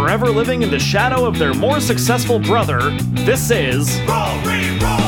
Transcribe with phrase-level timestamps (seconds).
[0.00, 2.90] forever living in the shadow of their more successful brother,
[3.26, 4.00] this is.
[4.08, 4.98] Roll, re-roll!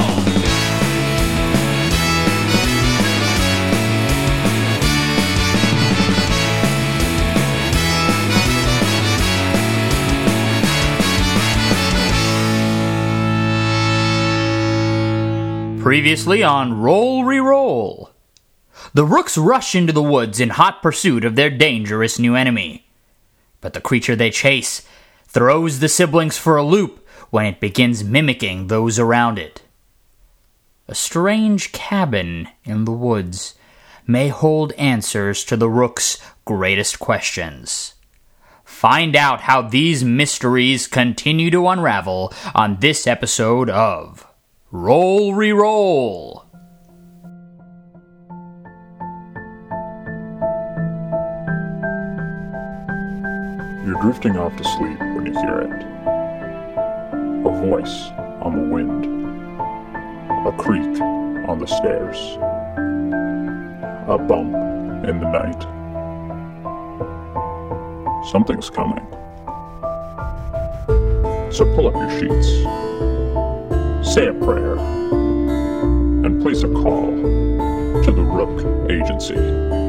[15.81, 18.11] Previously on Roll Reroll.
[18.93, 22.91] The rooks rush into the woods in hot pursuit of their dangerous new enemy.
[23.62, 24.83] But the creature they chase
[25.27, 29.62] throws the siblings for a loop when it begins mimicking those around it.
[30.87, 33.55] A strange cabin in the woods
[34.07, 37.95] may hold answers to the rook's greatest questions.
[38.65, 44.27] Find out how these mysteries continue to unravel on this episode of
[44.71, 46.41] Roll Reroll.
[54.02, 55.70] Drifting off to sleep when you hear it.
[57.47, 58.09] A voice
[58.43, 59.04] on the wind.
[60.45, 61.01] A creak
[61.49, 62.18] on the stairs.
[64.08, 64.56] A bump
[65.06, 65.62] in the night.
[68.32, 69.06] Something's coming.
[71.52, 72.48] So pull up your sheets.
[74.12, 74.78] Say a prayer.
[76.24, 77.06] And place a call
[78.02, 79.81] to the Rook Agency.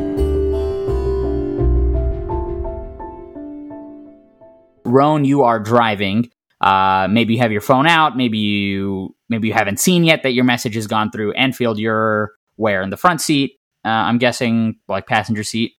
[4.93, 6.29] Roan, you are driving.
[6.61, 8.15] Uh, maybe you have your phone out.
[8.15, 11.33] Maybe you maybe you haven't seen yet that your message has gone through.
[11.33, 13.57] Enfield, you're where in the front seat?
[13.83, 15.73] Uh, I'm guessing like passenger seat.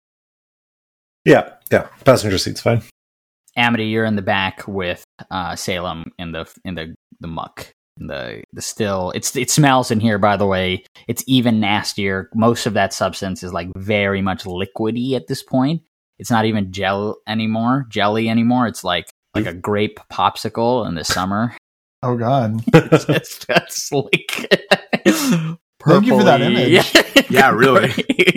[1.24, 1.88] Yeah, yeah.
[2.04, 2.82] Passenger seat's fine.
[3.56, 7.72] Amity, you're in the back with uh, Salem in the in the the muck.
[8.00, 12.28] In the the still it's it smells in here by the way it's even nastier
[12.34, 15.84] most of that substance is like very much liquidy at this point
[16.20, 21.04] it's not even gel anymore jelly anymore it's like like a grape popsicle in the
[21.04, 21.56] summer
[22.06, 22.62] Oh God!
[22.74, 24.32] it's, it's just like
[25.86, 27.30] Thank you for that purpley- image.
[27.32, 27.90] Yeah, really.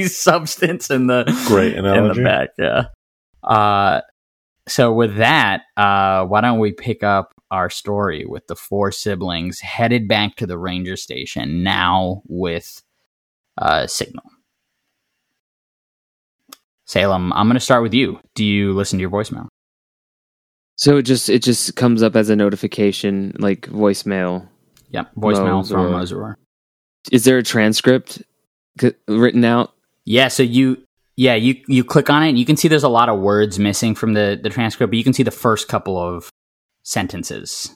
[0.07, 2.23] substance in the Great in the analogy.
[2.23, 2.51] back.
[2.59, 2.85] Yeah.
[3.43, 4.03] Uh,
[4.69, 9.59] so with that, uh, why don't we pick up our story with the four siblings
[9.61, 12.83] headed back to the ranger station now with
[13.59, 14.25] uh, signal.
[16.87, 18.21] Salem, I'm going to start with you.
[18.35, 19.49] Do you listen to your voicemail?
[20.77, 24.49] So it just it just comes up as a notification, like voicemail.
[24.91, 25.93] Yep, voicemail from.
[25.93, 26.39] Mozart.
[27.11, 28.23] Is there a transcript
[28.81, 29.73] c- written out?
[30.05, 30.83] Yeah, so you
[31.17, 33.59] yeah, you you click on it and you can see there's a lot of words
[33.59, 36.31] missing from the the transcript, but you can see the first couple of
[36.83, 37.75] sentences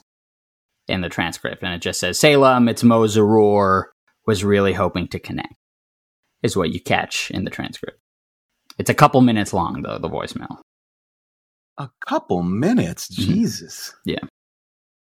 [0.87, 3.85] in the transcript and it just says Salem, it's Mo Zarur
[4.27, 5.53] was really hoping to connect.
[6.43, 7.99] Is what you catch in the transcript.
[8.81, 10.57] It's a couple minutes long though, the voicemail.
[11.77, 13.07] A couple minutes.
[13.09, 13.25] Mhm.
[13.27, 13.93] Jesus.
[14.05, 14.23] Yeah.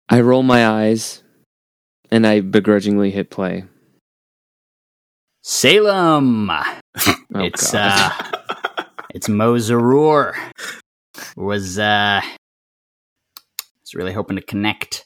[0.07, 1.23] I roll my eyes,
[2.09, 3.65] and I begrudgingly hit play.
[5.43, 6.63] Salem Oh,
[7.35, 8.13] It's God.
[8.13, 9.55] uh it's Mo
[11.35, 12.21] Was uh
[13.81, 15.05] was really hoping to connect.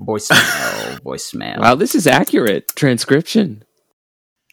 [0.00, 1.58] Voicemail, voicemail.
[1.58, 3.64] wow, this is accurate transcription.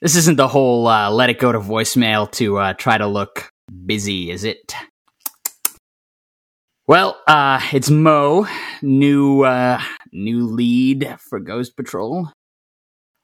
[0.04, 3.50] This isn't the whole uh, let it go to voicemail to uh, try to look
[3.86, 4.76] busy, is it?
[6.86, 8.46] Well, uh, it's Mo,
[8.82, 9.82] new uh,
[10.12, 12.30] new lead for Ghost Patrol.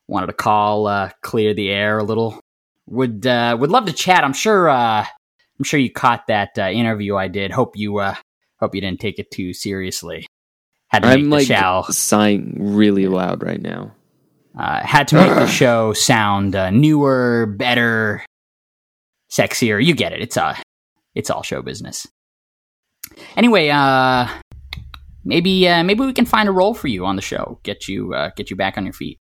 [0.07, 2.39] Wanted to call, uh, clear the air a little.
[2.87, 4.23] Would uh, would love to chat.
[4.23, 4.69] I'm sure.
[4.69, 7.51] Uh, I'm sure you caught that uh, interview I did.
[7.51, 8.15] Hope you uh,
[8.61, 10.27] hope you didn't take it too seriously.
[10.87, 11.45] Had to I'm like
[11.91, 13.95] sighing really loud right now.
[14.57, 18.25] Uh, had to make the show sound uh, newer, better,
[19.31, 19.83] sexier.
[19.83, 20.21] You get it.
[20.21, 20.55] It's uh,
[21.15, 22.07] it's all show business.
[23.35, 24.27] Anyway, uh,
[25.23, 27.59] maybe uh, maybe we can find a role for you on the show.
[27.63, 29.19] Get you uh, get you back on your feet.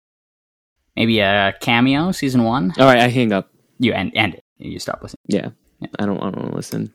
[0.96, 2.72] Maybe a cameo, season one.
[2.78, 3.50] All right, I hang up.
[3.78, 4.44] You end end it.
[4.58, 5.20] You stop listening.
[5.28, 5.50] Yeah,
[5.98, 6.18] I don't.
[6.18, 6.92] I don't want to listen.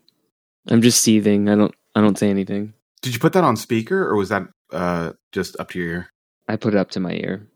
[0.68, 1.50] I'm just seething.
[1.50, 1.74] I don't.
[1.96, 2.74] I don't say anything.
[3.02, 6.10] Did you put that on speaker or was that uh, just up to your ear?
[6.48, 7.48] I put it up to my ear.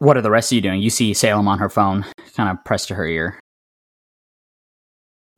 [0.00, 0.80] What are the rest of you doing?
[0.82, 2.04] You see Salem on her phone,
[2.34, 3.38] kind of pressed to her ear.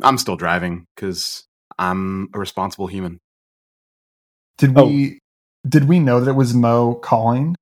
[0.02, 1.44] I'm still driving because
[1.78, 3.18] I'm a responsible human.
[4.58, 4.86] Did Oh.
[4.86, 5.18] we
[5.68, 7.54] did we know that it was Mo calling?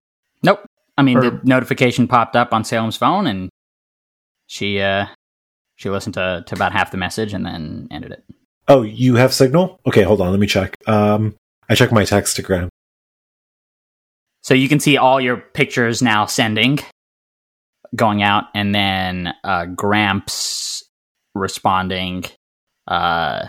[0.42, 0.64] Nope.
[0.96, 3.50] I mean, Or- the notification popped up on Salem's phone, and
[4.46, 5.06] she uh
[5.76, 8.24] she listened to to about half the message and then ended it.
[8.68, 9.80] Oh, you have signal?
[9.86, 10.30] Okay, hold on.
[10.30, 10.76] Let me check.
[10.86, 11.34] Um,
[11.68, 12.68] I check my textogram.
[14.42, 16.78] So you can see all your pictures now sending,
[17.94, 20.84] going out, and then uh, Gramps
[21.34, 22.24] responding.
[22.86, 23.48] Uh,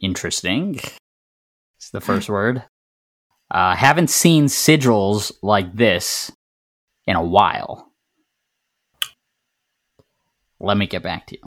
[0.00, 0.80] Interesting.
[1.76, 2.62] It's the first word.
[3.50, 6.32] Uh, haven't seen sigils like this
[7.06, 7.92] in a while.
[10.60, 11.42] Let me get back to you.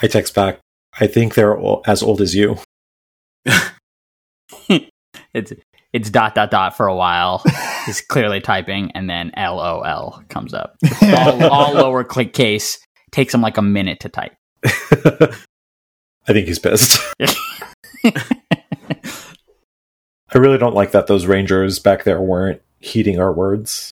[0.00, 0.58] I text back.
[0.98, 1.56] I think they're
[1.86, 2.58] as old as you.
[5.34, 5.52] It's
[5.92, 7.42] it's dot dot dot for a while.
[7.86, 10.76] He's clearly typing, and then LOL comes up.
[11.02, 12.78] All, all lower click case
[13.10, 14.32] takes him like a minute to type.
[14.64, 17.00] I think he's pissed.
[18.04, 18.12] I
[20.38, 23.90] really don't like that those rangers back there weren't heeding our words.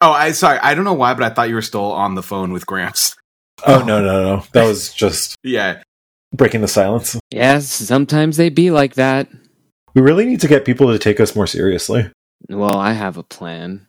[0.00, 0.58] Oh, I sorry.
[0.60, 3.16] I don't know why, but I thought you were still on the phone with Gramps.
[3.66, 4.44] Oh no no no!
[4.52, 5.82] That was just Yeah.
[6.32, 7.18] breaking the silence.
[7.30, 9.28] Yes, sometimes they be like that.
[9.94, 12.10] We really need to get people to take us more seriously.
[12.48, 13.86] Well, I have a plan.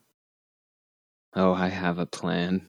[1.35, 2.67] Oh, I have a plan.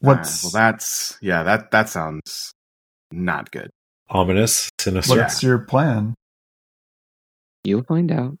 [0.00, 1.42] What's Ah, well, that's yeah.
[1.42, 2.52] That that sounds
[3.10, 3.70] not good.
[4.08, 5.16] Ominous, sinister.
[5.16, 6.14] what's your plan?
[7.64, 8.36] You'll find out.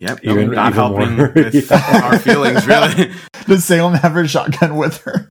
[0.00, 0.20] Yep.
[0.22, 1.32] Even- Even, not even helping more.
[1.34, 2.00] with Yeah.
[2.04, 3.10] our feelings, really.
[3.46, 5.28] Does Salem have her shotgun with her?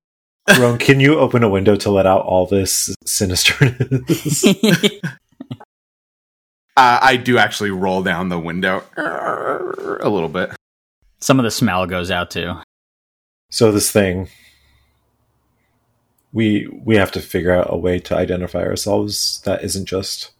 [0.59, 4.43] Roan, can you open a window to let out all this sinisterness?
[6.77, 10.51] Uh, I do actually roll down the window a little bit.
[11.19, 12.53] Some of the smell goes out too.
[13.49, 14.29] so this thing,
[16.31, 20.33] we we have to figure out a way to identify ourselves that isn't just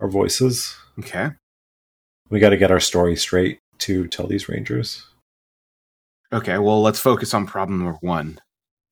[0.00, 0.74] our voices.
[0.98, 1.30] Okay.
[2.28, 5.06] We got to get our story straight to tell these rangers.
[6.32, 6.58] Okay.
[6.58, 8.40] Well, let's focus on problem number one.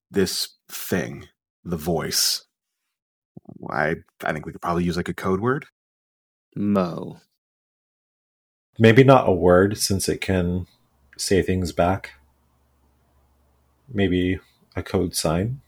[0.08, 1.26] This thing,
[1.64, 2.44] the voice.
[3.68, 5.66] I I think we could probably use like a code word.
[6.56, 7.18] Mo.
[8.78, 10.66] Maybe not a word since it can
[11.16, 12.12] say things back.
[13.92, 14.40] Maybe
[14.76, 15.60] a code sign.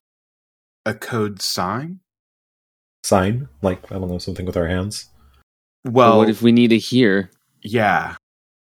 [0.86, 2.00] A code sign.
[3.04, 5.10] Sign, like I don't know, something with our hands.
[5.84, 7.30] Well, Well, what if we need to hear?
[7.62, 8.16] yeah.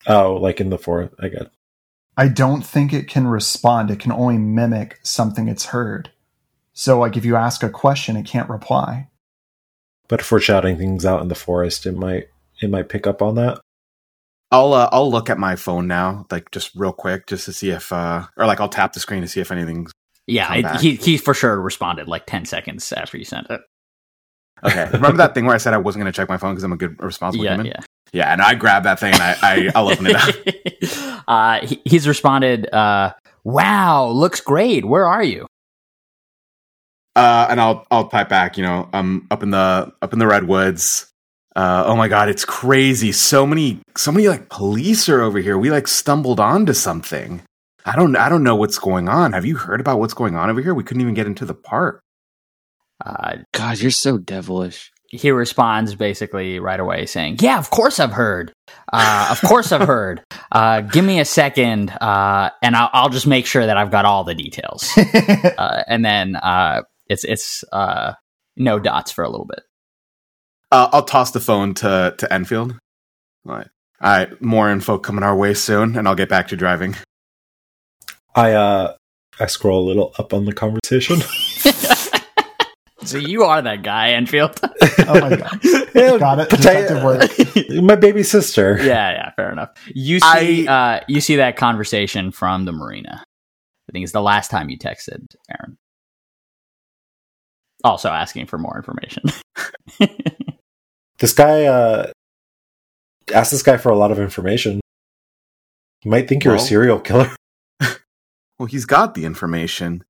[0.08, 1.14] Oh, like in the fourth.
[1.20, 1.52] I get.
[2.18, 3.92] I don't think it can respond.
[3.92, 6.10] It can only mimic something it's heard.
[6.74, 9.10] So, like, if you ask a question, it can't reply.
[10.12, 12.26] But if we're shouting things out in the forest, it might
[12.62, 13.62] it might pick up on that.
[14.52, 17.70] I'll uh, I'll look at my phone now, like just real quick, just to see
[17.70, 19.94] if, uh, or like I'll tap the screen to see if anything's
[20.28, 23.62] Yeah, it, he he for sure responded like ten seconds after you sent it.
[24.66, 24.90] okay.
[24.92, 26.74] Remember that thing where I said I wasn't going to check my phone because I'm
[26.74, 27.68] a good responsible yeah, human?
[27.68, 27.80] yeah.
[28.12, 31.24] Yeah, and I grab that thing and I, I I'll open it up.
[31.30, 33.14] uh, he, he's responded, uh,
[33.46, 34.84] "Wow, looks great.
[34.84, 35.48] Where are you?"
[37.16, 38.58] Uh, and I'll I'll type back.
[38.58, 41.08] You know, I'm up in the up in the redwoods.
[41.56, 43.12] Uh, oh my god, it's crazy!
[43.12, 45.58] So many so many like police are over here.
[45.58, 47.42] We like stumbled onto something.
[47.86, 49.34] I don't I don't know what's going on.
[49.34, 50.74] Have you heard about what's going on over here?
[50.74, 52.02] We couldn't even get into the park.
[53.06, 54.92] Uh, God, you're so devilish.
[55.10, 58.54] he responds basically right away saying, "Yeah, of course I've heard.
[58.94, 60.24] Uh, of course I've heard.
[60.52, 64.06] Uh, give me a second, uh, and I'll, I'll just make sure that I've got
[64.06, 64.90] all the details."
[65.58, 68.14] uh, and then uh, it's it's uh,
[68.58, 69.62] no dots for a little bit.
[70.72, 72.72] Uh, I'll toss the phone to to Enfield.
[73.48, 73.68] All right,
[74.02, 74.42] all right.
[74.42, 76.96] More info coming our way soon, and I'll get back to driving.
[78.36, 78.96] I uh
[79.40, 81.20] I scroll a little up on the conversation.
[83.04, 84.60] So you are that guy, Enfield.
[84.62, 85.60] oh my god.
[85.96, 86.50] Yeah, Got it.
[86.50, 87.30] Detective work.
[87.84, 88.78] My baby sister.
[88.78, 89.72] yeah, yeah, fair enough.
[89.88, 93.24] You see, uh, you see that conversation from the marina.
[93.24, 95.78] I think it's the last time you texted Aaron.
[97.84, 99.24] Also asking for more information.
[101.20, 102.12] This guy uh
[103.32, 104.82] asked this guy for a lot of information.
[106.02, 107.30] He might think you're Well- a serial killer.
[108.60, 110.04] Well, he's got the information.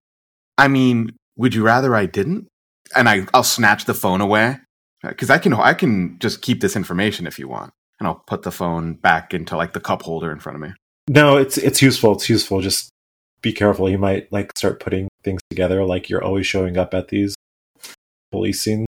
[0.58, 2.48] I mean, would you rather I didn't?
[2.94, 4.58] And I I'll snatch the phone away
[5.04, 8.44] because I can I can just keep this information if you want, and I'll put
[8.44, 10.74] the phone back into like the cup holder in front of me.
[11.08, 12.12] No, it's it's useful.
[12.14, 12.60] It's useful.
[12.60, 12.90] Just
[13.42, 13.90] be careful.
[13.90, 15.86] You might like start putting things together.
[15.86, 17.36] Like you're always showing up at these
[18.32, 18.88] police scenes.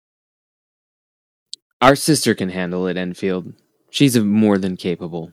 [1.82, 3.54] Our sister can handle it, Enfield.
[3.92, 5.32] She's more than capable.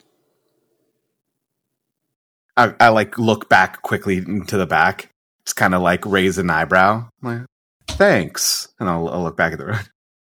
[2.57, 5.11] I, I like look back quickly into the back,
[5.45, 7.09] just kind of like raise an eyebrow.
[7.23, 7.47] I'm like,
[7.89, 9.89] thanks, and I'll, I'll look back at the road.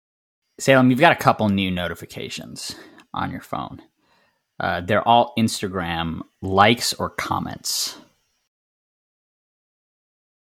[0.59, 2.75] Salem, you've got a couple new notifications
[3.13, 3.81] on your phone.
[4.59, 7.97] Uh, they're all Instagram likes or comments.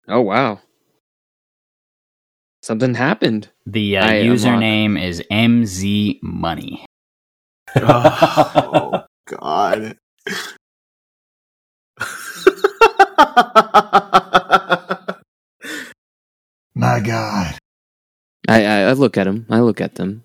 [0.06, 0.60] Oh wow.
[2.64, 3.50] Something happened.
[3.66, 6.86] The uh, I username is MZ Money.
[7.76, 9.98] oh God.
[16.74, 17.58] My god.
[18.48, 19.44] I, I I look at him.
[19.50, 20.22] I look at them.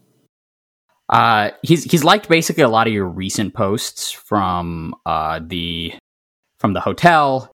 [1.10, 5.93] Uh, he's he's liked basically a lot of your recent posts from uh the
[6.58, 7.51] from the hotel,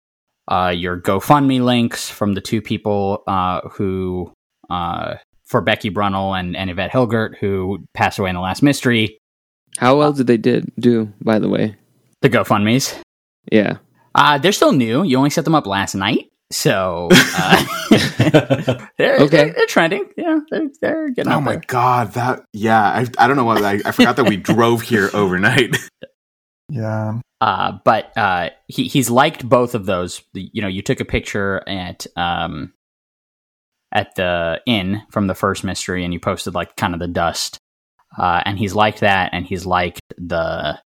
[0.47, 4.33] uh your GoFundMe links from the two people uh who
[4.71, 9.17] uh for Becky Brunel and, and Yvette Hilgert who passed away in the last mystery.
[9.77, 11.11] How well did they did do?
[11.21, 11.75] By the way,
[12.21, 12.97] The GoFundmes.
[13.51, 13.77] yeah.
[14.15, 15.03] Uh they're still new.
[15.03, 16.27] You only set them up last night.
[16.53, 17.63] So uh,
[18.97, 19.27] they're, Okay.
[19.27, 20.05] they're they're trending.
[20.17, 21.63] Yeah, they're they're getting Oh up my there.
[21.67, 22.81] god, that yeah.
[22.83, 25.75] I I don't know why I, I forgot that we drove here overnight.
[26.73, 27.19] Yeah.
[27.41, 30.21] Uh, but uh, he he's liked both of those.
[30.33, 32.71] You know, you took a picture at um
[33.91, 37.57] at the inn from the first mystery, and you posted like kind of the dust.
[38.17, 40.79] Uh, and he's liked that, and he's liked the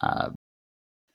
[0.00, 0.28] uh,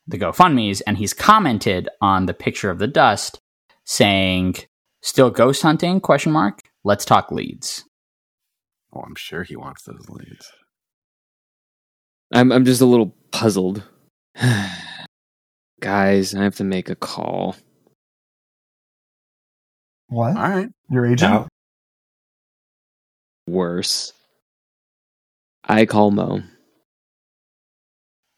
[0.07, 3.39] the GoFundmes, and he's commented on the picture of the dust,
[3.85, 4.55] saying,
[5.01, 6.59] "Still ghost hunting?" Question mark.
[6.83, 7.85] Let's talk leads.
[8.93, 10.51] Oh, I'm sure he wants those leads.
[12.33, 13.83] I'm I'm just a little puzzled.
[15.81, 17.55] Guys, I have to make a call.
[20.11, 20.35] What?
[20.35, 20.69] All right.
[20.89, 21.31] Your agent?
[21.31, 21.47] Now,
[23.47, 24.13] Worse.
[25.67, 26.41] I call Mo.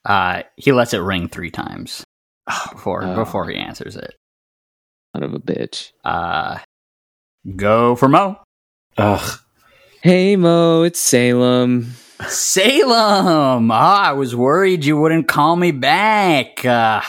[0.06, 2.04] Uh, he lets it ring three times
[2.72, 3.16] before Oh.
[3.16, 4.16] before he answers it.
[5.16, 5.92] Son of a bitch.
[6.04, 6.60] Uh,
[7.56, 8.38] go for Mo.
[8.98, 9.40] ugh.
[10.02, 11.94] Hey Mo, it's Salem.
[12.28, 13.72] Salem.
[13.72, 16.64] Ah, I was worried you wouldn't call me back.
[16.66, 17.02] Uh,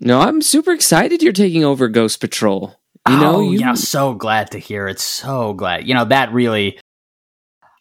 [0.00, 2.77] No, I'm super excited you're taking over Ghost Patrol.
[3.10, 5.00] You know, oh, you you know, so glad to hear it.
[5.00, 5.86] So glad.
[5.86, 6.78] You know that really.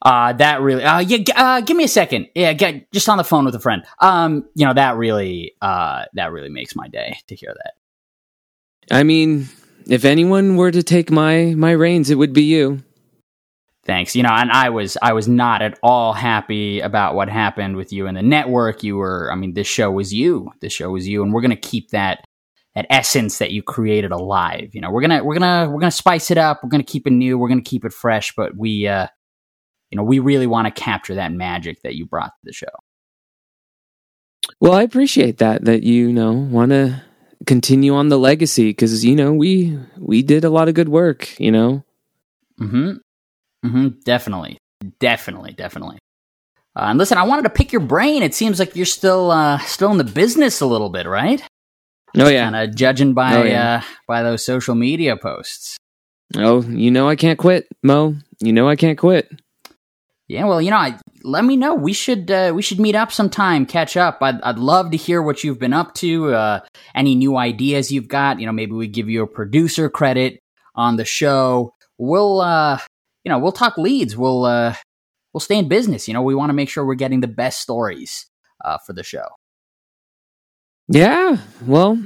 [0.02, 0.84] Uh, that really.
[0.84, 1.18] Uh, yeah.
[1.18, 2.28] g- Uh, give me a second.
[2.36, 3.84] Yeah, get just on the phone with a friend.
[4.00, 5.54] Um, you know that really.
[5.62, 7.74] Uh, that really makes my day to hear that.
[8.96, 9.48] I mean,
[9.88, 12.84] if anyone were to take my my reins, it would be you.
[13.86, 14.16] Thanks.
[14.18, 17.94] You know, and I was I was not at all happy about what happened with
[17.94, 18.84] you and the network.
[18.84, 20.52] You were I mean, this show was you.
[20.60, 22.26] This show was you and we're going to keep that
[22.78, 24.70] that essence that you created alive.
[24.72, 26.60] You know, we're going to we're to we're to spice it up.
[26.62, 27.36] We're going to keep it new.
[27.36, 29.08] We're going to keep it fresh, but we uh
[29.90, 32.68] you know, we really want to capture that magic that you brought to the show.
[34.60, 37.02] Well, I appreciate that that you know want to
[37.48, 41.40] continue on the legacy because you know we we did a lot of good work.
[41.40, 41.84] You know,
[42.62, 43.00] Mhm.
[43.66, 44.04] Mhm.
[44.04, 44.60] Definitely.
[45.00, 45.98] Definitely, definitely.
[46.76, 48.22] Uh, and listen, I wanted to pick your brain.
[48.22, 51.42] It seems like you're still uh still in the business a little bit, right?
[52.18, 53.78] Oh yeah, kind of judging by Oh, yeah.
[53.78, 55.78] uh, by those social media posts.
[56.36, 58.16] oh you know I can't quit, Mo.
[58.40, 59.30] You know I can't quit.
[60.30, 61.74] Yeah, well, you know, I, let me know.
[61.74, 64.18] We should uh, we should meet up sometime, catch up.
[64.22, 66.34] I'd I'd love to hear what you've been up to.
[66.34, 66.60] Uh,
[66.94, 68.40] any new ideas you've got?
[68.42, 70.40] You know, maybe we give you a producer credit
[70.76, 71.74] on the show.
[71.98, 72.78] We'll uh,
[73.24, 74.18] you know, we'll talk leads.
[74.18, 74.76] We'll uh,
[75.34, 76.10] we'll stay in business.
[76.10, 78.26] You know, we want to make sure we're getting the best stories
[78.66, 79.28] uh, for the show.
[80.88, 82.02] Yeah, well,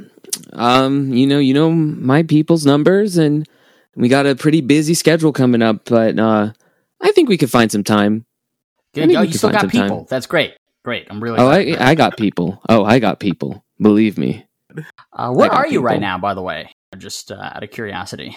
[0.53, 3.47] um, you know, you know my people's numbers, and
[3.95, 5.85] we got a pretty busy schedule coming up.
[5.85, 6.51] But uh,
[6.99, 8.25] I think we could find some time.
[8.93, 9.15] Good.
[9.15, 9.83] Oh, you still got some time.
[9.83, 10.07] people.
[10.09, 10.55] That's great.
[10.83, 11.07] Great.
[11.09, 11.37] I'm really.
[11.39, 11.75] Oh, I.
[11.79, 12.61] I got people.
[12.67, 13.63] Oh, I got people.
[13.79, 14.45] Believe me.
[15.13, 16.17] Uh, where are you right now?
[16.17, 18.35] By the way, just uh, out of curiosity.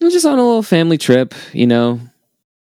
[0.00, 2.00] I'm just on a little family trip, you know,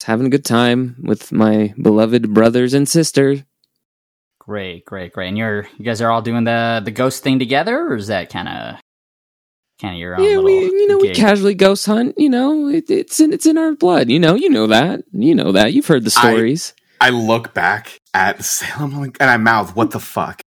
[0.03, 3.45] having a good time with my beloved brothers and sister.
[4.51, 5.29] Great, great, great.
[5.29, 8.31] And you're you guys are all doing the the ghost thing together, or is that
[8.31, 8.81] kind of
[9.81, 12.19] kind of your own yeah, little we you know we casually ghost hunt.
[12.19, 14.11] You know, it, it's in it's in our blood.
[14.11, 15.05] You know, you know that.
[15.13, 15.73] You know that.
[15.73, 16.75] You've heard the stories.
[17.01, 20.43] I look back at Salem like, and I mouth, "What the fuck?"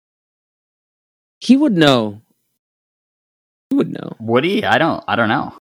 [1.40, 2.24] he would know.
[3.70, 4.18] He would know.
[4.20, 4.66] Woody?
[4.66, 5.54] I don't I don't know.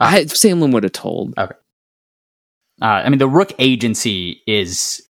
[0.00, 0.10] Ah.
[0.14, 1.34] I, Salem would have told.
[1.38, 1.46] Uh,
[2.80, 5.08] I mean, the Rook Agency is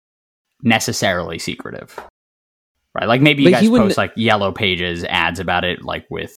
[0.62, 2.00] necessarily secretive,
[2.98, 3.08] right?
[3.08, 6.06] Like maybe you But he guys wouldn't- post like yellow pages ads about it, like
[6.10, 6.36] with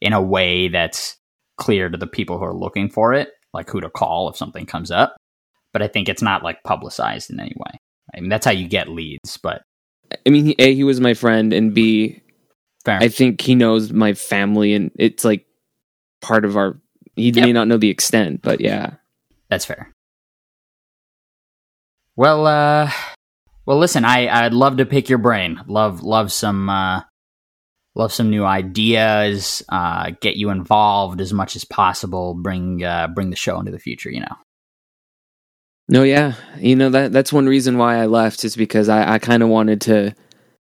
[0.00, 1.16] in a way that's
[1.58, 4.66] clear to the people who are looking for it, like who to call if something
[4.66, 5.16] comes up.
[5.72, 7.78] But I think it's not like publicized in any way.
[8.14, 9.36] I mean, that's how you get leads.
[9.36, 9.62] But
[10.26, 12.20] I mean, he, a he was my friend, and b
[12.84, 12.98] fair.
[13.00, 15.46] I think he knows my family, and it's like
[16.20, 16.80] part of our.
[17.14, 17.44] He Yep.
[17.44, 18.94] may not know the extent, but yeah.
[19.48, 19.92] That's fair.
[22.16, 22.90] Well, uh,
[23.70, 25.60] well, listen, I I'd love to pick your brain.
[25.68, 27.02] Love love some uh,
[27.94, 29.62] love some new ideas.
[29.68, 32.34] Uh, get you involved as much as possible.
[32.34, 34.10] Bring uh, bring the show into the future.
[34.10, 34.36] You know.
[35.88, 39.18] No, yeah, you know that that's one reason why I left is because I, I
[39.20, 40.16] kind of wanted to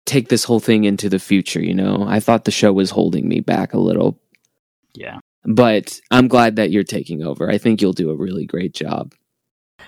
[0.06, 1.62] take this whole thing into the future.
[1.62, 4.20] You know, I thought the show was holding me back a little,
[4.96, 5.20] Yeah.
[5.46, 7.50] but I'm glad that you're taking over.
[7.50, 9.14] I think you'll do a really great job.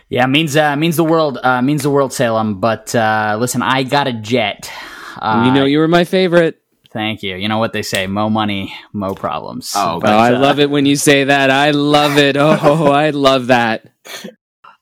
[0.10, 2.60] Yeah, means uh, means the world uh, means the world, Salem.
[2.60, 4.72] But uh, listen, I got a jet.
[5.18, 6.62] Uh, you know, you were my favorite.
[6.92, 7.36] Thank you.
[7.36, 9.74] You know what they say: mo money, mo problems.
[9.76, 11.52] Oh, But, oh, I uh, love it when you say that.
[11.52, 12.36] I love it.
[12.38, 13.86] Oh, I love that.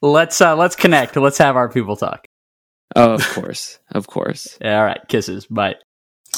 [0.02, 1.18] Let's uh, let's connect.
[1.18, 2.26] Let's have our people talk.
[2.96, 4.58] Oh, of course, of course.
[4.64, 5.46] All right, kisses.
[5.48, 5.76] Bye.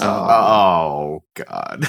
[0.02, 1.88] Oh, Oh God.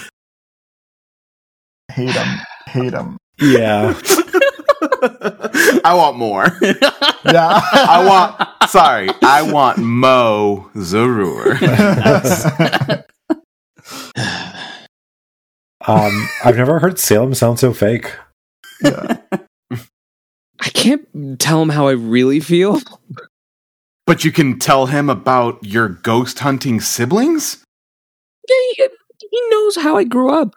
[1.90, 2.38] Hate him.
[2.66, 3.16] Hate him.
[3.40, 3.99] Yeah.
[5.84, 6.46] I want more.
[7.22, 7.60] Yeah.
[7.72, 8.70] I want.
[8.70, 11.58] Sorry, I want Mo Zarur.
[15.87, 18.12] Um, I've never heard Salem sound so fake.
[18.82, 19.16] yeah.
[19.70, 22.80] I can't tell him how I really feel.
[24.06, 27.64] But you can tell him about your ghost hunting siblings.
[28.49, 28.88] Yeah, he,
[29.30, 30.54] he knows how I grew up.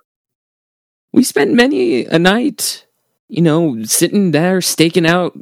[1.13, 2.86] We spent many a night,
[3.34, 5.36] you know, sitting there staking out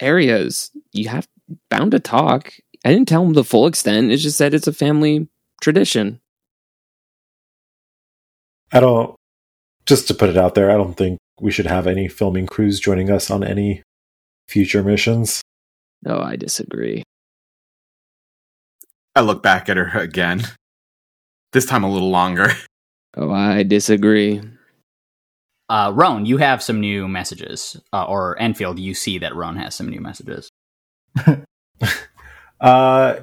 [0.00, 0.72] areas.
[0.90, 1.28] You have
[1.70, 2.52] bound to talk.
[2.84, 4.10] I didn't tell him the full extent.
[4.10, 5.28] It's just that it's a family
[5.60, 6.20] tradition.
[8.72, 9.14] I don't.
[9.86, 12.80] Just to put it out there, I don't think we should have any filming crews
[12.80, 13.84] joining us on any
[14.48, 15.42] future missions.
[16.02, 17.04] No, I disagree.
[19.14, 20.42] I look back at her again.
[21.52, 22.52] This time a little longer.
[23.14, 24.40] Oh, I disagree.
[25.72, 29.74] Uh, Roan, you have some new messages, uh, or Enfield, you see that Roan has
[29.74, 30.50] some new messages.
[32.62, 33.18] Uh,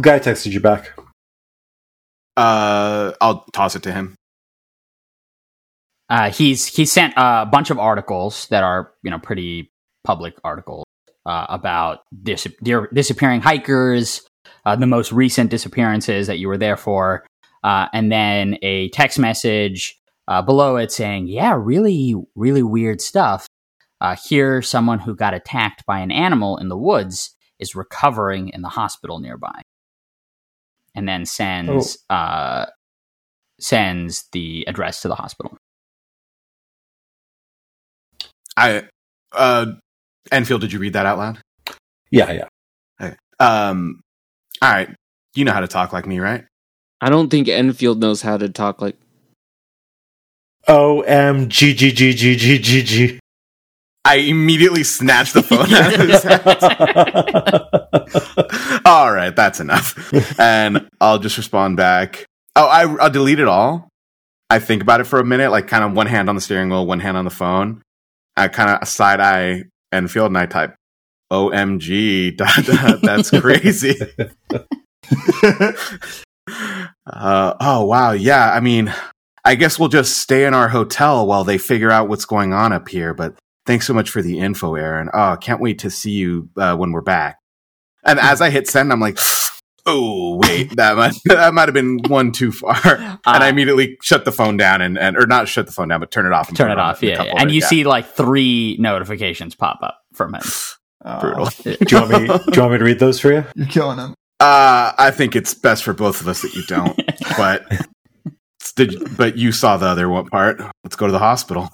[0.00, 0.96] guy texted you back.
[2.36, 4.14] Uh, I'll toss it to him.
[6.08, 9.72] Uh, he's he sent a bunch of articles that are you know pretty
[10.04, 10.84] public articles
[11.26, 14.22] uh, about dis- dis- disappearing hikers,
[14.64, 17.26] uh, the most recent disappearances that you were there for,
[17.64, 23.46] uh, and then a text message uh, below it saying, "Yeah, really, really weird stuff."
[24.00, 28.62] Uh, here, someone who got attacked by an animal in the woods is recovering in
[28.62, 29.62] the hospital nearby,
[30.94, 32.66] and then sends uh,
[33.60, 35.56] sends the address to the hospital.
[38.56, 38.84] I,
[39.32, 39.66] uh,
[40.32, 41.38] Enfield, did you read that out loud?
[42.10, 42.48] Yeah, yeah.
[43.38, 44.00] Um,
[44.62, 44.88] all right.
[45.34, 46.44] You know how to talk like me, right?
[47.00, 48.96] I don't think Enfield knows how to talk like.
[50.68, 53.18] O M G G G G G G G.
[54.04, 56.42] I immediately snatched the phone out of his hand.
[58.86, 60.38] all right, that's enough.
[60.38, 62.24] And I'll just respond back.
[62.54, 63.88] Oh, I, I'll delete it all.
[64.48, 66.70] I think about it for a minute, like kind of one hand on the steering
[66.70, 67.82] wheel, one hand on the phone.
[68.36, 70.76] I kind of side eye Enfield and I type,
[71.32, 73.96] OMG, dot, dot, that's crazy.
[77.06, 78.12] uh, oh, wow.
[78.12, 78.94] Yeah, I mean,
[79.46, 82.72] I guess we'll just stay in our hotel while they figure out what's going on
[82.72, 83.14] up here.
[83.14, 85.08] But thanks so much for the info, Aaron.
[85.14, 87.38] Oh, can't wait to see you uh, when we're back.
[88.04, 89.18] And as I hit send, I'm like,
[89.86, 92.76] oh wait, that might that might have been one too far.
[92.84, 96.00] and I immediately shut the phone down and, and or not shut the phone down,
[96.00, 96.48] but turn it off.
[96.48, 97.22] And turn it off, yeah.
[97.22, 97.34] yeah.
[97.38, 97.68] And you yeah.
[97.68, 100.42] see like three notifications pop up from him.
[101.04, 101.46] Oh, brutal.
[101.62, 102.26] Do you want me?
[102.26, 103.44] Do you want me to read those for you?
[103.54, 104.14] You're killing him.
[104.40, 107.00] Uh, I think it's best for both of us that you don't.
[107.38, 107.64] but
[108.76, 110.60] did but you saw the other what part?
[110.84, 111.70] Let's go to the hospital.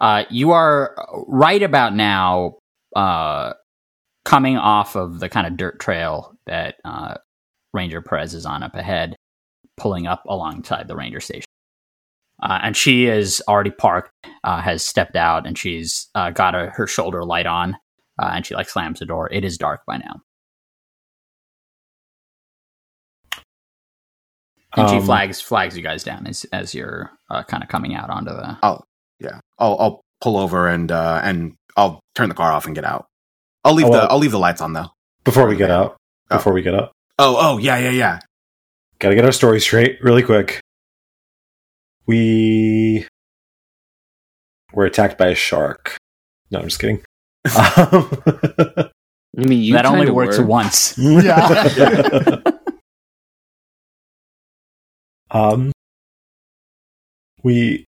[0.00, 0.94] Uh, you are
[1.26, 2.56] right about now
[2.94, 3.54] uh,
[4.24, 7.14] coming off of the kind of dirt trail that uh,
[7.72, 9.16] Ranger Perez is on up ahead,
[9.76, 11.46] pulling up alongside the ranger station.
[12.42, 14.10] Uh, and she is already parked,
[14.42, 17.76] uh, has stepped out, and she's uh, got a, her shoulder light on,
[18.18, 19.32] and she like slams the door.
[19.32, 20.20] It is dark by now,
[24.76, 27.94] and she Um, flags flags you guys down as as you're uh, kind of coming
[27.94, 28.58] out onto the.
[28.62, 28.80] Oh,
[29.20, 32.84] yeah, I'll I'll pull over and uh and I'll turn the car off and get
[32.84, 33.06] out.
[33.64, 34.90] I'll leave Oh, the well- I'll leave the lights on though.
[35.24, 35.96] Before we get out.
[36.30, 36.36] Oh.
[36.36, 36.92] Before we get up.
[37.18, 38.18] Oh oh yeah yeah yeah.
[38.98, 40.60] Gotta get our story straight really quick.
[42.06, 43.06] We
[44.72, 45.96] were attacked by a shark.
[46.50, 47.02] No, I'm just kidding.
[47.56, 48.22] Um,
[49.36, 50.46] I mean, you that only works were.
[50.46, 50.96] once.
[50.98, 52.38] Yeah.
[55.34, 55.72] Um,
[57.42, 57.84] we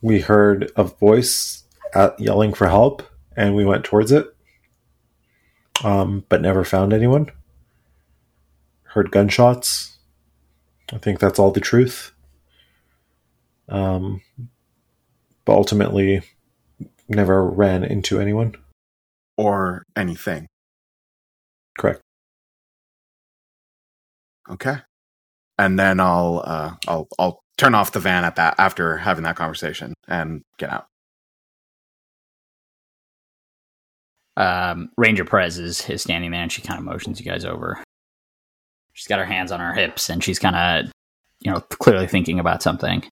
[0.00, 3.02] we heard a voice at, yelling for help,
[3.36, 4.26] and we went towards it.
[5.84, 7.30] Um, but never found anyone.
[8.84, 9.98] Heard gunshots.
[10.92, 12.12] I think that's all the truth.
[13.68, 14.22] Um,
[15.44, 16.22] but ultimately,
[17.08, 18.54] never ran into anyone.
[19.36, 20.46] Or anything.
[21.78, 22.00] Correct.
[24.48, 24.76] Okay.
[25.58, 29.36] And then I'll uh I'll I'll turn off the van at that after having that
[29.36, 30.86] conversation and get out.
[34.36, 37.82] Um, Ranger Perez is, is standing there and she kind of motions you guys over.
[38.92, 40.92] She's got her hands on her hips and she's kind of,
[41.40, 43.02] you know, clearly thinking about something.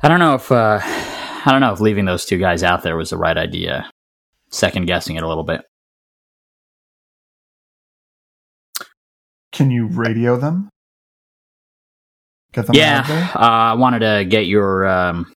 [0.00, 2.96] I don't know if, uh, I don't know if leaving those two guys out there
[2.96, 3.90] was the right idea.
[4.50, 5.62] Second guessing it a little bit.
[9.50, 10.68] Can you radio them?
[12.52, 13.24] Get them yeah, out there?
[13.34, 15.32] uh, I wanted to get your um,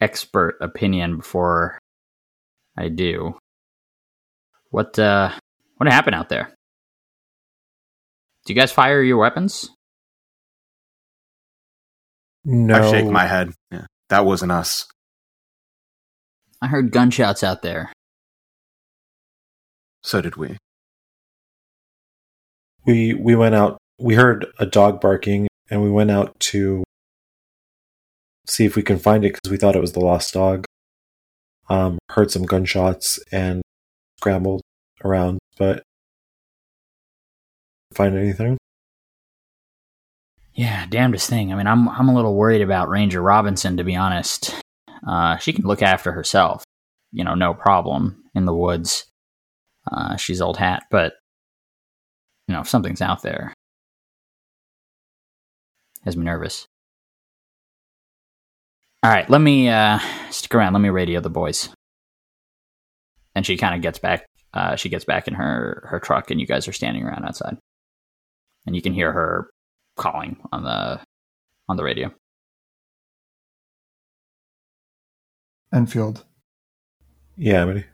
[0.00, 1.78] expert opinion before
[2.76, 3.36] I do.
[4.70, 5.30] What uh,
[5.76, 6.54] what happened out there?
[8.46, 9.70] Do you guys fire your weapons?
[12.44, 13.52] No, I shake my head.
[13.70, 14.86] Yeah, that wasn't us.
[16.60, 17.92] I heard gunshots out there.
[20.02, 20.56] So did we.
[22.86, 23.78] we we went out.
[23.98, 26.84] We heard a dog barking, and we went out to
[28.46, 30.66] see if we can find it because we thought it was the lost dog.
[31.70, 33.62] Um, heard some gunshots and
[34.18, 34.60] scrambled
[35.02, 35.82] around, but
[37.94, 38.58] find anything.
[40.52, 41.50] Yeah, damnedest thing.
[41.50, 44.54] I mean, I'm I'm a little worried about Ranger Robinson to be honest.
[45.08, 46.64] Uh, she can look after herself,
[47.12, 49.06] you know, no problem in the woods.
[49.90, 51.14] Uh, she's old hat, but
[52.46, 53.54] you know, if something's out there,
[56.04, 56.66] has me nervous.
[59.02, 59.98] All right, let me uh,
[60.30, 60.72] stick around.
[60.74, 61.68] Let me radio the boys.
[63.34, 64.26] And she kind of gets back.
[64.54, 67.56] Uh, she gets back in her her truck, and you guys are standing around outside,
[68.66, 69.48] and you can hear her
[69.96, 71.00] calling on the
[71.68, 72.12] on the radio.
[75.74, 76.24] Enfield,
[77.36, 77.86] Yeah, Amity.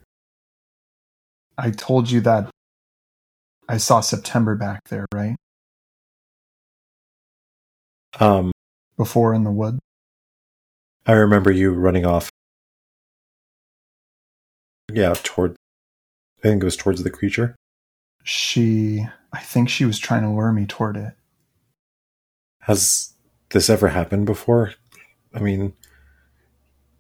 [1.57, 2.51] I told you that
[3.69, 5.37] I saw September back there, right?
[8.19, 8.53] Um,
[8.97, 9.79] Before in the wood.
[11.07, 12.31] I remember you running off.
[14.93, 15.57] Yeah, toward.
[16.39, 17.55] I think it was towards the creature.
[18.25, 21.15] She, I think she was trying to lure me toward it.
[22.63, 23.15] Has
[23.51, 24.75] this ever happened before?
[25.35, 25.73] I mean,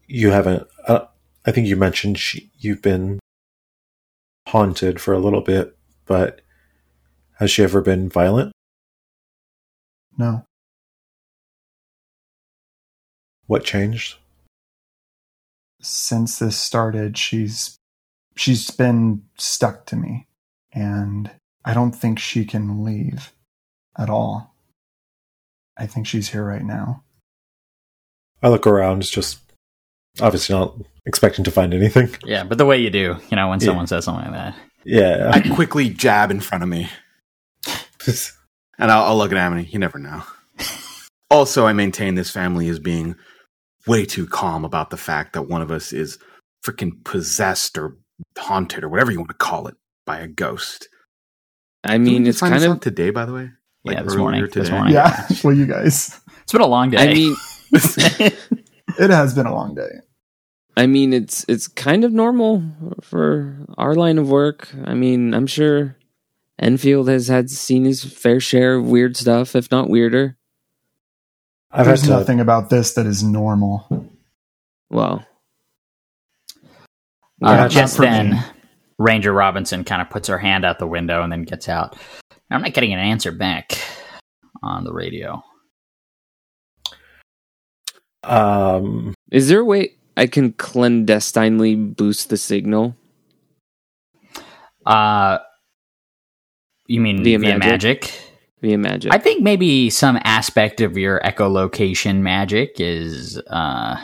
[0.06, 0.66] you haven't.
[0.86, 1.06] Uh,
[1.46, 3.18] I think you mentioned she, you've been
[4.48, 6.40] haunted for a little bit, but
[7.34, 8.52] has she ever been violent?
[10.16, 10.44] No,
[13.48, 14.14] What changed?
[15.80, 17.78] since this started, she's
[18.36, 20.26] she's been stuck to me,
[20.72, 21.30] and
[21.64, 23.32] I don't think she can leave
[23.96, 24.54] at all.
[25.76, 27.04] I think she's here right now.
[28.42, 29.38] I look around, just
[30.20, 30.74] obviously not
[31.06, 32.10] expecting to find anything.
[32.24, 33.66] Yeah, but the way you do, you know, when Yeah.
[33.66, 34.56] someone says something like that.
[34.84, 35.30] Yeah.
[35.32, 36.88] I quickly jab in front of me,
[38.78, 39.68] and I'll, I'll look at Amity.
[39.70, 40.22] You never know.
[41.30, 43.14] Also, I maintain this family is being
[43.88, 46.18] way too calm about the fact that one of us is
[46.64, 47.96] freaking possessed or
[48.36, 50.88] haunted or whatever you want to call it by a ghost.
[51.84, 52.80] I mean, it's kind of.
[52.80, 53.50] today, by the way.
[53.84, 54.70] Yeah, this earlier morning, this today?
[54.72, 54.94] morning.
[54.94, 56.98] Yeah, well, you guys, It's been a long day.
[56.98, 57.36] I mean,
[57.72, 59.88] it has been a long day.
[60.76, 62.62] I mean, it's it's kind of normal
[63.02, 64.68] for our line of work.
[64.84, 65.96] I mean, I'm sure
[66.58, 70.37] Enfield has had seen his fair share of weird stuff, if not weirder.
[71.70, 73.86] I've There's had to, nothing about this that is normal.
[74.90, 75.24] Well,
[77.42, 78.38] Uh, just then, me.
[78.98, 81.96] Ranger Robinson kind of puts her hand out the window and then gets out.
[82.50, 83.78] I'm not getting an answer back
[84.62, 85.42] on the radio.
[88.24, 92.96] um, is there a way I can clandestinely boost the signal?
[94.84, 95.38] Uh,
[96.86, 98.00] you mean Via via, magic?
[98.02, 98.27] magic?
[98.62, 99.12] Magic.
[99.12, 103.96] I think maybe some aspect of your echolocation magic is uh,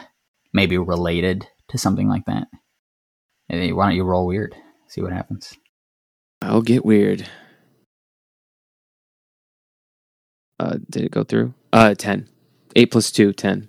[0.53, 2.47] maybe related to something like that.
[3.49, 4.55] Maybe, why don't you roll weird?
[4.89, 5.55] See what happens.
[6.41, 7.29] I'll get weird.
[10.61, 11.53] Uh, did it go through?
[11.73, 12.29] Uh, ten.
[12.77, 13.69] Eight plus two, ten.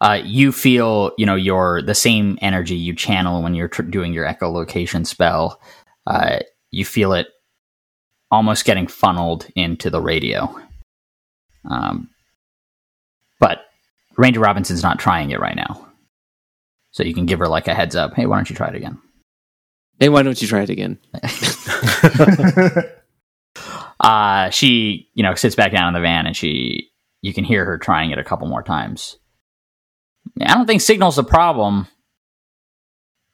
[0.00, 4.12] uh, you feel you know your the same energy you channel when you're tr- doing
[4.12, 5.60] your echolocation spell.
[6.06, 6.38] Uh,
[6.70, 7.26] you feel it
[8.30, 10.54] almost getting funneled into the radio.
[11.68, 12.10] Um,
[13.38, 13.60] but
[14.16, 15.86] Ranger Robinson's not trying it right now,
[16.90, 18.14] so you can give her like a heads up.
[18.14, 18.98] Hey, why don't you try it again?
[19.98, 20.98] Hey, why don't you try it again?
[24.00, 26.90] Uh, she you know sits back down in the van and she
[27.20, 29.18] you can hear her trying it a couple more times.
[30.40, 31.86] I don't think signal's a problem.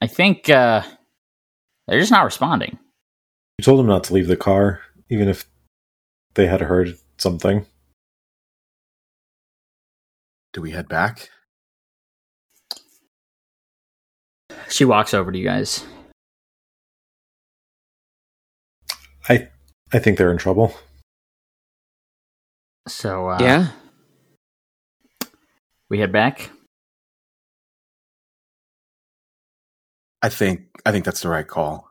[0.01, 0.83] I think uh,
[1.87, 2.79] they're just not responding.
[3.59, 5.47] You told them not to leave the car, even if
[6.35, 7.67] they had heard something.
[10.53, 11.31] Do we head back?
[14.69, 15.85] She walks over to you guys.
[19.29, 19.49] I
[19.93, 20.75] I think they're in trouble.
[22.89, 23.69] So uh, yeah.
[25.89, 26.51] we head back.
[30.23, 31.86] I think I think that's the right call.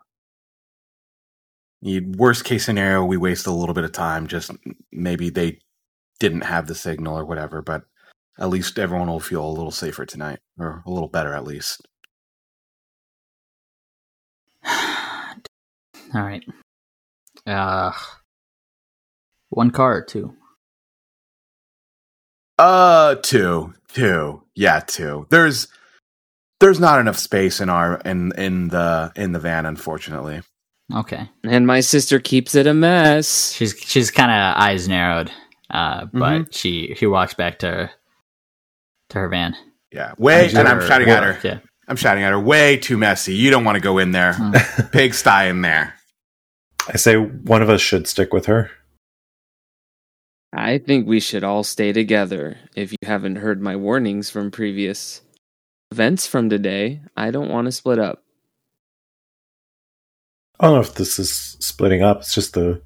[1.86, 4.26] Worst case scenario, we waste a little bit of time.
[4.28, 4.52] Just
[4.92, 5.60] maybe they
[6.20, 7.84] didn't have the signal or whatever, but
[8.40, 11.88] at least everyone will feel a little safer tonight, or a little better at least.
[14.68, 15.36] All
[16.14, 16.44] right.
[17.46, 17.92] Uh,
[19.50, 20.34] one car or two.
[22.58, 25.28] Uh, two, two, yeah, two.
[25.30, 25.68] There's
[26.60, 30.42] there's not enough space in our in in the in the van, unfortunately.
[30.94, 31.30] Okay.
[31.44, 33.52] And my sister keeps it a mess.
[33.54, 35.32] She's she's kind of eyes narrowed,
[35.70, 37.92] uh, but she she walks back to her,
[39.10, 39.56] to her van.
[39.92, 41.40] Yeah, way, and I'm Or- shouting at her.
[41.44, 41.60] Yeah.
[41.88, 42.40] I'm shouting at her.
[42.40, 43.34] Way too messy.
[43.36, 44.34] You don't want to go in there.
[44.34, 44.52] Hmm.
[44.92, 45.94] Pigsty in there.
[46.88, 48.70] I say one of us should stick with her.
[50.54, 52.58] I think we should all stay together.
[52.76, 55.22] If you haven't heard my warnings from previous
[55.92, 58.24] events from today, I don't want to split up.
[60.60, 62.20] I don't know if this is splitting up.
[62.20, 62.82] It's just the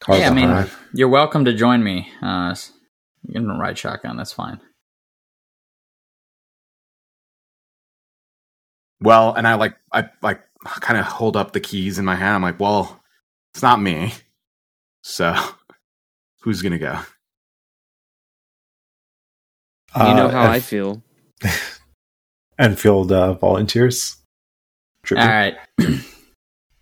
[0.00, 0.70] car Yeah, I mean, behind.
[0.94, 2.10] you're welcome to join me.
[2.22, 2.54] Uh,
[3.28, 4.16] you can ride shotgun.
[4.16, 4.60] That's fine.
[9.00, 12.34] Well, and I like I like kind of hold up the keys in my hand.
[12.36, 13.00] I'm like, well,
[13.52, 14.12] it's not me.
[15.02, 15.34] So
[16.42, 16.98] who's gonna go?
[19.96, 21.02] You know Uh, how and- I feel.
[22.58, 24.16] Enfield uh, volunteers.
[25.02, 25.24] Tribute.
[25.24, 25.56] All right.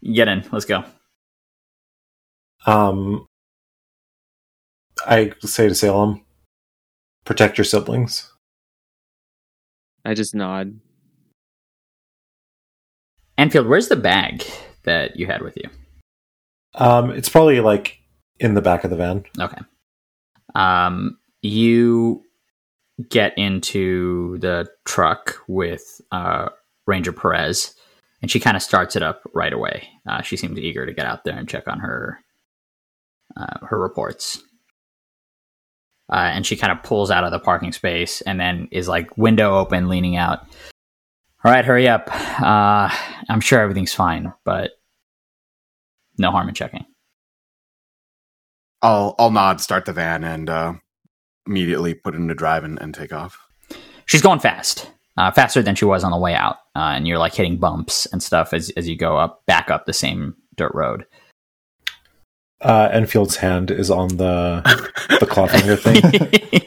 [0.03, 0.45] Get in.
[0.51, 0.85] Let's go.
[2.67, 3.27] Um,
[5.07, 6.25] I say to Salem,
[7.25, 8.31] protect your siblings.
[10.05, 10.79] I just nod.
[13.39, 14.45] Enfield, where's the bag
[14.85, 15.71] that you had with you?
[16.75, 17.99] Um, it's probably like
[18.39, 19.25] in the back of the van.
[19.39, 19.61] Okay.
[20.55, 22.23] Um, you
[23.09, 26.49] get into the truck with uh,
[26.87, 27.75] Ranger Perez,
[28.23, 29.89] and she kind of starts it up right away.
[30.09, 32.19] Uh, she seems eager to get out there and check on her
[33.37, 34.43] uh, her reports.
[36.13, 39.17] Uh, and she kind of pulls out of the parking space and then is like
[39.17, 40.41] window open, leaning out.
[41.45, 42.09] All right, hurry up.
[42.43, 42.91] Uh,
[43.29, 44.73] I'm sure everything's fine, but
[46.19, 46.85] no harm in checking.
[48.83, 50.73] I'll I'll nod, start the van, and uh,
[51.47, 53.39] immediately put it into drive and, and take off.
[54.07, 57.19] she's going fast, uh, faster than she was on the way out, uh, and you're
[57.19, 60.73] like hitting bumps and stuff as as you go up, back up the same dirt
[60.75, 61.07] road.
[62.61, 64.61] Uh, Enfield's hand is on the
[65.21, 66.03] the claw finger thing,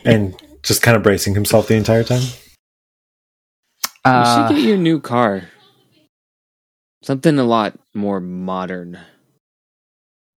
[0.06, 2.21] and just kind of bracing himself the entire time.
[4.06, 5.43] You Uh, should get your new car.
[7.03, 8.97] Something a lot more modern.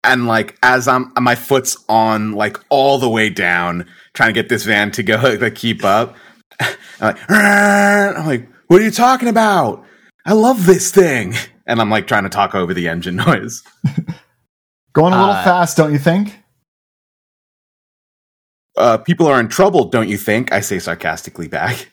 [0.05, 4.49] and like as I'm my foot's on like all the way down, trying to get
[4.49, 6.17] this van to go like, keep up.
[6.61, 9.85] I'm like, I'm like, what are you talking about?
[10.25, 11.35] I love this thing,
[11.67, 13.63] and I'm like trying to talk over the engine noise.
[14.93, 16.39] Going a little Uh, fast, don't you think?
[18.77, 20.53] Uh, people are in trouble, don't you think?
[20.53, 21.91] I say sarcastically back.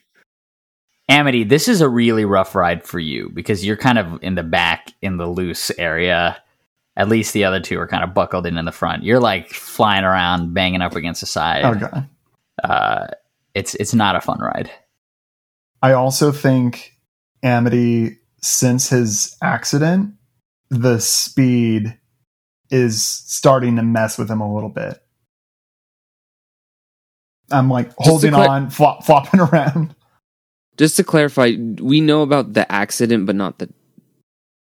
[1.09, 4.43] Amity, this is a really rough ride for you because you're kind of in the
[4.43, 6.37] back in the loose area.
[6.95, 9.03] At least the other two are kind of buckled in in the front.
[9.03, 11.63] You're like flying around, banging up against the side.
[11.65, 12.09] Oh god.
[12.63, 13.07] Uh,
[13.53, 14.71] it's it's not a fun ride.
[15.81, 16.93] I also think
[17.43, 20.15] Amity, since his accident,
[20.69, 21.97] the speed
[22.69, 24.99] is starting to mess with him a little bit.
[27.51, 29.95] I'm like to holding clar- on, flop, flopping around.
[30.77, 33.69] Just to clarify, we know about the accident, but not the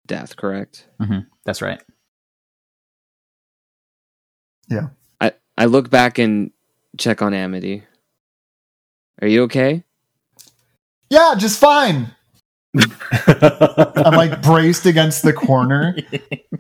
[0.07, 0.87] death, correct?
[1.01, 1.83] hmm That's right.
[4.69, 4.89] Yeah.
[5.21, 6.53] I, I look back and
[6.99, 7.83] check on Amity.
[9.21, 9.85] Are you okay?
[11.11, 12.15] Yeah, just fine.
[13.27, 15.97] I'm like braced against the corner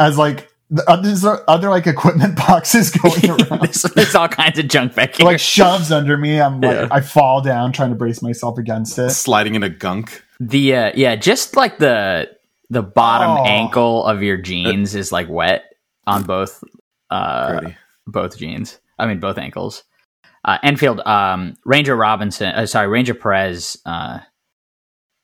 [0.00, 3.60] as like the others are other like equipment boxes going around.
[3.62, 5.26] there's, there's all kinds of junk back here.
[5.26, 6.40] like shoves under me.
[6.40, 6.88] I'm like Yeah.
[6.90, 9.10] I fall down trying to brace myself against it.
[9.10, 10.22] Sliding in a gunk.
[10.40, 12.30] The uh, yeah, just like the
[12.70, 13.44] the bottom Oh.
[13.44, 15.64] ankle of your jeans is like wet
[16.06, 16.62] on both
[17.10, 17.76] uh Pretty.
[18.06, 18.78] both jeans.
[18.98, 19.84] I mean both ankles.
[20.48, 23.76] Uh, Enfield, um, Ranger Robinson, uh, sorry, Ranger Perez.
[23.84, 24.20] Uh,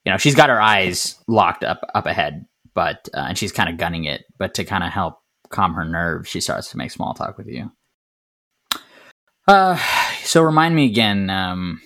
[0.05, 3.71] you know, she's got her eyes locked up up ahead, but uh, and she's kind
[3.71, 4.27] of gunning it.
[4.39, 7.47] But to kind of help calm her nerves, she starts to make small talk with
[7.47, 7.73] you.
[9.49, 9.79] Uh,
[10.25, 11.31] so remind me again.
[11.31, 11.81] Um,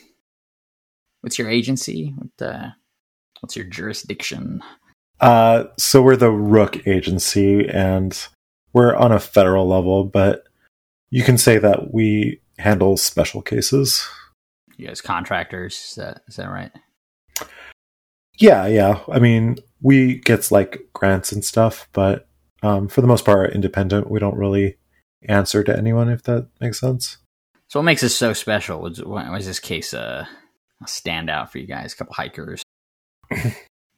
[1.20, 2.12] what's your agency?
[2.16, 2.70] What, uh,
[3.38, 4.64] what's your jurisdiction?
[5.20, 8.20] Uh, so we're the Rook Agency, and
[8.72, 10.42] we're on a federal level, but
[11.10, 14.06] you can say that we handle special cases.
[14.76, 16.70] You guys contractors, is that is that right?
[18.38, 19.00] Yeah, yeah.
[19.10, 22.28] I mean, we gets like grants and stuff, but
[22.62, 24.10] um, for the most part, independent.
[24.10, 24.78] We don't really
[25.22, 27.18] answer to anyone, if that makes sense.
[27.68, 28.80] So what makes this so special?
[28.80, 30.26] Was, was this case uh,
[30.80, 31.92] a standout for you guys?
[31.92, 32.62] A couple hikers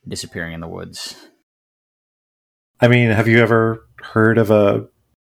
[0.09, 1.17] disappearing in the woods.
[2.81, 4.87] I mean, have you ever heard of a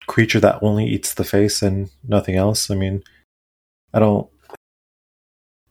[0.06, 2.70] creature that only eats the face and nothing else?
[2.70, 3.02] I mean,
[3.92, 4.28] I don't.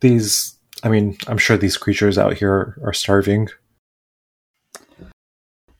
[0.01, 3.49] These, I mean, I'm sure these creatures out here are starving.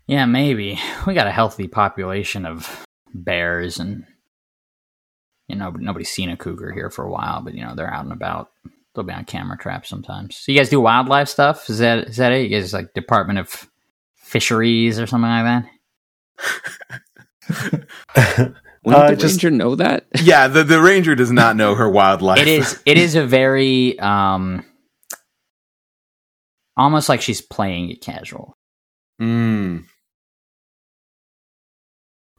[0.08, 0.80] Yeah, maybe.
[1.06, 4.06] We got a healthy population of bears and
[5.48, 8.04] you know, nobody's seen a cougar here for a while, but you know, they're out
[8.04, 8.52] and about.
[8.94, 10.38] They'll be on camera traps sometimes.
[10.38, 11.70] So you guys do wildlife stuff?
[11.70, 12.44] Is that is that it?
[12.44, 13.70] You guys like Department of
[14.16, 15.66] Fisheries or something like
[18.84, 20.06] Wouldn't Uh, the just- ranger know that?
[20.22, 22.40] Yeah, the, the ranger does not know her wildlife.
[22.40, 24.64] It is it is a very um
[26.78, 28.56] almost like she's playing it casual.
[29.22, 29.84] Mm.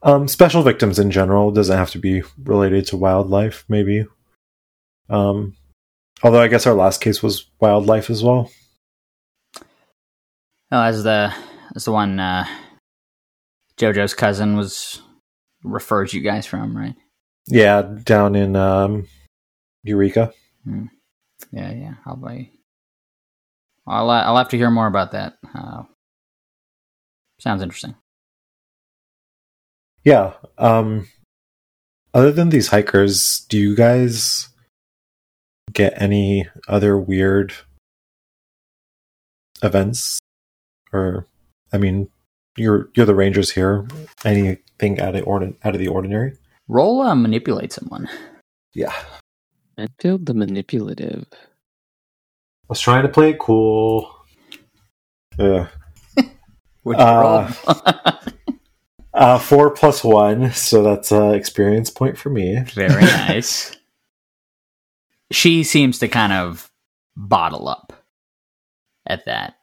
[0.03, 4.07] Um, special victims in general doesn't have to be related to wildlife, maybe.
[5.11, 5.57] Um,
[6.23, 8.51] although I guess our last case was wildlife as well.
[10.73, 11.35] Oh, as the
[11.77, 12.47] as the one uh
[13.77, 15.03] Jojo's cousin was
[15.63, 16.95] refers you guys from, right?
[17.47, 19.07] Yeah, down in um,
[19.83, 20.33] Eureka.
[21.53, 21.95] Yeah, yeah.
[22.07, 22.53] I'll be.
[23.87, 25.39] I'll uh, I'll have to hear more about that.
[25.55, 25.83] Uh,
[27.41, 27.95] sounds interesting.
[30.05, 30.35] Yeah.
[30.59, 31.09] Um,
[32.15, 34.49] other than these hikers, do you guys
[35.73, 37.55] get any other weird
[39.63, 40.19] events?
[40.93, 41.27] Or,
[41.73, 42.09] I mean,
[42.61, 43.87] you're you're the rangers here.
[44.25, 46.37] Anything out of ordin- out of the ordinary?
[46.69, 48.09] Roll uh, manipulate someone.
[48.75, 48.93] Yeah.
[49.79, 51.27] Enfield the manipulative.
[51.33, 54.15] I was trying to play it cool.
[55.39, 55.69] Yeah.
[56.85, 58.15] Would you Uh, roll?
[59.13, 62.61] Uh, four plus one, so that's uh, experience point for me.
[62.75, 63.77] Very nice.
[65.33, 66.71] she seems to kind of
[67.17, 67.93] bottle up
[69.07, 69.55] at that.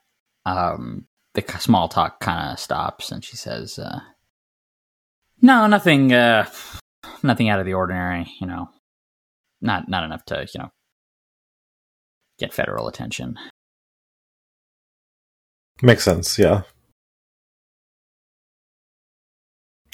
[0.44, 1.06] Um,
[1.46, 4.00] the small talk kind of stops, and she says, uh,
[5.40, 6.12] "No, nothing.
[6.12, 6.48] Uh,
[7.22, 8.26] nothing out of the ordinary.
[8.40, 8.70] You know,
[9.60, 10.70] not not enough to you know
[12.38, 13.38] get federal attention."
[15.80, 16.62] Makes sense, yeah.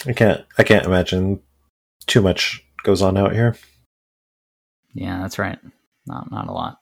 [0.07, 1.41] I can't I can't imagine
[2.07, 3.57] too much goes on out here.
[4.95, 5.59] Yeah, that's right.
[6.07, 6.79] Not not a lot.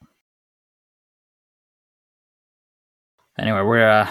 [3.38, 4.10] Anyway, we're uh,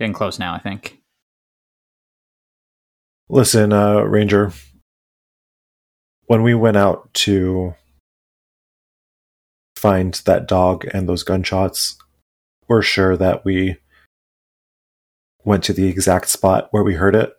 [0.00, 0.52] getting close now.
[0.52, 0.98] I think.
[3.28, 4.52] Listen, uh, Ranger,
[6.26, 7.74] when we went out to
[9.76, 11.96] find that dog and those gunshots,
[12.66, 13.76] we're sure that we
[15.44, 17.32] went to the exact spot where we heard it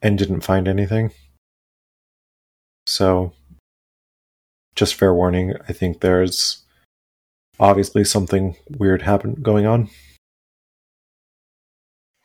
[0.00, 1.10] and didn't find anything.
[2.86, 3.32] So,
[4.74, 6.64] just fair warning, I think there's
[7.60, 9.90] obviously something weird happen going on.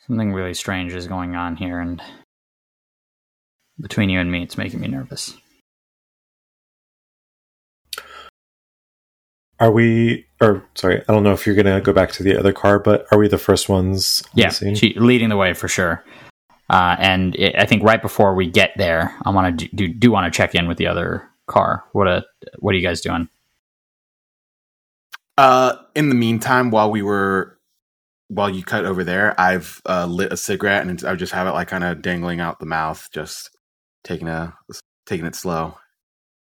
[0.08, 2.02] Something really strange is going on here, and
[3.80, 5.36] between you and me, it's making me nervous.
[9.60, 12.38] Are we, or sorry, I don't know if you're going to go back to the
[12.38, 14.76] other car, but are we the first ones on Yeah, the scene?
[14.76, 16.04] she leading the way for sure.
[16.70, 19.94] Uh, and it, I think right before we get there, I want to do, do
[19.94, 21.86] do want to check in with the other car.
[21.94, 22.26] What a
[22.60, 23.30] what are you guys doing?
[25.38, 27.53] Uh, in the meantime, while we were,
[28.34, 31.52] while you cut over there, I've uh, lit a cigarette and I just have it
[31.52, 33.50] like kind of dangling out the mouth, just
[34.04, 34.54] taking a
[35.06, 35.78] taking it slow.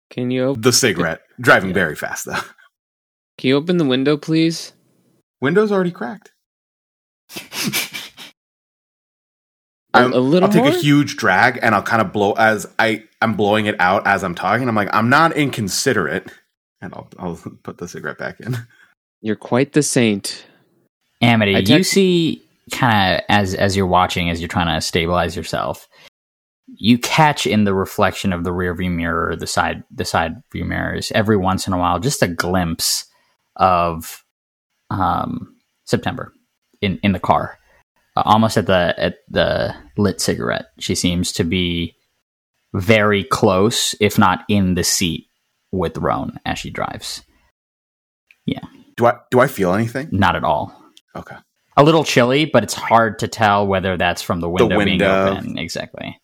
[0.10, 1.74] Can you open The cigarette, driving Yeah.
[1.76, 2.34] very fast though.
[3.38, 4.74] can you open the window, please?
[5.42, 6.32] Window's already cracked.
[9.94, 10.74] A, Um, a little I'll take more.
[10.74, 14.24] a huge drag and I'll kind of blow as I I'm blowing it out as
[14.24, 14.68] I'm talking.
[14.68, 16.30] I'm like I'm not inconsiderate,
[16.82, 18.58] and I'll I'll put the cigarette back in.
[19.22, 20.46] You're quite the saint.
[21.22, 22.42] Amity, I do you see
[22.72, 25.88] kind of as as you're watching, as you're trying to stabilize yourself,
[26.68, 30.66] you catch in the reflection of the rear view mirror, the side the side view
[30.66, 33.06] mirrors, every once in a while, just a glimpse
[33.56, 34.24] of
[34.90, 35.56] um,
[35.86, 36.34] September
[36.82, 37.58] in in the car,
[38.16, 40.68] uh, almost at the at the lit cigarette.
[40.80, 41.96] She seems to be
[42.74, 45.28] very close, if not in the seat
[45.72, 47.24] with Roan as she drives.
[48.46, 48.64] Yeah.
[48.98, 50.10] Do I do I feel anything?
[50.12, 50.85] Not at all.
[51.16, 51.36] Okay.
[51.78, 55.32] a little chilly, but it's hard to tell whether that's from the window, being window.
[55.38, 55.58] open.
[55.58, 56.18] Exactly.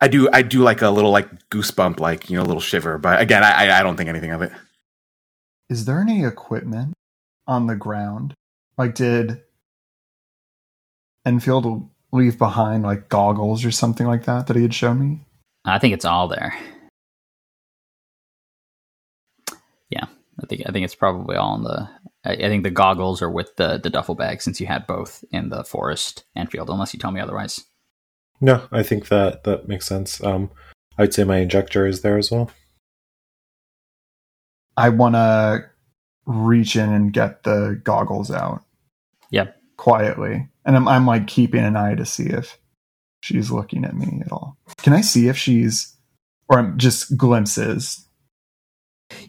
[0.00, 2.98] I do I do like a little like goosebump, like you know, a little shiver.
[2.98, 4.52] But again, I I- I don't think anything of it.
[5.68, 6.94] Is there any equipment
[7.46, 8.32] on the ground?
[8.78, 9.42] Like, did
[11.26, 15.20] Enfield leave behind like goggles or something like that that he had shown me?
[15.64, 16.56] I think it's all there.
[19.90, 20.04] Yeah,
[20.42, 21.88] I think I think it's probably all in the.
[22.28, 25.24] I, I think the goggles are with the the duffel bag since you had both
[25.32, 27.64] in the forest and field, unless you tell me otherwise.
[28.40, 30.22] No, I think that that makes sense.
[30.22, 30.50] Um,
[30.96, 32.50] I'd say my injector is there as well.
[34.76, 35.64] I want to
[36.26, 38.62] reach in and get the goggles out
[39.30, 39.56] Yep.
[39.76, 42.58] quietly, and I'm I'm like keeping an eye to see if
[43.20, 44.56] she's looking at me at all.
[44.78, 45.96] Can I see if she's
[46.48, 48.04] or I'm just glimpses?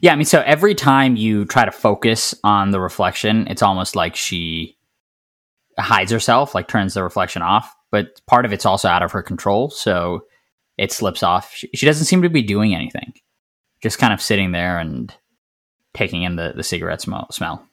[0.00, 3.96] Yeah, I mean, so every time you try to focus on the reflection, it's almost
[3.96, 4.76] like she
[5.78, 7.74] hides herself, like turns the reflection off.
[7.90, 10.24] But part of it's also out of her control, so
[10.78, 11.52] it slips off.
[11.54, 13.12] She, she doesn't seem to be doing anything,
[13.82, 15.14] just kind of sitting there and
[15.94, 17.26] taking in the, the cigarette smell.
[17.32, 17.66] smell.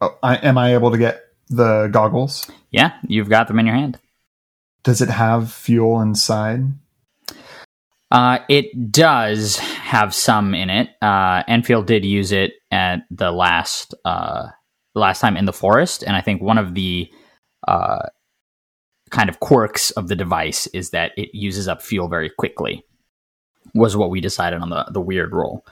[0.00, 2.50] Oh, I, am I able to get the goggles?
[2.70, 3.98] Yeah, you've got them in your hand.
[4.86, 6.60] Does it have fuel inside?
[8.12, 10.90] Uh, it does have some in it.
[11.02, 14.46] Uh, Enfield did use it at the last uh,
[14.94, 17.10] last time in the forest, and I think one of the
[17.66, 18.06] uh,
[19.10, 22.84] kind of quirks of the device is that it uses up fuel very quickly.
[23.74, 25.66] Was what we decided on the the weird roll.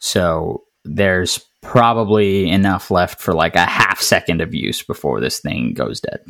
[0.00, 5.74] So there's probably enough left for like a half second of use before this thing
[5.74, 6.24] goes dead.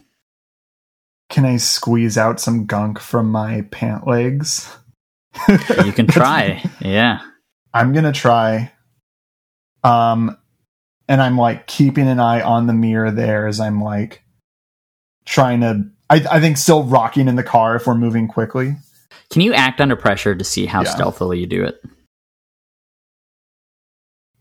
[1.31, 4.74] Can I squeeze out some gunk from my pant legs?
[5.85, 7.20] You can try, yeah.
[7.72, 8.72] I'm gonna try.
[9.85, 10.37] Um,
[11.07, 14.22] and I'm like keeping an eye on the mirror there as I'm like
[15.26, 15.85] trying to.
[16.11, 18.76] I, I think still rocking in the car if we're moving quickly.
[19.31, 20.91] Can you act under pressure to see how Yeah.
[20.95, 21.81] stealthily you do it?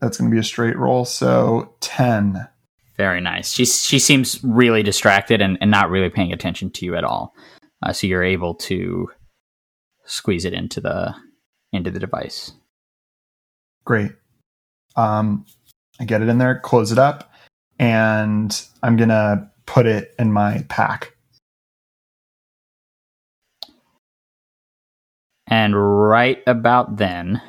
[0.00, 1.04] That's gonna be a straight roll.
[1.04, 2.48] So ten.
[2.98, 3.52] Very nice.
[3.52, 7.32] She she seems really distracted and, and not really paying attention to you at all.
[7.80, 9.08] Uh, so you're able to
[10.04, 11.14] squeeze it into the
[11.72, 12.52] into the device.
[13.84, 14.10] Great.
[14.96, 15.46] Um,
[16.00, 17.32] I get it in there, close it up,
[17.78, 21.14] and I'm gonna put it in my pack.
[25.46, 27.40] And right about then,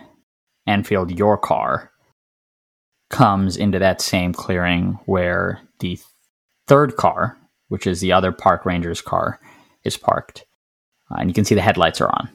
[0.67, 1.88] Enfield, your car
[3.09, 5.99] comes into that same clearing where the
[6.67, 7.37] third car,
[7.67, 9.39] which is the other park ranger's car,
[9.83, 10.45] is parked.
[11.11, 12.29] Uh, and you can see the headlights are on.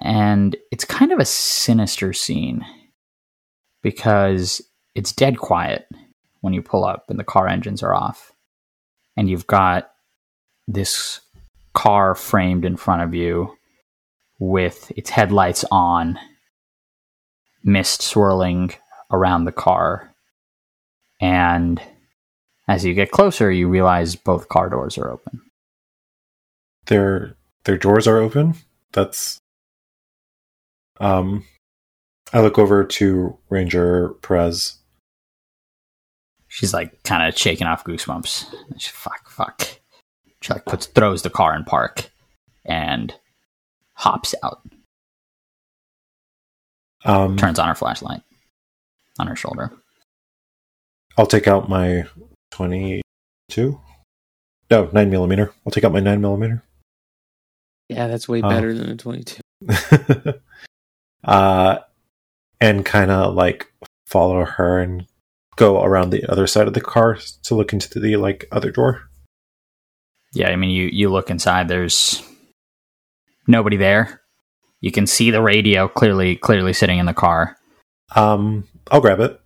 [0.00, 2.64] And it's kind of a sinister scene
[3.82, 4.62] because
[4.94, 5.88] it's dead quiet
[6.40, 8.32] when you pull up and the car engines are off.
[9.16, 9.90] And you've got
[10.68, 11.20] this
[11.74, 13.56] car framed in front of you
[14.38, 16.18] with its headlights on,
[17.62, 18.72] mist swirling
[19.10, 20.14] around the car.
[21.20, 21.80] And
[22.66, 25.40] as you get closer, you realize both car doors are open.
[26.86, 28.54] Their their doors are open.
[28.92, 29.38] That's
[31.00, 31.44] um
[32.32, 34.78] I look over to Ranger Perez.
[36.48, 38.54] She's like kind of shaking off goosebumps.
[38.78, 39.80] She's, fuck, fuck.
[40.40, 42.10] She like puts throws the car in park
[42.64, 43.14] and
[43.94, 44.60] hops out.
[47.04, 48.22] Um Turns on her flashlight
[49.18, 49.72] on her shoulder.
[51.16, 52.04] I'll take out my
[52.50, 53.02] twenty
[53.48, 53.80] two.
[54.70, 55.52] No, nine millimeter.
[55.66, 56.62] I'll take out my nine millimeter.
[57.88, 58.48] Yeah, that's way Oh.
[58.50, 59.40] better than a 22.
[61.24, 61.78] uh,
[62.60, 63.72] and kind of like
[64.06, 65.06] follow her and
[65.56, 69.08] go around the other side of the car to look into the like other door.
[70.34, 71.68] Yeah, I mean, you you look inside.
[71.68, 72.22] There's
[73.46, 74.20] nobody there.
[74.80, 77.56] You can see the radio clearly clearly sitting in the car.
[78.14, 79.40] Um, I'll grab it.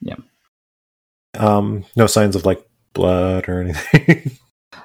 [0.00, 0.16] Yeah.
[1.38, 2.64] Um, no signs of like
[2.94, 4.32] blood or anything.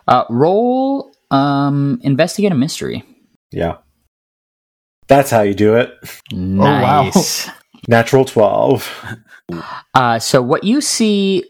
[0.08, 3.04] Uh, roll um investigate a mystery.
[3.52, 3.78] yeah.
[5.08, 5.92] That's how you do it.
[6.32, 7.04] wow.
[7.06, 7.50] Nice.
[7.88, 9.16] Natural 12.
[9.96, 11.44] Uh, so what you see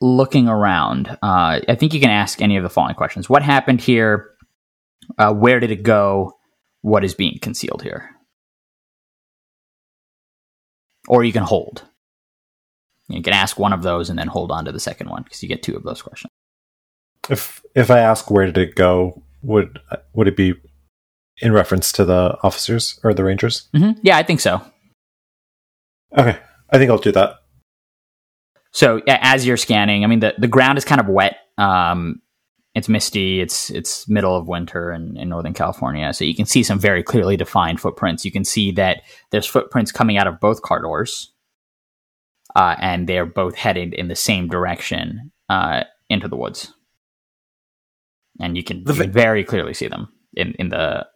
[0.00, 3.82] looking around, uh, I think you can ask any of the following questions: What happened
[3.82, 4.30] here?
[5.18, 6.34] Uh, where did it go?
[6.82, 8.10] What is being concealed here?
[11.08, 11.84] Or you can hold.
[13.08, 15.42] You can ask one of those and then hold on to the second one because
[15.42, 16.30] you get two of those questions.
[17.28, 19.80] If if I ask where did it go, would
[20.14, 20.54] would it be
[21.38, 23.68] in reference to the officers or the rangers?
[23.74, 24.00] Mm-hmm.
[24.02, 24.62] Yeah, I think so.
[26.16, 26.38] Okay,
[26.70, 27.36] I think I'll do that.
[28.72, 31.36] So yeah, as you're scanning, I mean the, the ground is kind of wet.
[31.58, 32.22] Um,
[32.74, 33.40] it's misty.
[33.40, 37.02] It's it's middle of winter in, in Northern California, so you can see some very
[37.02, 38.24] clearly defined footprints.
[38.24, 41.32] You can see that there's footprints coming out of both car doors,
[42.54, 46.72] uh, and they're both headed in the same direction uh, into the woods.
[48.40, 51.06] And you can, The you can very clearly see them in, in the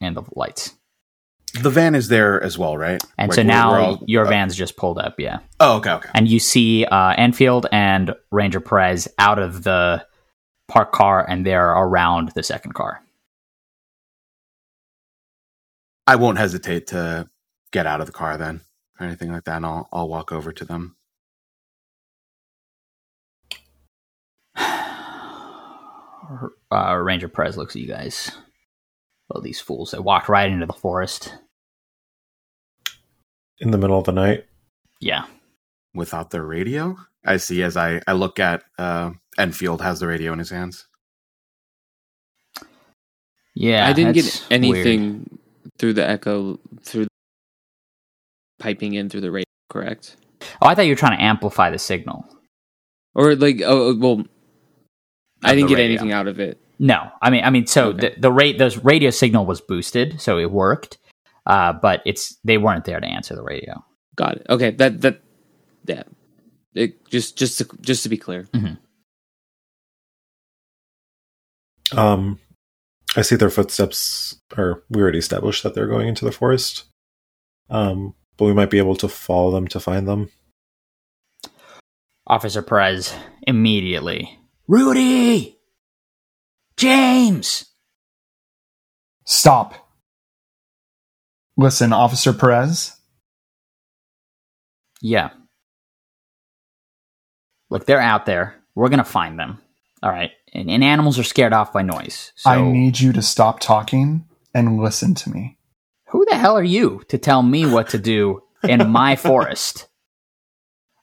[0.00, 0.74] in the lights.
[1.62, 3.00] The van is there as well, right?
[3.16, 5.38] And Like, so we're- now we're all- your uh, van's just pulled up, yeah.
[5.60, 6.08] Oh, okay, okay.
[6.14, 10.04] and you see uh, Enfield and Ranger Perez out of the
[10.68, 13.02] parked car, and they're around the second car.
[16.06, 17.28] I won't hesitate to
[17.72, 18.60] get out of the car then,
[19.00, 20.96] or anything like that, and I'll I'll walk over to them.
[26.72, 28.32] Uh, Ranger Perez looks at you guys.
[29.28, 29.90] Well, these fools!
[29.92, 31.34] They walked right into the forest.
[33.60, 34.46] In the middle of the night.
[35.00, 35.26] Yeah,
[35.94, 36.96] without their radio.
[37.24, 40.86] I see as I, I look at uh, Enfield has the radio in his hands.
[43.54, 43.86] yeah.
[43.86, 45.38] I didn't that's get anything
[45.78, 47.06] through the echo through
[48.58, 50.16] piping in through the radio, correct?
[50.60, 52.26] Oh, I thought you were trying to amplify the signal.
[53.14, 54.24] Or like oh well
[55.42, 55.90] I didn't get radio.
[55.90, 56.60] anything out of it.
[56.78, 58.14] No, I mean, I mean, so Okay.
[58.14, 60.98] the the rate those radio signal was boosted, so it worked.
[61.46, 63.84] Uh, but it's they weren't there to answer the radio.
[64.16, 64.46] Got it.
[64.48, 65.20] Okay, that that
[65.86, 66.02] yeah.
[66.74, 68.48] It, just just to, just to be clear.
[71.92, 72.38] Um,
[73.16, 76.84] I see their footsteps, or we already established that they're going into the forest.
[77.70, 80.30] Um, but we might be able to follow them to find them.
[82.26, 83.14] Officer Perez
[83.46, 84.38] immediately.
[84.66, 85.58] Rudy!
[86.76, 87.66] James!
[89.24, 89.74] Stop.
[91.56, 92.96] Listen, Officer Perez.
[95.00, 95.30] Yeah.
[97.70, 98.56] Look, they're out there.
[98.74, 99.60] We're gonna find them.
[100.02, 100.32] All right.
[100.54, 102.32] And, and animals are scared off by noise.
[102.36, 105.58] So I need you to stop talking and listen to me.
[106.08, 109.88] who the hell are you to tell me what to do in my forest?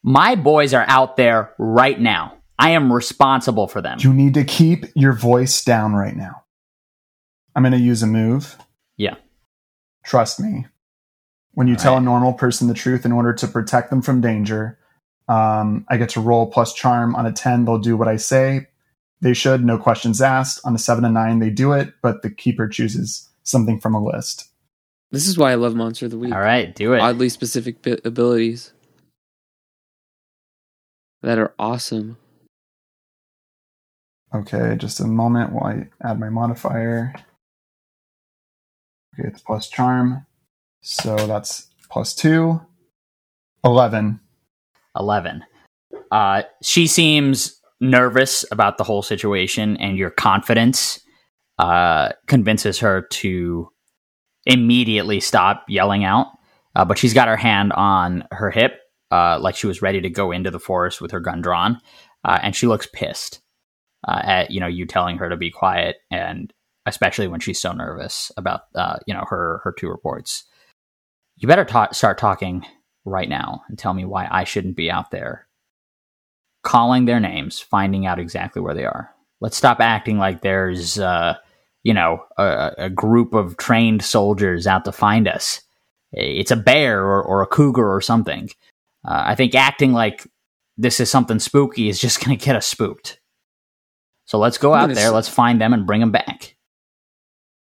[0.04, 2.38] My boys are out there right now.
[2.58, 3.98] I am responsible for them.
[4.02, 6.44] You need to keep your voice down right now.
[7.56, 8.58] I'm going to use a move.
[8.98, 9.16] Yeah.
[10.06, 10.66] Trust me.
[11.54, 12.02] When you All tell right.
[12.02, 14.80] a normal person the truth in order to protect them from danger,
[15.28, 17.16] um, I get to roll plus charm.
[17.16, 18.68] On a 10, they'll do what I say.
[19.22, 20.62] They should, no questions asked.
[20.66, 24.04] On a 7 and 9, they do it, but the keeper chooses something from a
[24.04, 24.50] list.
[25.12, 26.34] This is why I love Monster of the Week.
[26.34, 27.00] All right, do it.
[27.00, 28.74] Oddly specific bi- abilities
[31.22, 32.18] that are awesome.
[34.34, 37.14] Okay, just a moment while I add my modifier.
[39.14, 40.26] Okay, it's plus charm.
[40.82, 42.62] So that's plus 2.
[43.64, 44.20] 11.
[44.98, 45.44] 11.
[46.10, 51.02] Uh, she seems nervous about the whole situation, and your confidence
[51.60, 53.70] uh, convinces her to
[54.46, 56.28] immediately stop yelling out.
[56.76, 58.80] Uh, but she's got her hand on her hip,
[59.12, 61.78] uh, like she was ready to go into the forest with her gun drawn,
[62.24, 63.42] uh, and she looks pissed
[64.08, 66.54] uh, at you know you telling her to be quiet, and
[66.86, 70.46] especially when she's so nervous about uh, you know her her two reports.
[71.36, 72.64] You better ta- start talking
[73.04, 75.48] right now and tell me why I shouldn't be out there
[76.64, 79.10] calling their names, finding out exactly where they are.
[79.40, 81.36] Let's stop acting like there's, uh,
[81.84, 85.62] you know, a, a group of trained soldiers out to find us.
[86.12, 88.50] It's a bear or, or a cougar or something.
[89.04, 90.28] Uh, I think acting like
[90.78, 93.20] this is something spooky is just going to get us spooked.
[94.26, 96.56] So let's go out there, s- let's find them and bring them back.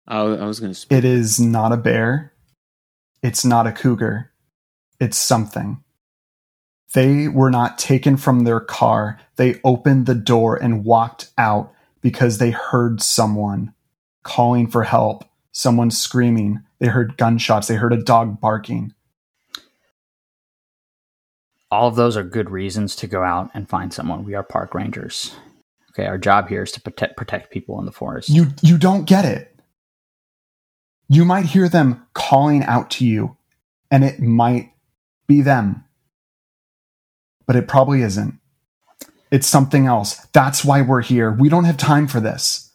[0.06, 0.86] I, I was going to.
[0.94, 2.32] It is not a bear.
[3.22, 4.32] It's not a cougar.
[5.00, 5.84] It's something.
[6.94, 9.20] They were not taken from their car.
[9.36, 13.74] They opened the door and walked out because they heard someone
[14.22, 16.60] calling for help, someone screaming.
[16.78, 17.68] They heard gunshots.
[17.68, 18.94] They heard a dog barking.
[21.70, 24.24] All of those are good reasons to go out and find someone.
[24.24, 25.34] We are park rangers.
[25.90, 28.30] Okay, our job here is to protect protect people in the forest.
[28.30, 29.54] You you don't get it.
[31.08, 33.36] You might hear them calling out to you,
[33.90, 34.72] and it might
[35.26, 35.84] be them.
[37.48, 38.38] But it probably isn't.
[39.32, 40.24] It's something else.
[40.32, 41.32] That's why we're here.
[41.32, 42.72] We don't have time for this.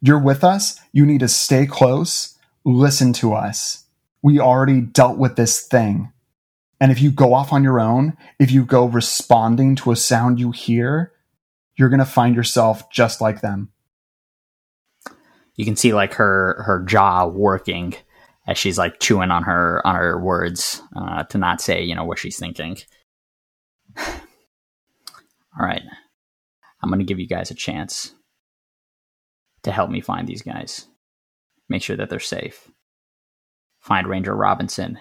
[0.00, 0.80] You're with us.
[0.92, 2.38] You need to stay close.
[2.64, 3.84] Listen to us.
[4.22, 6.12] We already dealt with this thing.
[6.80, 10.40] And if you go off on your own, if you go responding to a sound
[10.40, 11.12] you hear,
[11.76, 13.70] you're going to find yourself just like them.
[15.56, 17.94] you can see like her her jaw working
[18.46, 22.04] as she's like chewing on her on her words uh, to not say you know
[22.04, 22.76] what she's thinking.
[23.96, 25.82] All right.
[26.82, 28.14] I'm going to give you guys a chance
[29.62, 30.86] to help me find these guys.
[31.68, 32.70] Make sure that they're safe.
[33.80, 34.98] Find Ranger Robinson.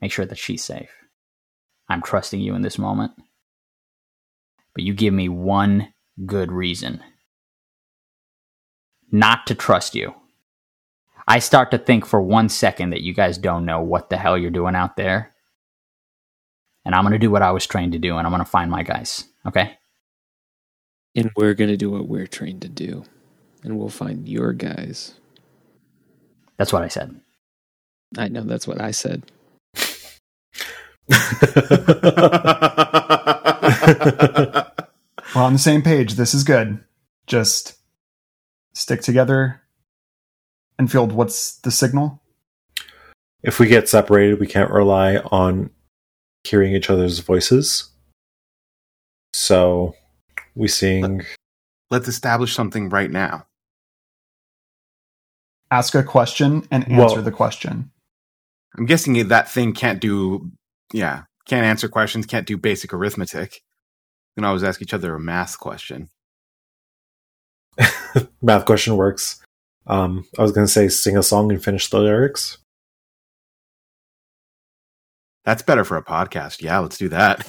[0.00, 0.90] Make sure that she's safe.
[1.88, 3.12] I'm trusting you in this moment.
[4.74, 5.92] But you give me one
[6.26, 7.02] good reason
[9.10, 10.14] not to trust you.
[11.28, 14.38] I start to think for one second that you guys don't know what the hell
[14.38, 15.34] you're doing out there.
[16.86, 18.50] And I'm going to do what I was trained to do, and I'm going to
[18.50, 19.24] find my guys.
[19.44, 19.76] Okay?
[21.16, 23.04] And we're going to do what we're trained to do.
[23.64, 25.14] And we'll find your guys.
[26.56, 27.20] That's what I said.
[28.16, 29.24] I know that's what I said.
[35.34, 36.14] We're on the same page.
[36.14, 36.82] This is good.
[37.26, 37.76] Just
[38.74, 39.60] stick together.
[40.78, 42.22] Enfield, what's the signal?
[43.46, 45.70] if we get separated, we can't rely on
[46.46, 47.90] hearing each other's voices.
[49.32, 49.94] So
[50.54, 51.24] we sing.
[51.90, 53.46] Let's establish something right now.
[55.70, 57.90] Ask a question and answer Well- the question.
[58.76, 60.50] I'm guessing that thing can't do,
[60.92, 63.62] yeah, can't answer questions, can't do basic arithmetic.
[64.36, 66.10] We can always ask each other a math question.
[68.42, 69.42] math question works.
[69.86, 72.58] Um, I was going to say sing a song and finish the lyrics.
[75.46, 76.60] That's better for a podcast.
[76.60, 77.46] Yeah, let's do that.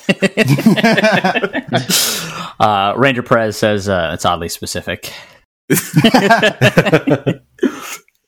[2.59, 5.11] uh, Ranger Perez says uh, it's oddly specific.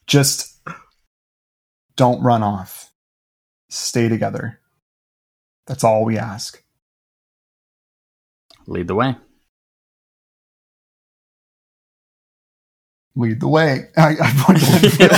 [0.07, 0.59] Just
[1.95, 2.91] don't run off.
[3.70, 4.59] Stay together.
[5.67, 6.63] That's all we ask.
[8.65, 9.15] Lead the way.
[13.15, 13.89] Lead the way.
[13.97, 14.63] I, I pointed
[14.99, 15.13] at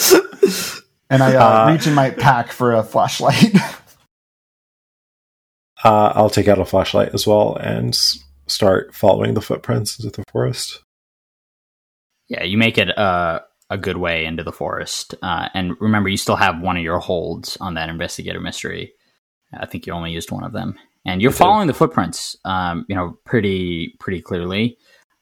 [0.00, 0.24] Phil.
[1.10, 3.54] And I uh, Uh, reach in my pack for a flashlight.
[5.84, 8.18] Uh, I'll take out a flashlight as well and s-
[8.48, 10.82] start following the footprints into the forest.
[12.28, 13.40] Yeah, you make it uh,
[13.70, 15.14] a good way into the forest.
[15.22, 18.92] Uh, and remember, you still have one of your holds on that investigate a mystery.
[19.56, 20.74] I think you only used one of them,
[21.06, 21.38] and you're I do.
[21.38, 22.36] following the footprints.
[22.44, 24.76] Um, you know, pretty pretty clearly.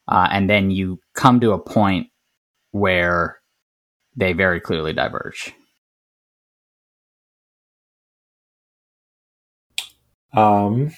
[0.09, 2.09] Uh, and then you come to a point
[2.70, 3.36] where
[4.16, 5.54] they very clearly diverge.
[10.32, 10.92] Um,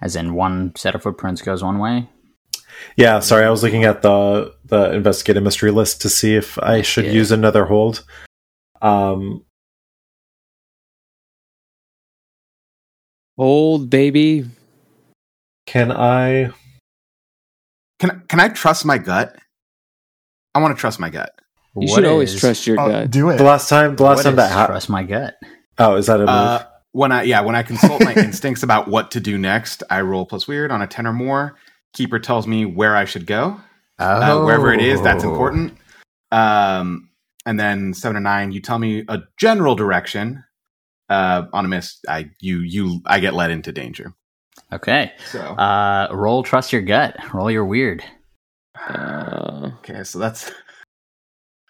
[0.00, 2.08] As in, one set of footprints goes one way.
[2.96, 6.82] yeah, sorry, I was looking at the the investigative mystery list to see if I
[6.82, 7.12] should Yeah.
[7.12, 8.04] use another hold.
[8.82, 9.44] Um,
[13.38, 14.46] Old baby.
[15.66, 16.52] can I?
[17.98, 19.36] Can can I trust my gut?
[20.54, 21.30] I want to trust my gut.
[21.78, 23.10] You What should always trust your Uh, gut.
[23.10, 23.36] do it.
[23.36, 24.72] The last time, the last what time is that happened.
[24.74, 25.34] trust my gut.
[25.78, 26.28] Oh, is that a move?
[26.28, 30.00] Uh, when I yeah, when I consult my instincts about what to do next, I
[30.00, 31.56] roll plus weird on a ten or more.
[31.94, 33.60] Keeper tells me where I should go.
[33.98, 35.30] uh, wherever it is, that's Oh.
[35.30, 35.76] important.
[36.30, 37.08] Um,
[37.46, 40.44] and then seven or nine, you tell me a general direction.
[41.08, 44.12] Uh, on a miss, I you you I get led into danger.
[44.72, 45.12] Okay.
[45.30, 47.16] So Uh, roll trust your gut.
[47.32, 48.02] Roll your weird.
[48.88, 50.50] Uh, okay, so that's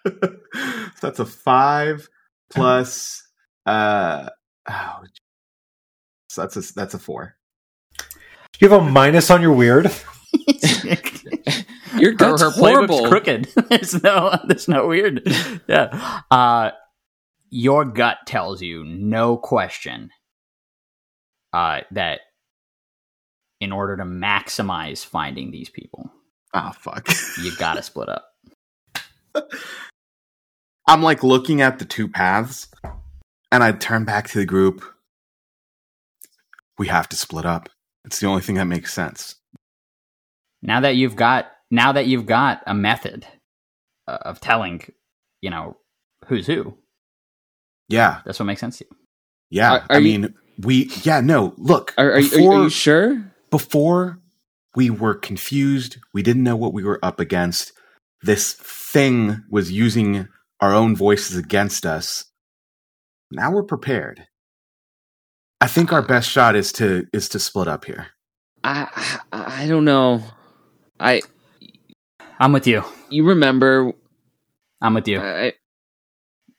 [0.05, 0.13] so
[1.01, 2.09] that's a five
[2.51, 3.23] plus
[3.67, 4.29] uh
[4.69, 4.95] oh,
[6.29, 7.37] so that's a that's a four.
[8.61, 9.91] you have a minus on your weird.
[11.99, 13.09] your gut's her, her horrible.
[13.09, 13.49] crooked.
[13.69, 15.23] there's no, there's no weird.
[15.69, 16.23] Yeah.
[16.31, 16.71] Uh,
[17.51, 20.11] your gut tells you, no question,
[21.53, 22.21] uh, that
[23.61, 26.11] in order to maximize finding these people,
[26.55, 27.09] Oh fuck!
[27.43, 28.33] you gotta split up.
[30.87, 32.69] I'm like looking at the two paths,
[33.51, 34.85] and I turn back to the group.
[36.79, 37.69] We have to split up.
[38.05, 39.35] It's the only thing that makes sense.
[40.63, 43.27] Now that you've got, now that you've got a method
[44.07, 44.83] uh, of telling,
[45.41, 45.77] you know,
[46.27, 46.77] who's who,
[47.89, 48.97] Yeah, that's what makes sense to you.
[49.51, 49.73] yeah.
[49.73, 50.91] Are- are I you- mean, we.
[51.03, 51.55] Yeah, no.
[51.57, 53.33] Look, Are, are, you- are, you- are you sure?
[53.51, 54.19] Before
[54.75, 57.73] we were confused, we didn't know what we were up against.
[58.23, 60.29] This thing was using
[60.61, 62.25] our own voices against us.
[63.31, 64.27] Now we're prepared.
[65.61, 68.09] I think our best shot is to is to split up here.
[68.63, 70.23] I I I don't know.
[71.01, 71.23] I
[72.39, 72.85] I'm with you.
[73.11, 73.93] you remember?
[74.83, 75.21] I'm with you.
[75.21, 75.55] I,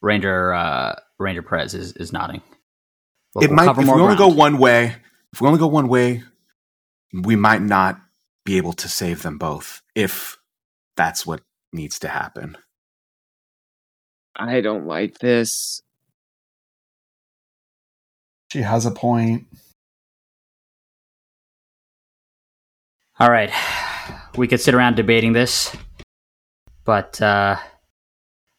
[0.01, 2.41] Ranger uh, Ranger Perez is, is nodding.
[3.35, 4.95] We'll- it we'll might cover if we more only go one way
[5.33, 6.23] if we only go one way
[7.13, 7.99] we might not
[8.45, 10.37] be able to save them both if
[10.95, 11.41] that's what
[11.73, 12.57] needs to happen
[14.39, 15.81] I don't like this.
[18.51, 19.47] She has a point.
[23.19, 23.51] All right.
[24.37, 25.75] We could sit around debating this,
[26.85, 27.57] but uh,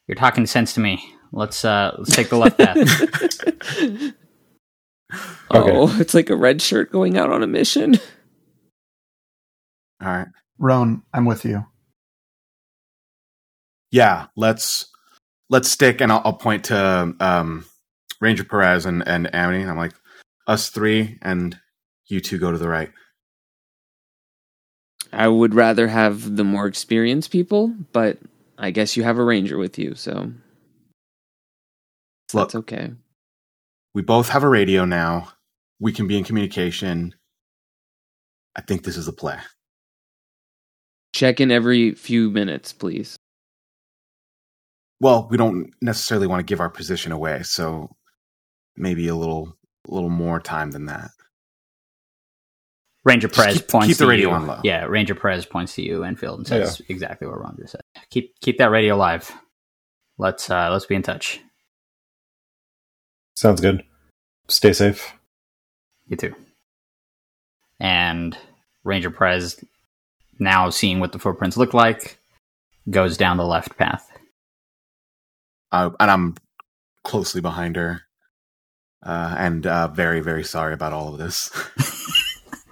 [0.07, 1.01] you're talking sense to me.
[1.31, 4.13] Let's uh, let's take the left path.
[5.51, 7.95] Oh, it's like a red shirt going out on a mission.
[10.01, 10.27] All right.
[10.57, 11.65] Roan, I'm with you.
[13.91, 14.87] Yeah, let's
[15.49, 17.65] let's stick, and I'll, I'll point to um,
[18.21, 19.61] Ranger Perez and and Amity.
[19.61, 19.93] And I'm like,
[20.47, 21.57] us three, and
[22.07, 22.91] you two go to the right.
[25.11, 28.19] I would rather have the more experienced people, but
[28.59, 30.31] I guess you have a ranger with you, so
[32.31, 32.91] Look, that's okay.
[33.95, 35.29] we both have a radio now.
[35.79, 37.15] We can be in communication.
[38.55, 39.37] I think this is the play.
[41.13, 43.15] Check in every few minutes, please.
[45.01, 47.95] Well, we don't necessarily want to give our position away, so
[48.75, 49.55] maybe a little
[49.87, 51.09] a little more time than that.
[53.05, 54.35] Ranger Just Perez keep- points keep the to radio you.
[54.35, 54.59] on low.
[54.63, 57.81] Yeah, Ranger Perez points to you, Enfield, and says exactly what Ron just said.
[58.11, 59.31] Keep keep that radio live.
[60.17, 61.39] Let's uh, let's be in touch.
[63.35, 63.83] Sounds good.
[64.49, 65.13] Stay safe.
[66.07, 66.35] You too.
[67.79, 68.37] And
[68.83, 69.63] Ranger Perez,
[70.39, 72.17] now seeing what the footprints look like,
[72.89, 74.09] goes down the left path.
[75.71, 76.35] Uh, and I'm
[77.03, 78.01] closely behind her,
[79.03, 81.51] uh, and uh, very very sorry about all of this.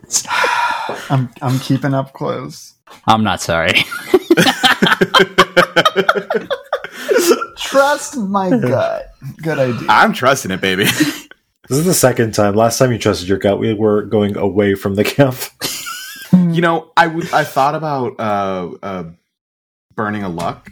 [1.09, 2.73] I'm I'm keeping up close.
[3.05, 3.73] I'm not sorry.
[7.57, 9.13] Trust my gut.
[9.41, 9.87] Good idea.
[9.89, 10.85] I'm trusting it, baby.
[11.69, 12.55] This is the second time.
[12.55, 15.35] Last time you trusted your gut, we were going away from the camp.
[16.53, 19.03] You know, I I thought about uh, uh,
[19.95, 20.71] burning a luck,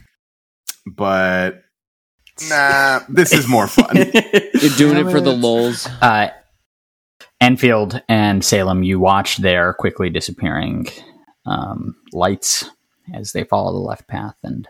[0.85, 1.63] but
[2.49, 3.95] nah, this is more fun.
[4.53, 5.39] You're doing it for the it.
[5.39, 5.87] lulls.
[6.01, 6.29] uh,
[7.41, 10.87] Enfield and Salem, you watch their quickly disappearing
[11.45, 12.69] um, lights
[13.13, 14.67] as they follow the left path, and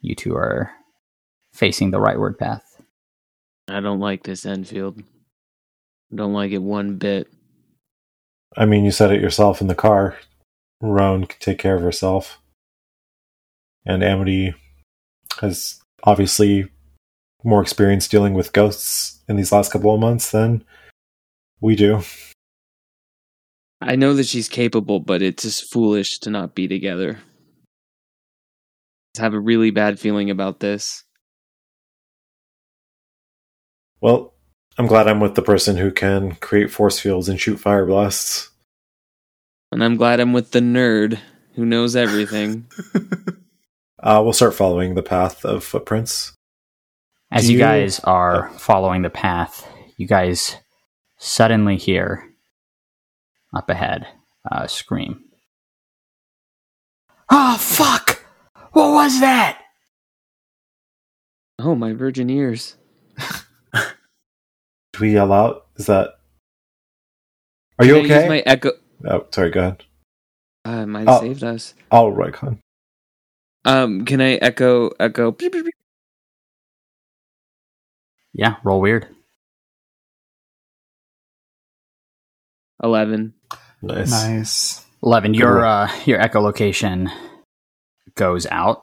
[0.00, 0.70] you two are
[1.52, 2.64] facing the rightward path.
[3.68, 5.00] I don't like this Enfield.
[6.12, 7.28] I don't like it one bit.
[8.56, 10.16] I mean, you said it yourself in the car.
[10.80, 12.38] Roan can take care of herself.
[13.84, 14.54] And Amity
[15.40, 16.68] has obviously
[17.44, 20.64] more experience dealing with ghosts in these last couple of months than
[21.60, 22.02] we do.
[23.80, 27.18] I know that she's capable, but it's just foolish to not be together.
[29.18, 31.04] I have a really bad feeling about this.
[34.00, 34.34] Well,
[34.78, 38.50] I'm glad I'm with the person who can create force fields and shoot fire blasts.
[39.72, 41.18] And I'm glad I'm with the nerd
[41.54, 42.66] who knows everything.
[44.00, 46.32] Uh, we'll start following the path of footprints.
[47.32, 49.66] As you you- guys are following the path,
[49.96, 50.54] you guys
[51.16, 52.24] suddenly hear
[53.52, 54.06] up ahead
[54.48, 55.24] a scream.
[57.28, 58.24] Oh, fuck!
[58.70, 59.60] What was that?
[61.58, 62.76] oh, my virgin ears.
[64.98, 65.66] Do we yell out?
[65.76, 66.18] Is that.
[67.78, 68.28] Are you Can I use okay?
[68.28, 68.70] my echo.
[69.08, 69.84] Oh, sorry, go ahead.
[70.66, 71.20] Uh, it might have Oh.
[71.20, 71.74] saved us.
[71.92, 72.58] I'll Rycon.
[73.64, 75.36] Um, can I echo echo?
[78.32, 79.06] Yeah, roll weird.
[82.82, 83.34] Eleven.
[83.80, 84.10] Nice.
[84.10, 84.86] Nice.
[85.02, 85.30] Eleven.
[85.32, 87.08] Good Your uh, your echolocation
[88.16, 88.82] goes out,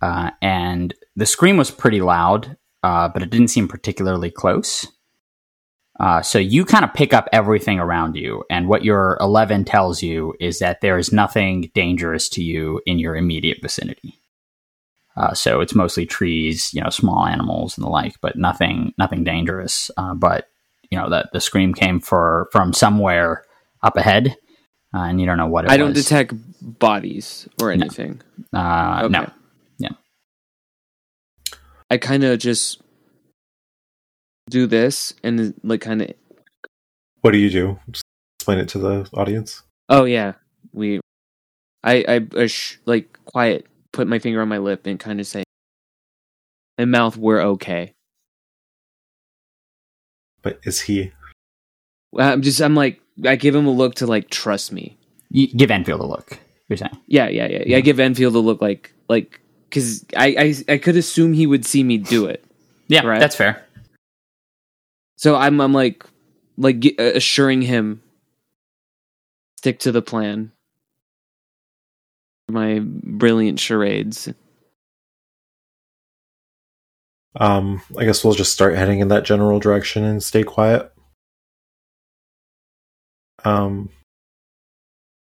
[0.00, 4.86] uh, and the scream was pretty loud, uh, but it didn't seem particularly close.
[6.00, 10.02] Uh, so you kind of pick up everything around you, and what your eleven tells
[10.02, 14.14] you is that there is nothing dangerous to you in your immediate vicinity.
[15.14, 19.24] Uh, so it's mostly trees, you know, small animals and the like, but nothing nothing
[19.24, 19.90] dangerous.
[19.98, 20.48] Uh, but
[20.90, 23.44] you know that the scream came for from somewhere
[23.82, 24.34] up ahead,
[24.94, 26.02] uh, and you don't know what it I don't was.
[26.02, 26.32] detect
[26.62, 28.22] bodies or anything.
[28.54, 29.12] Uh, Okay.
[29.12, 29.30] No,
[29.78, 29.90] yeah.
[31.90, 32.80] I kind of just
[34.50, 36.12] do this and like kind of.
[37.22, 37.78] What do you do?
[37.90, 38.04] Just
[38.38, 39.62] explain it to the audience.
[39.88, 40.34] Oh yeah,
[40.72, 41.00] we.
[41.82, 43.66] I I uh, sh- like quiet.
[43.92, 45.42] Put my finger on my lip and kind of say,
[46.78, 47.92] "My mouth, we're okay."
[50.42, 51.12] But is he?
[52.18, 52.60] I'm just.
[52.60, 53.00] I'm like.
[53.24, 54.96] I give him a look to like trust me.
[55.30, 56.38] you give Enfield a look.
[56.68, 57.62] You're saying, Yeah, yeah, yeah.
[57.66, 57.76] yeah.
[57.76, 61.66] I give Enfield a look like like because I, I I could assume he would
[61.66, 62.42] see me do it.
[62.88, 63.20] yeah, Right.
[63.20, 63.62] that's fair.
[65.20, 66.02] So I'm I'm like
[66.56, 68.00] like uh, assuring him
[69.58, 70.52] stick to the plan.
[72.48, 74.30] My brilliant charades.
[77.36, 80.90] Um, I guess we'll just start heading in that general direction and stay quiet.
[83.44, 83.90] Um,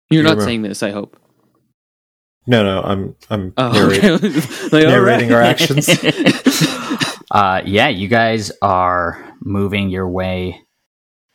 [0.10, 1.18] You're not saying this, I hope.
[2.48, 4.70] no, no, I'm I'm Oh, narrate- okay.
[4.72, 5.90] Like, narrating our actions.
[7.32, 10.62] uh, yeah, you guys are moving your way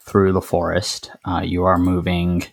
[0.07, 1.11] through the forest.
[1.25, 2.45] Uh, you are moving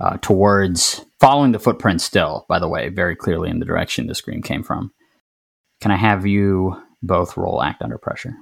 [0.00, 4.14] uh, towards, following the footprint still, by the way, very clearly in the direction the
[4.14, 4.92] scream came from.
[5.80, 8.34] Can I have you both roll act under pressure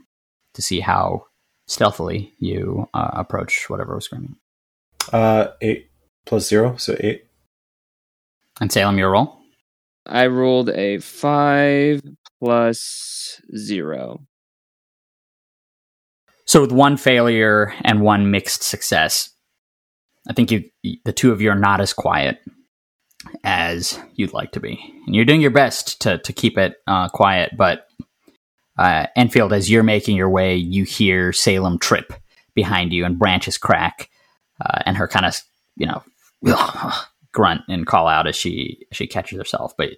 [0.54, 1.26] to see how
[1.66, 4.36] stealthily you uh, approach whatever was screaming?
[5.12, 5.90] uh eight
[6.26, 7.24] plus zero, so eight.
[8.60, 9.38] And Salem, your roll?
[10.06, 12.02] I rolled a five
[12.40, 14.26] plus zero.
[16.46, 19.30] So with one failure and one mixed success,
[20.28, 20.64] I think you
[21.04, 22.38] the two of you are not as quiet
[23.44, 27.08] as you'd like to be, and you're doing your best to to keep it uh,
[27.08, 27.52] quiet.
[27.56, 27.86] But
[28.76, 32.12] uh, Enfield, as you're making your way, you hear Salem trip
[32.54, 34.10] behind you, and branches crack,
[34.60, 35.40] uh, and her kind of
[35.76, 36.02] you know
[37.32, 39.74] grunt and call out as she she catches herself.
[39.76, 39.90] But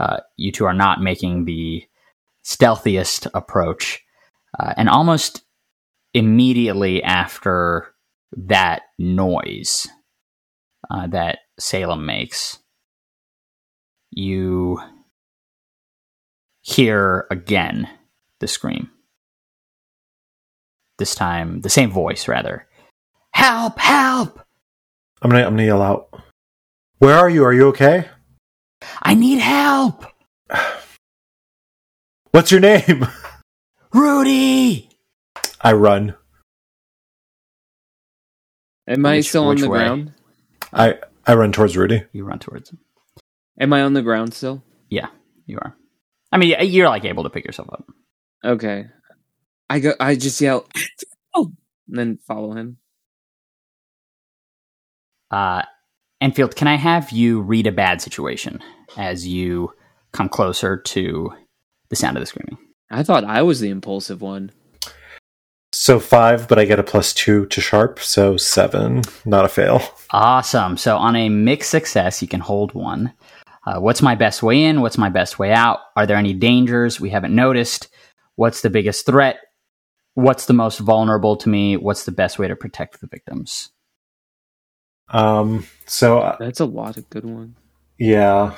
[0.00, 1.84] uh, you two are not making the
[2.42, 4.02] stealthiest approach,
[4.58, 5.42] uh, and almost
[6.14, 7.94] immediately after
[8.36, 9.86] that noise
[10.90, 12.58] uh, that Salem makes,
[14.10, 14.80] you
[16.62, 17.88] hear again
[18.40, 18.90] the scream.
[20.98, 22.66] This time, the same voice, rather.
[23.32, 23.78] Help!
[23.78, 24.40] Help!
[25.22, 26.08] I'm gonna I'm gonna yell out.
[26.98, 27.44] Where are you?
[27.44, 28.08] Are you okay?
[29.02, 30.04] I need help!
[32.32, 33.06] What's your name?
[33.92, 34.88] Rudy!
[35.60, 36.14] I run.
[38.86, 39.78] Am I Which- still on which the way?
[39.78, 40.12] ground?
[40.72, 42.04] I I run towards Rudy.
[42.12, 42.78] You run towards him.
[43.58, 44.62] Am I on the ground still?
[44.88, 45.08] Yeah,
[45.46, 45.76] you are.
[46.32, 47.84] I mean, you're like able to pick yourself up.
[48.44, 48.86] Okay.
[49.68, 49.92] I go.
[50.00, 50.66] I just yell,
[51.34, 51.52] "Oh!"
[51.88, 52.78] and then follow him.
[55.30, 55.62] Uh,
[56.20, 58.60] Enfield, can I have you read a bad situation
[58.96, 59.72] as you
[60.12, 61.32] come closer to
[61.90, 62.58] the sound of the screaming?
[62.90, 64.50] I thought I was the impulsive one.
[65.72, 69.02] So five, but I get a plus two to sharp, so seven.
[69.24, 69.82] Not a fail.
[70.10, 70.76] Awesome.
[70.76, 73.12] So on a mixed success, you can hold one.
[73.64, 74.80] Uh, what's my best way in?
[74.80, 75.78] What's my best way out?
[75.94, 77.88] Are there any dangers we haven't noticed?
[78.34, 79.38] What's the biggest threat?
[80.14, 81.76] What's the most vulnerable to me?
[81.76, 83.68] What's the best way to protect the victims?
[85.08, 85.66] Um.
[85.86, 87.56] So uh, That's a lot of good ones.
[87.98, 88.56] yeah,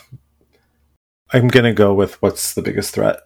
[1.35, 3.21] I'm gonna go with what's the biggest threat.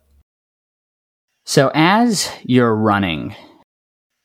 [1.44, 3.34] So as you're running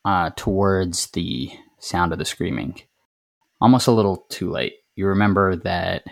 [0.05, 2.79] uh, towards the sound of the screaming,
[3.59, 6.03] almost a little too late, you remember that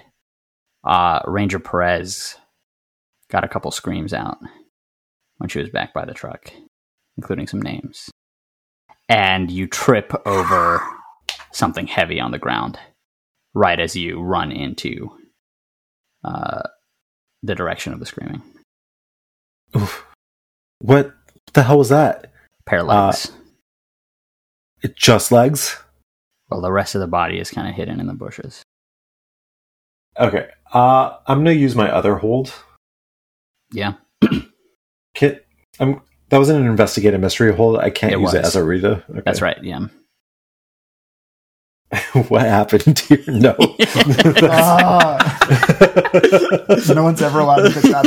[0.84, 2.36] uh, Ranger Perez
[3.30, 4.38] got a couple screams out
[5.38, 6.52] when she was back by the truck,
[7.18, 8.10] including some names.
[9.08, 10.82] And you trip over
[11.52, 12.80] something heavy on the ground
[13.54, 15.10] right as you run into
[16.24, 16.62] uh,
[17.44, 18.42] the direction of the screaming.
[19.76, 20.06] Oof.
[20.80, 21.14] What
[21.54, 22.32] the hell was that?
[22.66, 23.32] Pair of legs.
[24.82, 25.78] It just legs.
[26.50, 28.64] Well, the rest of the body is kind of hidden in the bushes.
[30.20, 30.48] Okay.
[30.74, 32.54] Uh, I'm gonna use my other hold.
[33.72, 33.94] Yeah.
[35.14, 35.46] Kit.
[35.80, 36.02] I'm.
[36.30, 37.80] That wasn't an investigative mystery hold.
[37.80, 39.04] I can't It use it as a reader.
[39.10, 39.22] Okay.
[39.26, 39.58] That's right.
[39.64, 39.88] Yeah.
[42.28, 43.76] what happened to your note?
[44.44, 45.38] Ah.
[46.94, 48.06] no one's ever allowed to pick that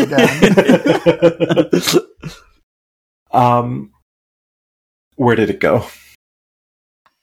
[1.92, 2.02] again.
[3.32, 3.90] um,
[5.16, 5.86] where did it go?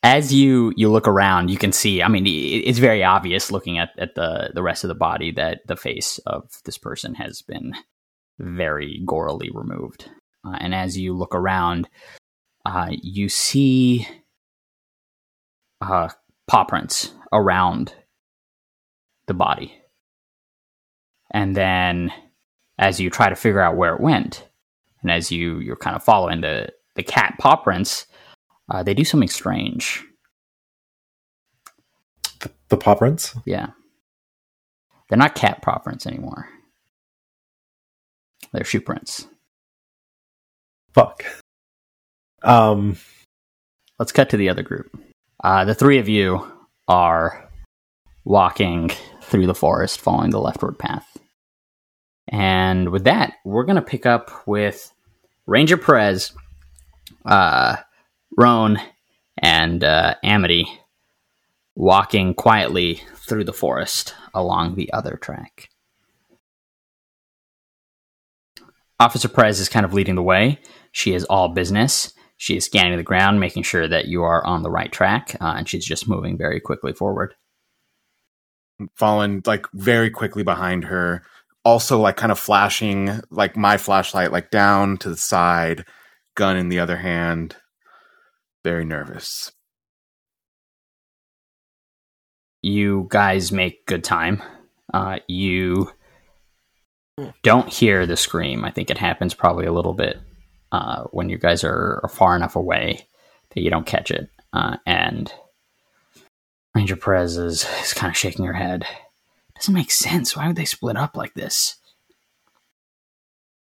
[0.03, 2.01] As you you look around, you can see.
[2.01, 5.61] I mean, it's very obvious looking at, at the the rest of the body that
[5.67, 7.73] the face of this person has been
[8.37, 10.09] very gorily removed.
[10.45, 11.89] Uh, and as you look around,
[12.65, 14.07] uh, you see
[15.81, 16.09] uh,
[16.49, 17.93] paw prints around
[19.27, 19.73] the body.
[21.31, 22.11] And then,
[22.79, 24.49] as you try to figure out where it went,
[25.01, 28.07] and as you you're kind of following the the cat paw prints,
[28.69, 30.03] uh, they do something strange.
[32.39, 33.35] The, the paw prints.
[33.45, 33.67] Yeah,
[35.07, 36.49] they're not cat paw prints anymore.
[38.51, 39.27] They're shoe prints.
[40.93, 41.23] Fuck.
[42.41, 42.97] Um.
[43.99, 44.89] Let's cut to the other group.
[45.41, 46.45] Uh, the three of you
[46.87, 47.49] are
[48.25, 51.17] walking through the forest, following the leftward path.
[52.27, 54.91] And with that, we're going to pick up with
[55.45, 56.33] Ranger Perez,
[57.25, 57.77] uh,
[58.37, 58.79] Roan,
[59.37, 60.67] and uh, Amity
[61.75, 65.69] walking quietly through the forest along the other track.
[68.99, 70.59] Officer Perez is kind of leading the way,
[70.91, 72.13] she is all business.
[72.39, 75.55] She is scanning the ground, making sure that you are on the right track, uh,
[75.57, 77.35] and she's just moving very quickly forward.
[78.95, 81.21] Falling like very quickly behind her.
[81.65, 85.83] Also, like kind of flashing like my flashlight, like down to the side,
[86.35, 87.57] gun in the other hand.
[88.63, 89.51] Very nervous.
[92.61, 94.41] You guys make good time.
[94.93, 95.91] Uh, you
[97.43, 98.63] don't hear the scream.
[98.63, 100.21] I think it happens probably a little bit
[100.71, 103.07] uh, when you guys are, are far enough away
[103.51, 104.29] that you don't catch it.
[104.53, 105.33] Uh, and
[106.75, 108.85] Ranger Perez is, is kind of shaking her head.
[109.55, 110.35] Doesn't make sense.
[110.35, 111.75] Why would they split up like this?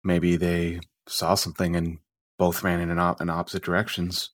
[0.04, 1.98] Maybe they saw something and
[2.38, 4.30] both ran in, an op- in opposite directions.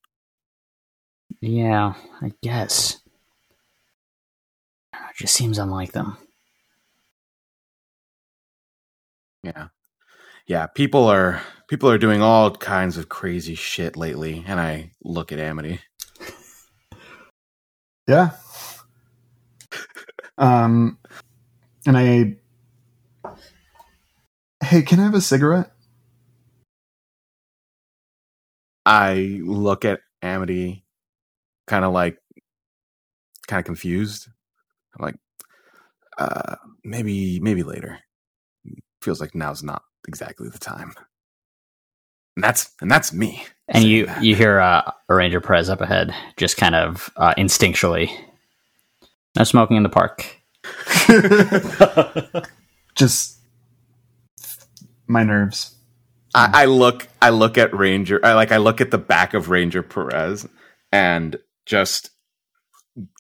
[1.40, 3.00] Yeah, I guess.
[4.92, 6.16] It just seems unlike them.
[9.42, 9.68] Yeah.
[10.46, 15.32] Yeah, people are people are doing all kinds of crazy shit lately, and I look
[15.32, 15.80] at Amity.
[18.08, 18.30] Yeah.
[20.38, 20.98] Um,
[21.86, 22.36] and I,
[24.64, 25.72] hey, can I have a cigarette?
[28.86, 30.84] I look at Amity,
[31.66, 32.18] kind of like,
[33.46, 34.28] kind of confused.
[34.98, 35.16] I'm like,
[36.18, 37.98] uh, maybe, maybe later.
[39.02, 40.94] Feels like now's not exactly the time.
[42.38, 43.44] And that's and that's me.
[43.66, 44.22] And you that.
[44.22, 48.16] you hear uh, a Ranger Perez up ahead, just kind of uh, instinctually.
[49.36, 50.36] No smoking in the park.
[52.94, 53.40] Just
[55.08, 55.74] my nerves.
[56.32, 59.50] I, I look I look at Ranger I like I look at the back of
[59.50, 60.46] Ranger Perez
[60.92, 62.10] and just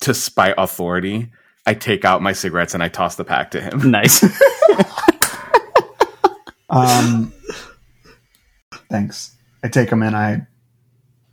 [0.02, 1.32] to spite authority,
[1.66, 3.90] I take out my cigarettes and I toss the pack to him.
[3.90, 4.24] Nice.
[6.70, 7.32] Um,
[8.90, 9.36] thanks.
[9.62, 10.46] I take them and I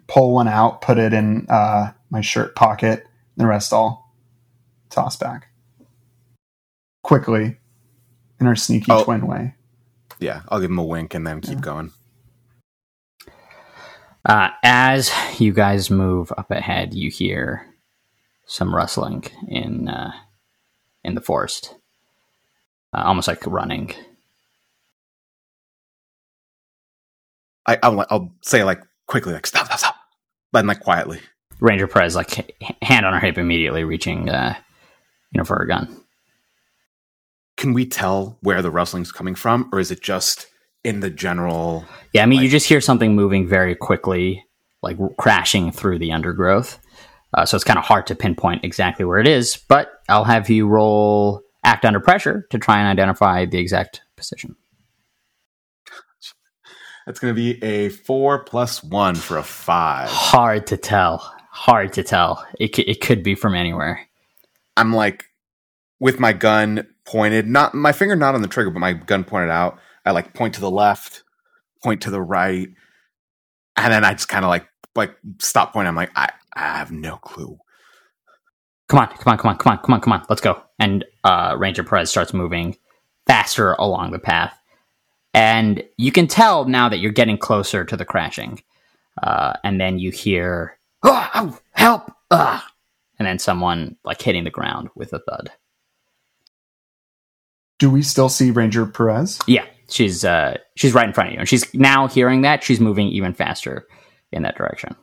[0.08, 3.06] pull one out, put it in uh, my shirt pocket.
[3.38, 4.14] The rest all
[4.90, 5.48] toss back
[7.04, 7.58] quickly
[8.40, 9.04] in our sneaky Oh.
[9.04, 9.56] twin way.
[10.20, 11.92] Yeah, I'll give him a wink and then keep going.
[14.26, 17.68] Uh, as you guys move up ahead, you hear
[18.48, 20.12] some rustling in uh,
[21.04, 21.76] in the forest,
[22.94, 23.92] uh, almost like running.
[27.68, 29.96] I I'll, I'll say like quickly like stop stop stop,
[30.52, 31.20] but like quietly.
[31.62, 34.56] Ranger Perez, like hand on her hip, immediately reaching, uh,
[35.32, 36.04] you know, for her gun.
[37.58, 40.48] Can we tell where the rustling's coming from, or is it just
[40.84, 41.86] in the general?
[42.14, 44.44] Yeah, I mean, you just hear something moving very quickly,
[44.82, 46.78] like crashing through the undergrowth.
[47.34, 50.50] Uh, so it's kind of hard to pinpoint exactly where it is, but I'll have
[50.50, 54.56] you roll act under pressure to try and identify the exact position.
[57.06, 60.10] That's going to be a four plus one for a five.
[60.10, 61.20] Hard to tell.
[61.52, 62.46] Hard to tell.
[62.60, 64.02] It, c- it could be from anywhere.
[64.78, 65.26] I'm like
[66.00, 69.52] with my gun pointed, not my finger not on the trigger, but my gun pointed
[69.52, 69.80] out.
[70.06, 71.24] I like point to the left,
[71.84, 72.70] point to the right,
[73.78, 75.90] and then I just kind of like like stop pointing.
[75.90, 77.58] I'm like, I, I have no clue.
[78.90, 80.26] Come on, come on, come on, come on, come on, come on.
[80.30, 80.62] Let's go.
[80.80, 82.78] And uh, Ranger Perez starts moving
[83.28, 84.58] faster along the path.
[85.36, 88.64] And you can tell now that you're getting closer to the crashing.
[89.22, 92.10] Uh, and then you hear, oh, oh, help!
[92.32, 92.66] Ah!
[93.20, 95.52] And then someone like hitting the ground with a thud.
[97.80, 99.40] Do we still see Ranger Perez?
[99.46, 102.80] Yeah, she's uh, she's right in front of you, and she's now hearing that she's
[102.80, 103.86] moving even faster
[104.32, 104.96] in that direction.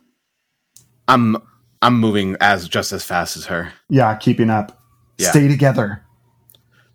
[1.08, 1.36] I'm
[1.82, 3.72] I'm moving as just as fast as her.
[3.90, 4.82] Yeah, keeping up.
[5.18, 5.30] Yeah.
[5.30, 6.02] Stay together.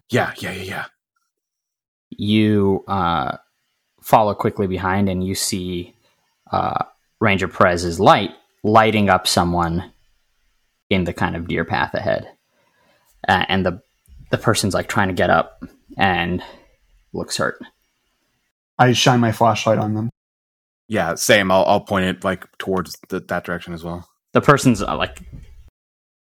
[0.10, 0.86] Yeah, yeah, yeah, yeah.
[2.18, 3.38] You uh,
[4.02, 5.96] follow quickly behind and you see
[6.52, 6.84] uh,
[7.20, 8.32] Ranger Perez's light
[8.64, 9.92] lighting up someone
[10.90, 12.30] in the kind of deer path ahead.
[13.28, 13.82] Uh, and the
[14.30, 15.64] the person's like trying to get up
[15.98, 16.44] and
[17.14, 17.60] looks hurt.
[18.78, 20.10] I shine my flashlight on them.
[20.88, 21.52] Yeah, same.
[21.52, 24.08] I'll I'll point it like towards the, that direction as well.
[24.34, 25.20] The person's uh, like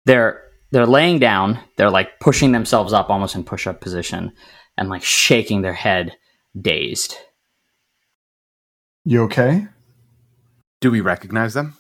[0.05, 4.33] they're they're laying down, they're like pushing themselves up almost in push up position
[4.81, 6.17] and like shaking their head
[6.61, 7.15] dazed.
[9.05, 9.69] You okay?
[10.81, 11.77] Do we recognize them?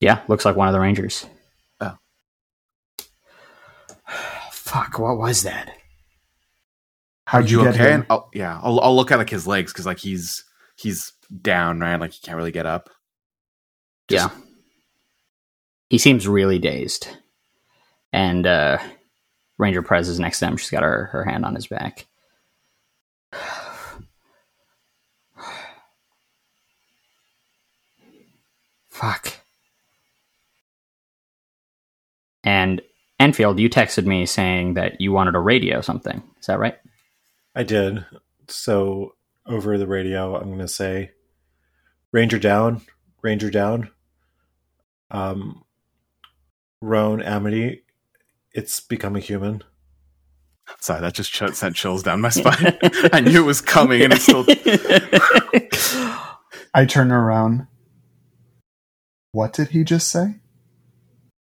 [0.00, 1.26] Yeah, looks like one of the rangers.
[1.80, 1.96] Oh.
[4.50, 5.72] Fuck, what was that?
[7.24, 7.82] How'd Are you, you get okay?
[7.84, 7.92] here?
[7.92, 10.44] And I'll, yeah, I'll I'll look at like his legs because like he's
[10.76, 11.12] he's
[11.42, 11.96] down, right?
[11.96, 12.90] Like he can't really get up.
[14.10, 14.30] Yeah.
[15.90, 17.08] He seems really dazed.
[18.12, 18.78] And uh
[19.58, 20.56] Ranger Perez is next to him.
[20.56, 22.06] She's got her, her hand on his back.
[28.88, 29.34] Fuck.
[32.44, 32.80] And
[33.20, 36.22] Enfield, you texted me saying that you wanted a radio something.
[36.40, 36.76] Is that right?
[37.54, 38.06] I did.
[38.46, 39.14] So
[39.46, 41.10] over the radio, I'm going to say,
[42.12, 42.82] Ranger down,
[43.22, 43.90] Ranger down.
[45.10, 45.64] Um,
[46.80, 47.82] Roan Amity,
[48.58, 49.62] it's becoming human.
[50.80, 52.76] Sorry, that just ch- sent chills down my spine.
[53.12, 54.44] I knew it was coming, and it's still.
[56.74, 57.66] I turn around.
[59.32, 60.36] What did he just say?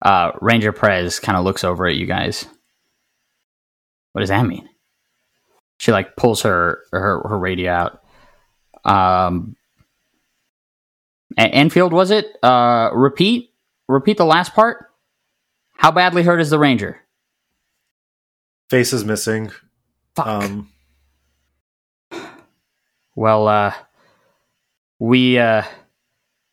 [0.01, 2.45] uh, Ranger Perez kind of looks over at you guys.
[4.13, 4.67] What does that mean?
[5.79, 8.01] She like pulls her her, her radio out.
[8.85, 9.55] Um,
[11.37, 12.27] A- Enfield was it?
[12.43, 13.53] Uh, repeat,
[13.87, 14.85] repeat the last part.
[15.79, 16.99] How badly hurt is the Ranger?
[18.69, 19.49] Face is missing.
[20.13, 20.27] Fuck.
[20.27, 20.69] Um,
[23.15, 23.73] Well, uh,
[24.99, 25.63] we uh,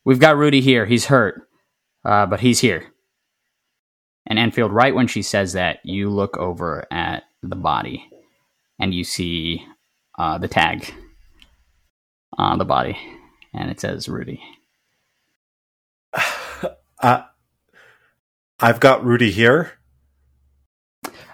[0.05, 0.87] we've got Rudy here.
[0.87, 1.49] He's hurt,
[2.05, 2.85] uh, but he's here.
[4.29, 8.09] And Enfield, right when she says that, you look over at the body,
[8.79, 9.67] and you see
[10.17, 10.95] uh, the tag
[12.39, 12.97] on the body,
[13.53, 14.41] and it says Rudy.
[17.01, 17.23] uh,
[18.59, 19.73] I've got Rudy here.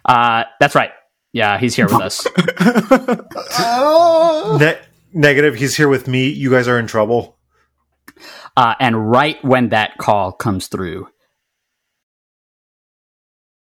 [0.04, 0.90] Uh, that's right.
[1.32, 2.26] Yeah, he's here with us.
[4.60, 4.78] Ne-
[5.14, 5.54] negative.
[5.54, 6.28] He's here with me.
[6.28, 7.38] You guys are in trouble.
[8.56, 11.08] Uh, and right when that call comes through,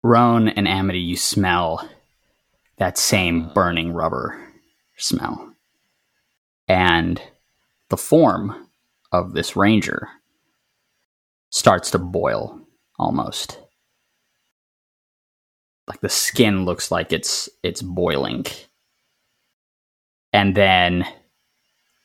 [0.02, 1.88] Roan and Amity, you smell
[2.78, 4.42] that same burning rubber
[4.96, 5.54] smell.
[6.66, 7.20] And
[7.90, 8.68] the form
[9.12, 10.08] of this ranger
[11.50, 12.59] starts to boil
[13.00, 13.58] almost.
[15.88, 18.44] Like the skin looks like it's it's boiling.
[20.32, 21.04] And then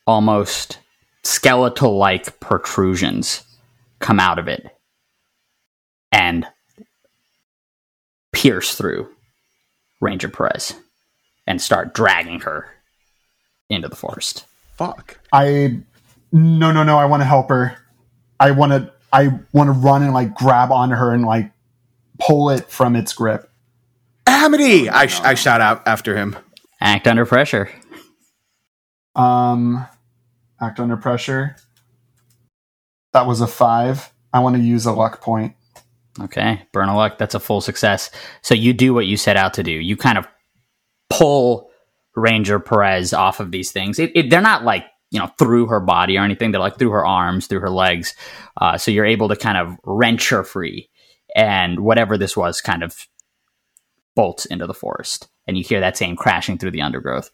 [0.06, 0.78] almost
[1.22, 3.44] skeletal like protrusions
[4.00, 4.68] come out of it
[6.10, 6.46] and
[8.32, 9.08] pierce through
[10.00, 10.74] Ranger Perez
[11.46, 12.68] and start dragging her
[13.68, 14.46] into the forest.
[14.76, 15.20] Fuck.
[15.32, 15.80] I
[16.32, 16.98] no no no.
[16.98, 17.76] I want to help her.
[18.40, 21.52] I want to I want to run and like grab onto her and like
[22.18, 23.50] pull it from its grip.
[24.26, 24.88] Amity!
[24.88, 26.36] I, sh- I shout out after him.
[26.80, 27.70] Act under pressure.
[29.14, 29.86] Um,
[30.60, 31.56] act under pressure.
[33.12, 34.12] That was a five.
[34.32, 35.54] I want to use a luck point.
[36.20, 37.18] Okay, burn a luck.
[37.18, 38.10] That's a full success.
[38.42, 39.70] So you do what you set out to do.
[39.70, 40.26] You kind of
[41.10, 41.70] pull
[42.14, 43.98] Ranger Perez off of these things.
[43.98, 44.84] It, it, they're not like
[45.16, 46.50] you know through her body or anything.
[46.50, 48.14] They're like through her arms, through her legs.
[48.60, 50.90] Uh, so you're able to kind of wrench her free,
[51.34, 53.06] and whatever this was, kind of
[54.14, 55.28] bolts into the forest.
[55.46, 57.30] And you hear that same crashing through the undergrowth.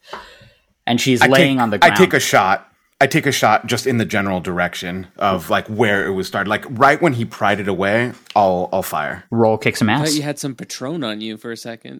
[0.87, 1.93] And she's I laying take, on the ground.
[1.93, 2.69] I take a shot.
[3.01, 6.49] I take a shot just in the general direction of like where it was started.
[6.49, 9.25] Like right when he pried it away, I'll I'll fire.
[9.29, 10.07] roll, kick some I ass.
[10.07, 11.99] thought you had some Patron on you for a second.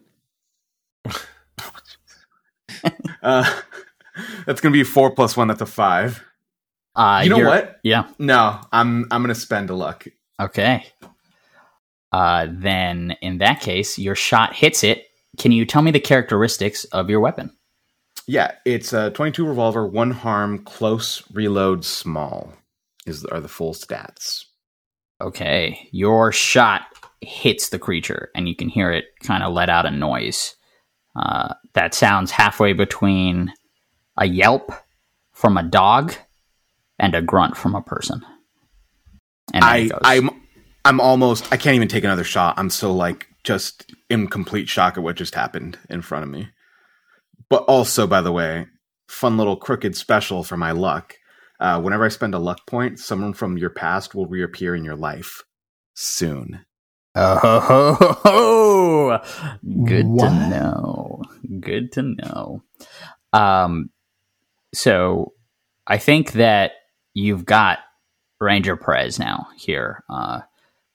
[3.22, 3.50] Uh,
[4.46, 5.48] that's gonna be four plus one.
[5.48, 6.22] That's a five.
[6.94, 7.80] Uh, You know what?
[7.82, 8.08] Yeah.
[8.18, 10.06] No, I'm I'm gonna spend a luck.
[10.40, 10.84] Okay.
[12.12, 15.04] Uh, then, in that case, your shot hits it.
[15.38, 17.50] Can you tell me the characteristics of your weapon?
[18.28, 22.52] Yeah, it's a 22 revolver, one harm, close, reload, small.
[23.06, 24.44] Is are the full stats?
[25.20, 25.88] Okay.
[25.90, 26.82] Your shot
[27.20, 30.54] hits the creature, and you can hear it kind of let out a noise.
[31.16, 33.52] Uh, that sounds halfway between
[34.16, 34.72] a yelp
[35.32, 36.14] from a dog
[36.98, 38.24] and a grunt from a person.
[39.52, 39.90] And I.
[40.02, 40.30] I'm
[40.84, 42.58] I'm almost I can't even take another shot.
[42.58, 46.48] I'm so like just in complete shock at what just happened in front of me.
[47.48, 48.66] But also, by the way,
[49.08, 51.14] fun little crooked special for my luck.
[51.60, 54.96] Uh, whenever I spend a luck point, someone from your past will reappear in your
[54.96, 55.42] life
[55.94, 56.64] soon.
[57.14, 59.20] Oh, ho, ho, ho, ho.
[59.84, 60.28] good What?
[60.28, 61.22] to know.
[61.60, 62.62] Good to know.
[63.32, 63.90] Um,
[64.74, 65.32] so
[65.86, 66.72] I think that
[67.14, 67.78] you've got
[68.40, 70.40] Ranger Perez now here, uh,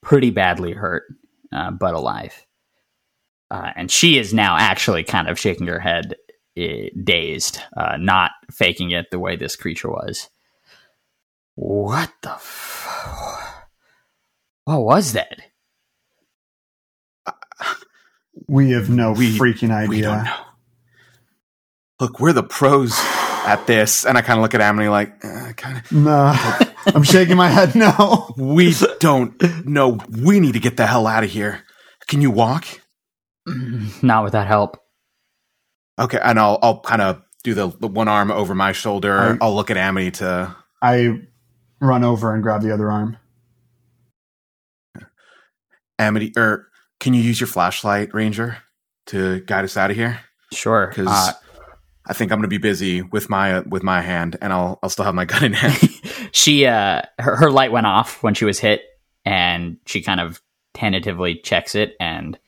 [0.02, 1.04] pretty badly hurt,
[1.52, 2.46] uh, but alive.
[3.50, 6.14] Uh, and she is now actually kind of shaking her head,
[6.56, 10.28] eh, dazed, uh, not faking it the way this creature was.
[11.56, 12.30] What the?
[12.30, 13.64] F-
[14.64, 15.40] what was that?
[18.46, 19.88] We have no We- freaking idea.
[19.88, 20.36] We don't know.
[22.00, 22.92] Look, we're the pros
[23.46, 25.92] at this, and I kind of look at Amity like, uh, kind of.
[25.92, 26.34] Nah,
[26.86, 27.74] I'm shaking my head.
[27.74, 28.32] No.
[28.36, 29.98] We don't know.
[30.10, 31.62] We need to get the hell out of here.
[32.06, 32.66] Can you walk?
[34.02, 34.78] Not without help.
[35.98, 39.18] Okay, and I'll I'll kind of do the, the one arm over my shoulder.
[39.18, 40.54] I- I'll look at Amity to.
[40.82, 41.20] I
[41.80, 43.16] run over and grab the other arm.
[45.98, 46.68] Amity, or
[46.98, 48.58] can you use your flashlight, Ranger,
[49.06, 50.20] to guide us out of here?
[50.52, 50.86] Sure.
[50.88, 51.32] Because Uh,
[52.10, 54.90] I think I'm going to be busy with my with my hand, and I'll I'll
[54.90, 55.78] still have my gun in hand.
[56.32, 58.82] she uh her, her light went off when she was hit
[59.24, 60.42] and she kind of
[60.74, 62.38] tentatively checks it and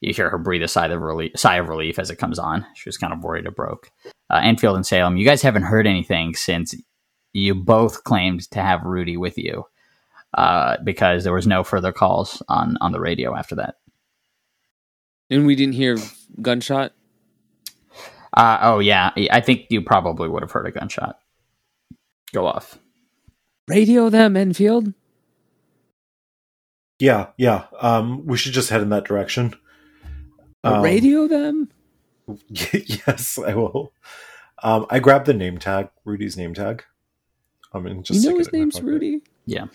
[0.00, 2.66] you hear her breathe a sigh of relief, sigh of relief as it comes on
[2.74, 3.90] she was kind of worried it broke
[4.30, 6.74] uh, enfield and salem you guys haven't heard anything since
[7.34, 9.64] you both claimed to have rudy with you
[10.34, 13.76] uh, because there was no further calls on on the radio after that
[15.30, 15.98] And we didn't hear
[16.42, 16.92] gunshot.
[18.34, 21.18] Uh, oh yeah i think you probably would have heard a gunshot
[22.32, 22.78] go off
[23.70, 24.94] Radio them, Enfield.
[26.98, 27.66] Yeah, yeah.
[27.80, 29.54] Um, we should just head in that direction.
[30.64, 31.70] Um, radio them.
[32.48, 33.92] yes, I will.
[34.64, 36.82] Um, I grabbed the name tag, Rudy's name tag.
[37.72, 38.82] Um, and just you know his name's.
[38.82, 39.22] Rudy.
[39.46, 39.66] yeah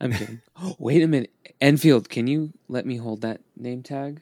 [0.00, 0.40] I'm kidding.
[0.80, 2.08] Wait a minute, Enfield.
[2.08, 4.20] Can you let me hold that name tag?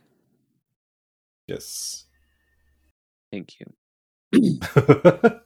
[1.46, 2.04] Yes.
[3.32, 3.66] Thank you.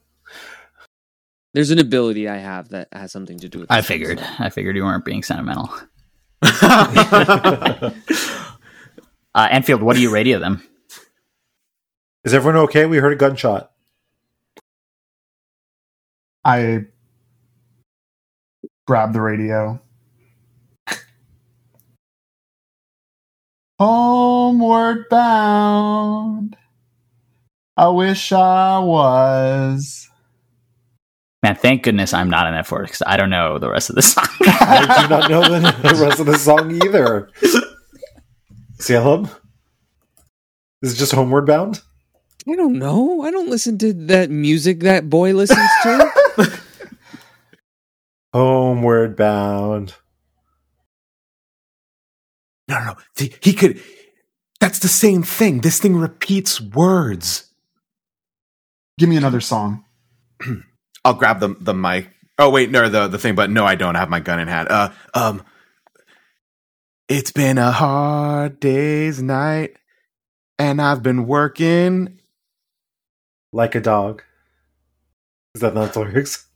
[1.55, 3.71] There's an ability I have that has something to do with.
[3.71, 5.69] i figured so- i figured you weren't being sentimental
[6.43, 7.91] uh,
[9.51, 10.63] enfield what do you radio them
[12.25, 12.87] Is everyone okay?
[12.87, 13.71] We heard a gunshot.
[16.45, 16.87] I
[18.87, 19.81] grab the radio.
[23.79, 26.57] Homeward bound.
[27.77, 30.09] I wish I was.
[31.43, 33.97] Man, thank goodness I'm not in that for because I don't know the rest of
[33.97, 34.27] the song.
[34.43, 37.31] I do not know the, the rest of the song either.
[38.79, 39.29] Salem?
[40.83, 41.81] Is it just Homeward Bound?
[42.49, 43.23] I don't know.
[43.23, 46.13] I don't listen to that music that boy listens to.
[48.33, 49.95] Homeward Bound.
[52.69, 52.97] no, no, no.
[53.41, 53.81] He could.
[54.61, 55.61] That's the same thing.
[55.61, 57.52] This thing repeats words.
[58.99, 59.85] Give me another song.
[61.05, 62.11] I'll grab the the mic.
[62.39, 63.35] Oh wait, no, the the thing.
[63.35, 64.69] But no, I don't I have my gun in hand.
[64.71, 65.43] Uh, um,
[67.09, 69.77] it's been a hard day's night,
[70.59, 72.19] and I've been working.
[73.53, 74.23] Like a dog.
[75.55, 76.47] Is that not the lyrics?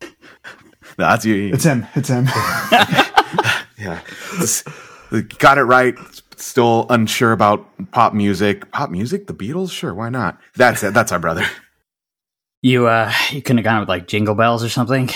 [0.97, 1.53] That's you.
[1.53, 1.87] It's him.
[1.95, 2.25] It's him.
[3.79, 4.01] yeah,
[5.39, 5.95] got it right.
[6.37, 8.71] Still unsure about pop music.
[8.71, 10.39] Pop music, the Beatles, sure, why not?
[10.55, 10.95] That's it.
[10.95, 11.45] That's our brother.
[12.62, 15.11] You uh you couldn't have gone with like jingle bells or something.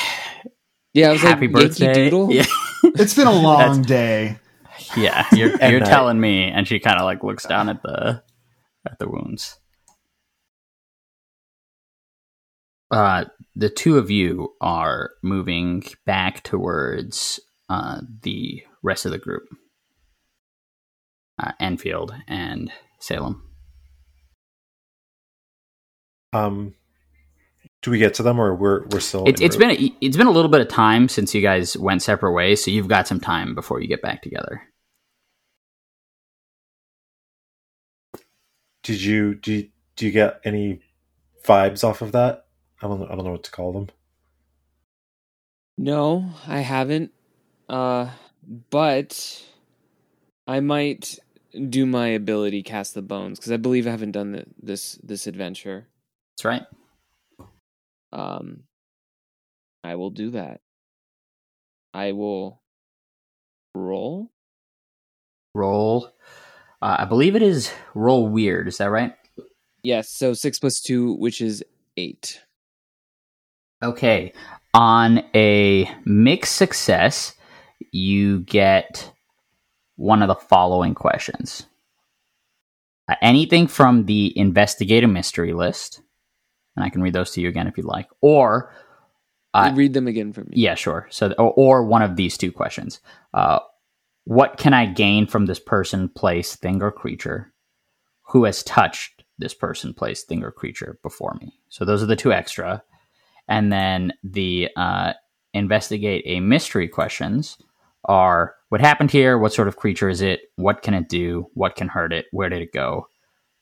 [0.93, 1.93] Yeah, I was Happy like birthday.
[1.95, 2.33] Doodle.
[2.33, 2.47] Yeah.
[2.85, 4.39] it's been a long day.
[4.97, 8.23] Yeah, you're you're telling me and she kind of like looks down at the
[8.87, 9.59] at the wounds.
[12.91, 13.27] Uh
[13.57, 19.45] the two of you are moving back towards uh the rest of the group.
[21.43, 23.43] Uh, Enfield and Salem.
[26.35, 26.75] Um,
[27.83, 29.27] do we get to them or we're we're still?
[29.27, 31.77] It's en it's been a, it's been a little bit of time since you guys
[31.77, 34.63] went separate ways, so you've got some time before you get back together.
[38.83, 40.81] Did you do you, do you get any
[41.45, 42.47] vibes off of that?
[42.83, 43.89] I don't I don't know what to call them.
[45.79, 47.13] No, I haven't.
[47.69, 48.11] Uh,
[48.71, 49.43] but
[50.47, 51.19] I might
[51.69, 55.27] do my ability cast the bones because I believe I haven't done the, this this
[55.27, 55.87] adventure.
[56.37, 56.63] That's right.
[58.13, 58.65] Um,
[59.85, 60.61] I will do that.
[61.95, 62.61] I will
[63.75, 64.31] roll.
[65.55, 66.11] Roll.
[66.83, 68.69] Uh, I believe it is roll weird.
[68.69, 69.15] Is that right?
[69.83, 71.65] Yes, so six plus two, which is
[71.97, 72.43] eight.
[73.83, 74.33] Okay.
[74.75, 77.35] On a mixed success,
[77.93, 79.13] you get
[79.97, 81.67] one of the following questions.
[83.09, 86.03] Uh, anything from the investigate a mystery list,
[86.81, 88.73] and I can read those to you again if you'd like, or
[89.53, 90.53] uh, Read them again for me.
[90.53, 91.09] Yeah, sure.
[91.11, 93.01] So, or, or one of these two questions.
[93.35, 93.59] Uh,
[94.25, 97.53] what can I gain from this person, place, thing, or creature
[98.29, 101.53] who has touched this person, place, thing, or creature before me?
[101.69, 102.83] So those are the two extra.
[103.49, 105.15] And then the uh,
[105.53, 107.59] investigate a mystery questions
[108.05, 109.37] are what happened here?
[109.37, 110.43] What sort of creature is it?
[110.55, 111.51] What can it do?
[111.55, 112.27] What can hurt it?
[112.31, 113.09] Where did it go?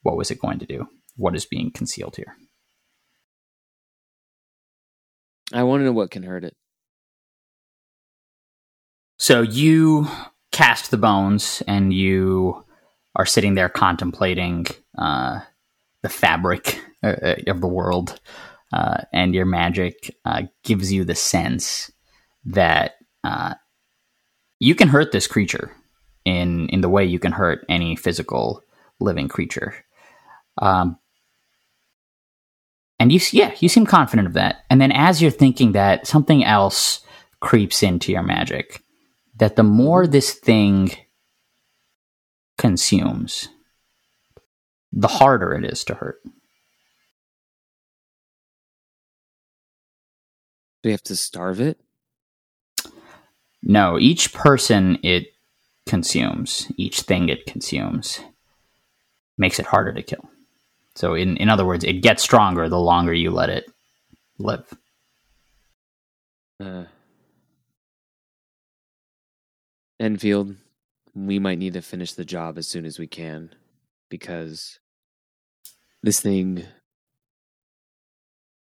[0.03, 0.87] What was it going to do?
[1.17, 2.37] What is being concealed here?
[5.53, 6.55] I want to know what can hurt it.
[9.19, 10.09] So you
[10.53, 12.65] cast the bones and you
[13.17, 14.67] are sitting there contemplating
[14.97, 15.41] uh,
[16.03, 18.21] the fabric uh, of the world,
[18.73, 21.91] uh, and your magic uh, gives you the sense
[22.45, 23.55] that uh,
[24.61, 25.73] you can hurt this creature.
[26.25, 28.63] in in the way you can hurt any physical
[29.01, 29.75] living creature.
[30.61, 30.99] Um,
[32.99, 34.65] and you, yeah, you seem confident of that.
[34.71, 37.01] And then as you're thinking that, something else
[37.41, 38.83] creeps into your magic.
[39.37, 40.91] That the more this thing
[42.57, 43.49] consumes,
[44.93, 46.21] the harder it is to hurt.
[50.83, 51.81] Do we have to starve it?
[53.63, 55.29] No, each person it
[55.87, 58.21] consumes, each thing it consumes,
[59.37, 60.29] makes it harder to kill.
[60.99, 63.71] So, in, in other words, it gets stronger the longer you let it
[64.37, 64.69] live.
[66.59, 66.87] Uh,
[70.01, 70.57] Enfield,
[71.15, 73.55] we might need to finish the job as soon as we can
[74.11, 74.81] because
[76.03, 76.65] this thing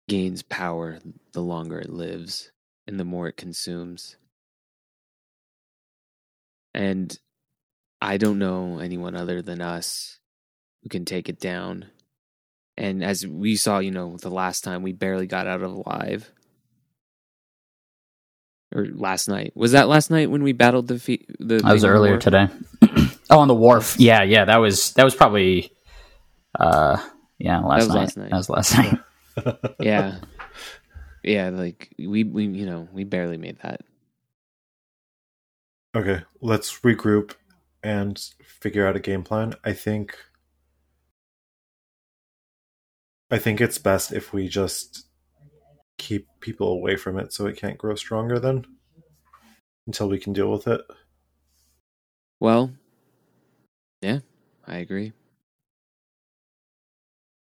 [0.08, 1.00] gains power
[1.32, 2.52] the longer it lives
[2.86, 4.16] and the more it consumes.
[6.76, 7.18] And
[8.00, 10.20] I don't know anyone other than us
[10.84, 11.88] who can take it down.
[12.78, 16.32] And as we saw, you know, the last time we barely got out of alive.
[18.76, 19.54] Or last night.
[19.56, 21.98] Was that last night when we battled the fe- the That was thing on the
[21.98, 22.24] earlier wharf?
[22.24, 22.48] today.
[23.30, 23.96] oh, on the wharf.
[23.98, 24.46] Yeah, yeah.
[24.46, 25.72] That was that was probably
[26.60, 26.98] uh
[27.40, 27.96] yeah, last was night.
[27.96, 28.30] last night.
[28.32, 29.00] That was last night.
[29.80, 30.18] Yeah.
[31.24, 33.82] Yeah, like we we you know, we barely made that.
[35.96, 37.34] Okay, let's regroup
[37.84, 39.54] and figure out a game plan.
[39.64, 40.18] I think
[43.30, 45.08] I think it's best if we just
[45.98, 48.66] keep people away from it so it can't grow stronger then
[49.86, 50.82] until we can deal with it.
[52.40, 52.72] Well,
[54.02, 54.20] yeah,
[54.66, 55.14] I agree.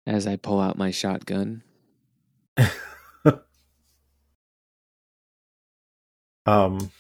[0.08, 1.64] As I pull out my shotgun,
[6.46, 6.92] Um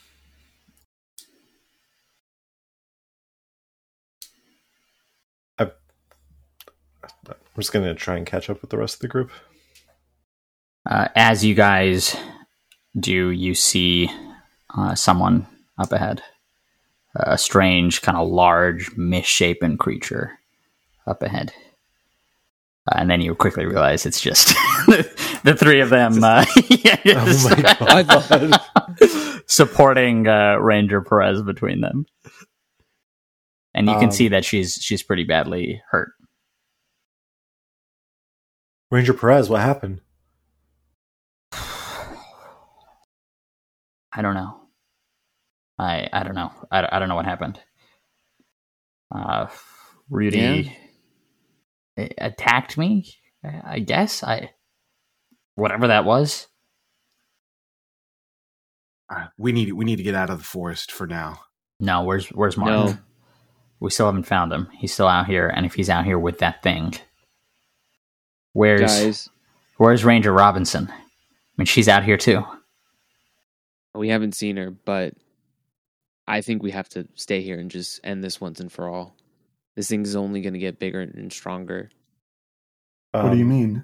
[7.55, 9.31] I'm just going to try and catch up with the rest of the group.
[10.89, 12.15] Uh, as you guys
[12.99, 14.09] do, you see
[14.77, 16.21] uh, someone up ahead.
[17.15, 20.37] A strange, kind of large, misshapen creature
[21.07, 21.53] up ahead.
[22.91, 24.49] Uh, and then you quickly realize it's just
[24.87, 29.41] the, three of them uh, yeah, Oh my god.
[29.47, 32.05] supporting uh, Ranger Perez between them.
[33.73, 36.11] And you can Um, see that she's she's pretty badly hurt.
[38.95, 39.99] Ranger Perez, what happened?
[41.51, 42.07] I
[44.21, 44.61] don't know.
[45.77, 46.53] I I don't know.
[46.71, 47.59] I, I don't know what happened.
[49.13, 49.47] Uh,
[50.09, 50.77] Rudy
[51.97, 53.13] a- attacked me.
[53.43, 54.51] I I guess I
[55.55, 56.47] whatever that was.
[59.11, 61.41] All right, we need we need to get out of the forest for now.
[61.81, 62.85] No, where's where's Martin?
[62.85, 62.97] No.
[63.81, 64.69] We still haven't found him.
[64.71, 66.93] He's still out here, and if he's out here with that thing,
[68.55, 69.29] where's guys,
[69.77, 70.87] where's Ranger Robinson?
[70.89, 70.95] I
[71.57, 72.43] mean, she's out here too.
[73.93, 75.13] we haven't seen her, but
[76.27, 79.15] I think we have to stay here and just end this once and for all.
[79.75, 81.91] This thing's only going to get bigger and stronger.
[83.11, 83.83] what do you Um, mean?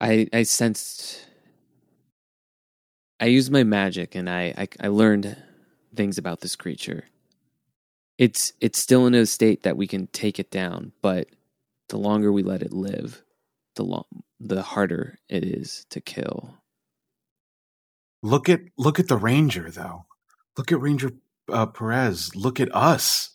[0.00, 1.26] I I sensed
[3.20, 5.36] I used my magic and I, I I learned
[5.96, 7.04] things about this creature.
[8.16, 11.28] It's it's still in a state that we can take it down, but
[11.88, 13.22] the longer we let it live,
[13.76, 14.04] the long
[14.40, 16.58] the harder it is to kill.
[18.22, 20.06] Look at look at the ranger though.
[20.56, 21.12] Look at Ranger
[21.50, 22.34] uh, Perez.
[22.34, 23.30] Look at us.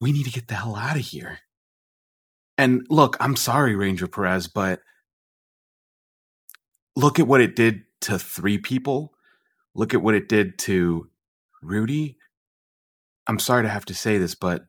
[0.00, 1.38] We need to get the hell out of here.
[2.58, 4.80] And look, I'm sorry, Ranger Perez, but
[6.94, 9.14] look at what it did to three people.
[9.74, 11.08] Look at what it did to
[11.62, 12.18] Rudy.
[13.26, 14.66] I'm sorry to have to say this, but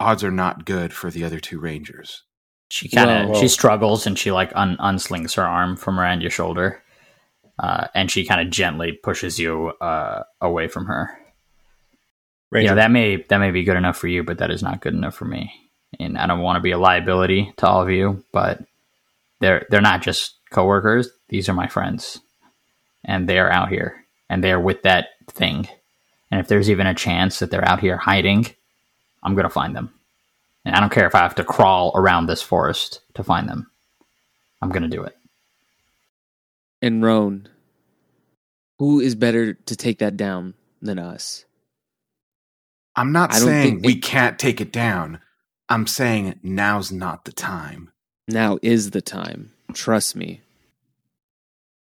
[0.00, 2.22] odds are not good for the other two Rangers.
[2.70, 6.20] She kind of Well- she struggles and she like un- unslings her arm from around
[6.22, 6.82] your shoulder,
[7.58, 11.16] uh, and she kind of gently pushes you uh, away from her.
[12.50, 14.62] Ranger, You know that may that may be good enough for you, but that is
[14.62, 15.52] not good enough for me.
[15.98, 18.60] And I don't want to be a liability to all of you, but
[19.40, 21.08] they're they're not just coworkers.
[21.28, 22.20] These are my friends,
[23.04, 25.68] and they are out here, and they are with that thing.
[26.30, 28.46] And if there's even a chance that they're out here hiding,
[29.22, 29.92] I'm gonna find them.
[30.64, 33.70] And I don't care if I have to crawl around this forest to find them.
[34.62, 35.16] I'm gonna do it.
[36.82, 37.48] And Roan,
[38.78, 41.44] who is better to take that down than us?
[42.96, 45.20] I'm not I saying we it- can't take it down.
[45.68, 47.92] I'm saying now's not the time.
[48.26, 49.52] Now is the time.
[49.72, 50.40] Trust me.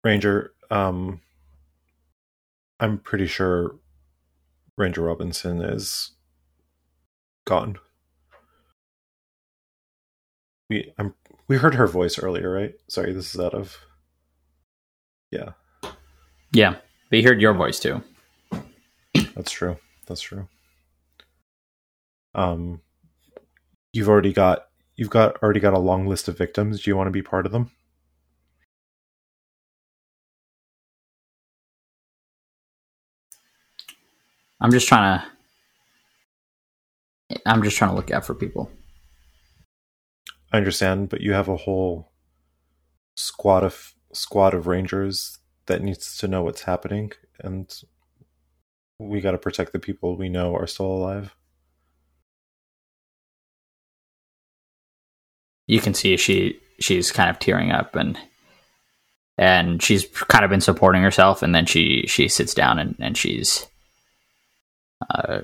[0.04, 1.22] Ranger, um,
[2.80, 3.76] I'm pretty sure
[4.78, 6.12] Ranger Robinson is
[7.46, 7.78] gone.
[10.70, 11.16] We I'm,
[11.48, 12.74] we heard her voice earlier, right?
[12.90, 13.78] Sorry, this is out of.
[15.32, 15.52] Yeah,
[16.54, 16.76] Yeah,
[17.12, 18.04] they heard your voice too.
[19.36, 19.78] that's true.
[20.08, 20.48] That's true.
[22.36, 22.82] Um,
[23.94, 26.84] you've already got you've got already got a long list of victims.
[26.84, 27.72] Do you want to be part of them?
[34.62, 35.33] I'm just trying to.
[37.46, 38.72] I'm just trying to look out for people.
[40.52, 42.12] I understand, but you have a whole
[43.16, 47.74] squad of squad of rangers that needs to know what's happening, and
[49.00, 51.36] we got to protect the people we know are still alive.
[55.68, 58.18] You can see she she's kind of tearing up and
[59.38, 63.18] and she's kind of been supporting herself, and then she she sits down and and
[63.18, 63.66] she's
[65.10, 65.42] uh,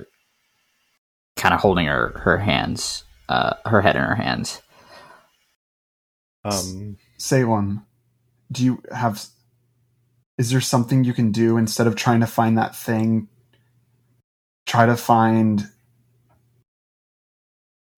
[1.40, 4.60] kind of holding her her hands, uh, her head in her hands.
[6.44, 7.84] Um, say one.
[8.52, 9.24] do you have?
[10.38, 13.28] Is there something you can do instead of trying to find that thing?
[14.66, 15.68] Try to find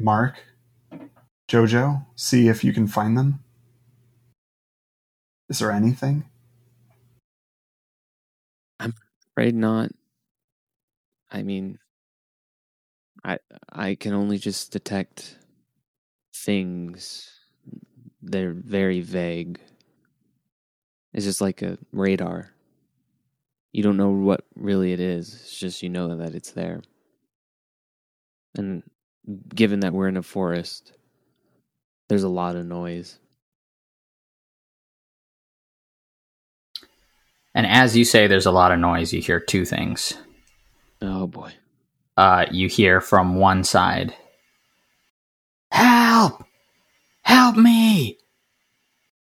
[0.01, 0.43] Mark,
[1.49, 2.07] Jojo.
[2.17, 3.41] See if you can find them.
[5.49, 6.25] Is there anything?
[8.81, 8.95] I'm
[9.31, 9.91] afraid not.
[11.31, 11.79] I mean,
[13.25, 13.39] I
[13.71, 15.39] I can only just detect
[16.35, 17.31] things.
[18.21, 19.61] They're very vague.
[21.13, 22.51] It's just like a radar.
[23.73, 25.35] You don't know what really it is.
[25.35, 26.83] It's just you know that it's there.
[28.57, 28.83] And
[29.55, 30.93] given that we're in a forest,
[32.09, 33.19] there's a lot of noise.
[37.55, 39.13] And as you say, there's a lot of noise.
[39.13, 40.15] You hear two things.
[41.01, 41.53] Oh boy.
[42.23, 44.15] Uh, you hear from one side,
[45.73, 46.45] Help!
[47.23, 48.17] Help me!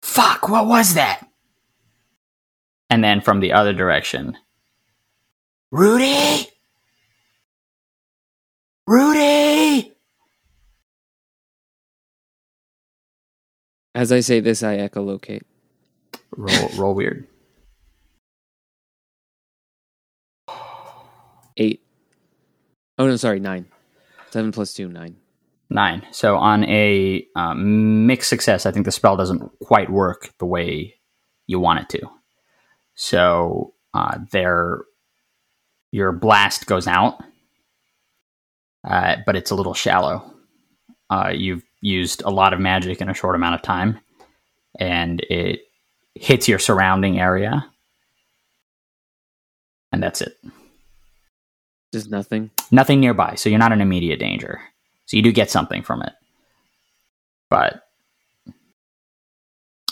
[0.01, 1.29] Fuck, what was that?
[2.89, 4.35] And then from the other direction,
[5.69, 6.47] Rudy!
[8.87, 9.93] Rudy!
[13.93, 15.43] As I say this, I echolocate.
[16.35, 17.27] Roll, roll weird.
[21.57, 21.86] Eight.
[22.97, 23.67] Oh no, sorry, nine.
[24.31, 25.15] Seven plus two, nine.
[25.69, 26.05] Nine.
[26.11, 30.95] So on a um, mixed success, I think the spell doesn't quite work the way
[31.45, 32.07] you want it to.
[32.95, 34.81] So uh, there,
[35.91, 37.21] your blast goes out,
[38.87, 40.33] uh, but it's a little shallow.
[41.09, 43.99] Uh, you've used a lot of magic in a short amount of time,
[44.79, 45.61] and it
[46.15, 47.65] hits your surrounding area,
[49.91, 50.37] and that's it.
[51.97, 52.51] Just nothing.
[52.69, 54.61] Nothing nearby, so you're not in immediate danger.
[55.07, 56.13] So you do get something from it.
[57.49, 57.87] But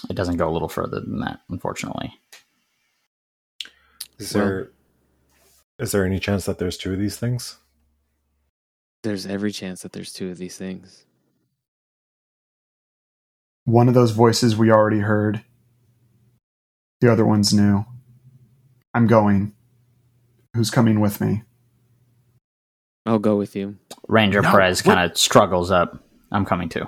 [0.08, 2.14] it doesn't go a little further than that, unfortunately.
[4.20, 4.72] is Well- there
[5.80, 7.58] is there any chance that there's two of these things?
[9.02, 11.06] There's every chance that there's two of these things.
[13.64, 15.44] One of those voices we already heard.
[17.02, 17.84] The other one's new.
[18.94, 19.54] I'm going.
[20.54, 21.44] Who's coming with me?
[23.06, 23.78] I'll go with you.
[24.08, 26.04] Ranger No, Perez kind of struggles up.
[26.32, 26.88] I'm coming too.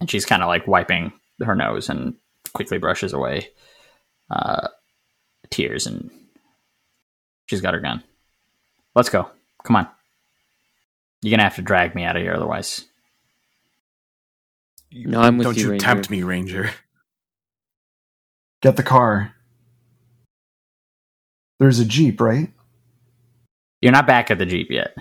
[0.00, 1.12] And she's kind of like wiping
[1.42, 2.14] her nose and
[2.54, 3.48] quickly brushes away
[4.30, 4.68] uh,
[5.50, 6.10] tears and
[7.46, 8.02] she's got her gun.
[8.94, 9.28] Let's go.
[9.64, 9.88] Come on.
[11.22, 12.84] You're going to have to drag me out of here otherwise.
[14.92, 15.84] No, I'm with Don't you, you Ranger.
[15.84, 16.70] tempt me, Ranger.
[18.62, 19.34] Get the car.
[21.58, 22.50] There's a Jeep, right?
[23.86, 24.96] You're not back at the Jeep yet.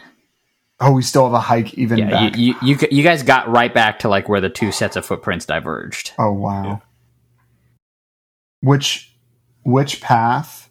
[0.79, 2.37] Oh, we still have a hike even yeah, back.
[2.37, 5.03] you, you, you, you guys got right back to like where the two sets of
[5.03, 6.11] footprints diverged.
[6.19, 6.63] oh wow.
[6.63, 6.77] Yeah.
[8.61, 9.11] Which
[9.63, 10.69] which path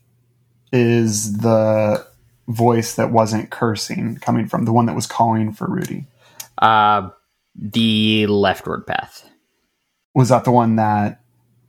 [0.72, 2.06] is the
[2.46, 4.64] voice that wasn't cursing coming from?
[4.64, 6.06] The one that was calling for Rudy.
[6.56, 7.10] Uh,
[7.56, 9.28] the leftward path.
[10.14, 11.20] Was that the one that,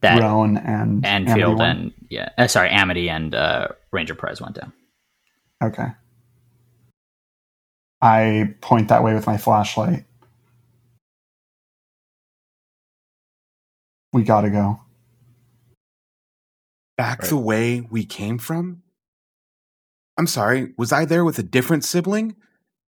[0.02, 4.56] That Roan and Amity Enfield and yeah, uh, sorry, Amity and uh, Ranger Perez went
[4.56, 4.74] down.
[5.64, 5.88] Okay.
[8.02, 10.06] I point that way with my flashlight.
[14.14, 14.82] We gotta go.
[16.98, 17.30] Back Right.
[17.30, 18.84] the way we came from?
[20.18, 22.36] I'm sorry, was I there with a different sibling?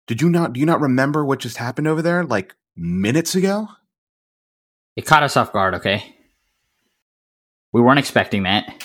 [0.07, 3.69] Did you not do you not remember what just happened over there like minutes ago?
[4.95, 5.75] It caught us off guard.
[5.75, 6.15] Okay,
[7.73, 8.85] we weren't expecting that.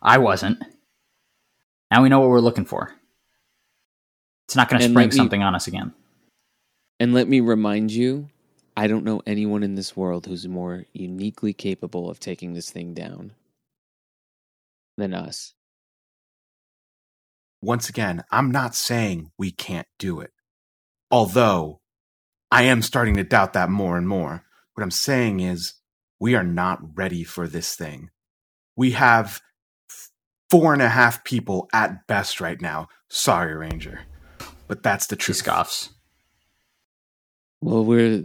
[0.00, 0.62] I wasn't.
[1.90, 2.94] Now we know what we're looking for.
[4.50, 5.94] It's not going to spring me- something on us again.
[6.98, 8.30] And let me remind you,
[8.76, 12.92] I don't know anyone in this world who's more uniquely capable of taking this thing
[12.92, 13.30] down
[14.96, 15.54] than us.
[17.62, 20.32] Once again, I'm not saying we can't do it.
[21.12, 21.80] Although
[22.50, 24.42] I am starting to doubt that more and more.
[24.74, 25.74] What I'm saying is
[26.18, 28.10] we are not ready for this thing.
[28.74, 29.40] We have
[30.50, 32.88] four and a half people at best right now.
[33.08, 34.00] Sorry, Ranger.
[34.70, 35.38] But that's the She truth.
[35.38, 35.88] scoffs.
[37.60, 38.22] Well, we're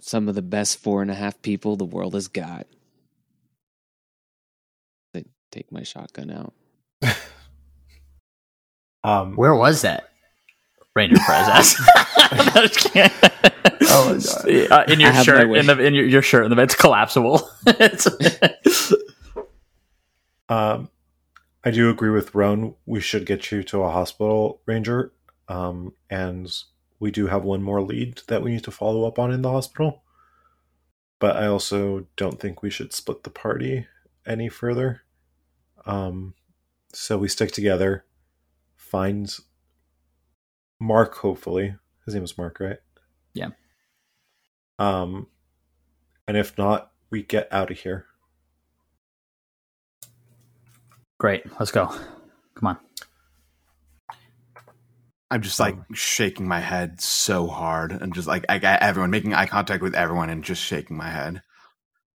[0.00, 2.66] some of the best four and a half people the world has got.
[5.12, 6.52] They take my shotgun out.
[9.04, 10.08] Um, Where was that?
[10.96, 11.76] Ranger Perez asked.
[13.86, 14.72] Oh my God.
[14.72, 17.48] Uh, in your I shirt, in the in your, your shirt, in the it's collapsible.
[17.66, 18.92] It's-
[20.48, 20.88] Um,
[21.64, 22.74] I do agree with Roan.
[22.86, 25.12] We should get you to a hospital, Ranger.
[25.48, 26.50] Um, and
[26.98, 29.50] we do have one more lead that we need to follow up on in the
[29.50, 30.02] hospital.
[31.18, 33.86] But I also don't think we should split the party
[34.26, 35.02] any further.
[35.86, 36.34] Um,
[36.92, 38.04] so we stick together,
[38.76, 39.30] find
[40.80, 41.76] Mark, hopefully.
[42.04, 42.78] His name is Mark, right?
[43.32, 43.50] Yeah.
[44.78, 45.28] Um,
[46.26, 48.06] and if not, we get out of here.
[51.18, 51.86] Great, let's go.
[52.54, 52.78] Come on.
[55.30, 59.34] I'm just like shaking my head so hard and just like I got everyone making
[59.34, 61.42] eye contact with everyone and just shaking my head.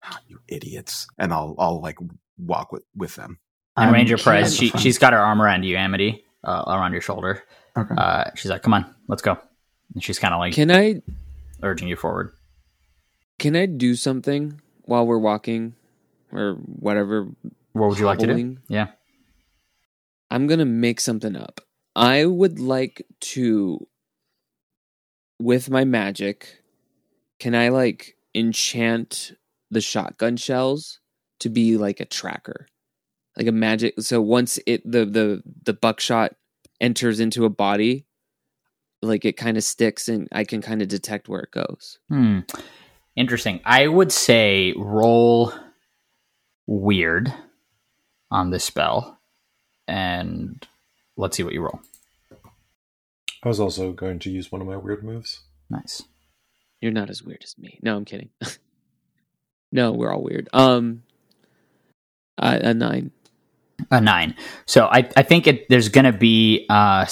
[0.04, 1.06] Ah, you idiots.
[1.18, 1.96] And I'll I'll like
[2.36, 3.38] walk with with them.
[3.76, 4.72] And I'm Ranger Perez, kidding.
[4.72, 7.42] she she's got her arm around you, Amity, uh, around your shoulder.
[7.76, 7.94] Okay.
[7.96, 9.38] Uh, she's like, "Come on, let's go."
[9.94, 11.02] And she's kind of like Can I
[11.62, 12.32] urging you forward.
[13.38, 15.74] can I do something while we're walking
[16.32, 17.28] or whatever?
[17.72, 18.58] What would you like to do?
[18.68, 18.88] Yeah.
[20.30, 21.60] I'm gonna make something up.
[21.96, 23.86] I would like to,
[25.40, 26.62] with my magic,
[27.40, 29.32] can I like enchant
[29.70, 31.00] the shotgun shells
[31.40, 32.66] to be like a tracker,
[33.36, 34.00] like a magic?
[34.00, 36.34] So once it the the the buckshot
[36.80, 38.06] enters into a body,
[39.02, 41.98] like it kind of sticks, and I can kind of detect where it goes.
[42.08, 42.40] Hmm.
[43.16, 43.60] Interesting.
[43.64, 45.52] I would say roll
[46.68, 47.32] weird
[48.30, 49.18] on this spell,
[49.88, 50.67] and
[51.18, 51.80] let's see what you roll.
[53.42, 55.40] I was also going to use one of my weird moves.
[55.68, 56.02] Nice.
[56.80, 57.78] You're not as weird as me.
[57.82, 58.30] No, I'm kidding.
[59.72, 60.48] no, we're all weird.
[60.52, 61.02] Um,
[62.38, 63.10] uh, a nine.
[63.90, 64.34] A nine.
[64.66, 67.06] So I, I think it, there's going to be uh,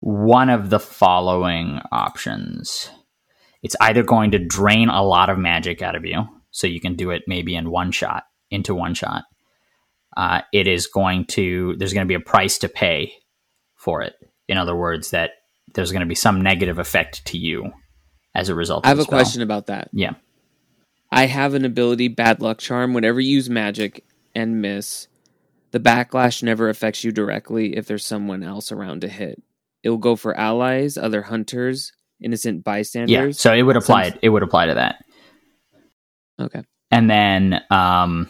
[0.00, 2.90] one of the following options.
[3.62, 6.94] It's either going to drain a lot of magic out of you, so you can
[6.94, 9.24] do it maybe in one shot, into one shot.
[10.16, 13.12] Uh, it is going to, there's going to be a price to pay
[13.74, 14.14] for it.
[14.48, 15.32] In other words, that
[15.74, 17.72] there's going to be some negative effect to you
[18.34, 19.18] as a result I have a spell.
[19.18, 19.90] question about that.
[19.92, 20.14] Yeah.
[21.12, 22.94] I have an ability, Bad Luck Charm.
[22.94, 25.08] Whenever you use magic and miss,
[25.70, 29.42] the backlash never affects you directly if there's someone else around to hit.
[29.82, 33.10] It will go for allies, other hunters, innocent bystanders.
[33.10, 33.30] Yeah.
[33.32, 35.04] So it would apply, Some- it would apply to that.
[36.40, 36.62] okay.
[36.90, 38.28] and then um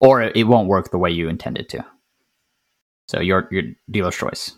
[0.00, 1.84] or it won't work the way you intended to
[3.08, 4.52] so your your dealer's choice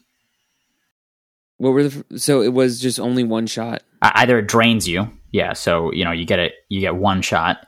[1.58, 2.18] What were the?
[2.18, 3.82] So it was just only one shot.
[4.02, 7.58] Either it drains you yeah so you know you get it you get one shot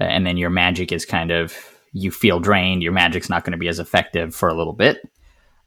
[0.00, 1.54] uh, and then your magic is kind of
[1.92, 5.02] you feel drained your magic's not going to be as effective for a little bit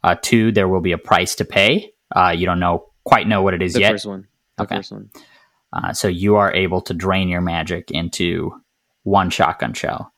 [0.03, 3.41] uh two there will be a price to pay uh you don't know quite know
[3.43, 4.27] what it is The yet first one.
[4.57, 4.75] The Okay.
[4.77, 5.09] first one.
[5.73, 8.51] Uh, so you are able to drain your magic into
[9.03, 10.13] one shotgun shell,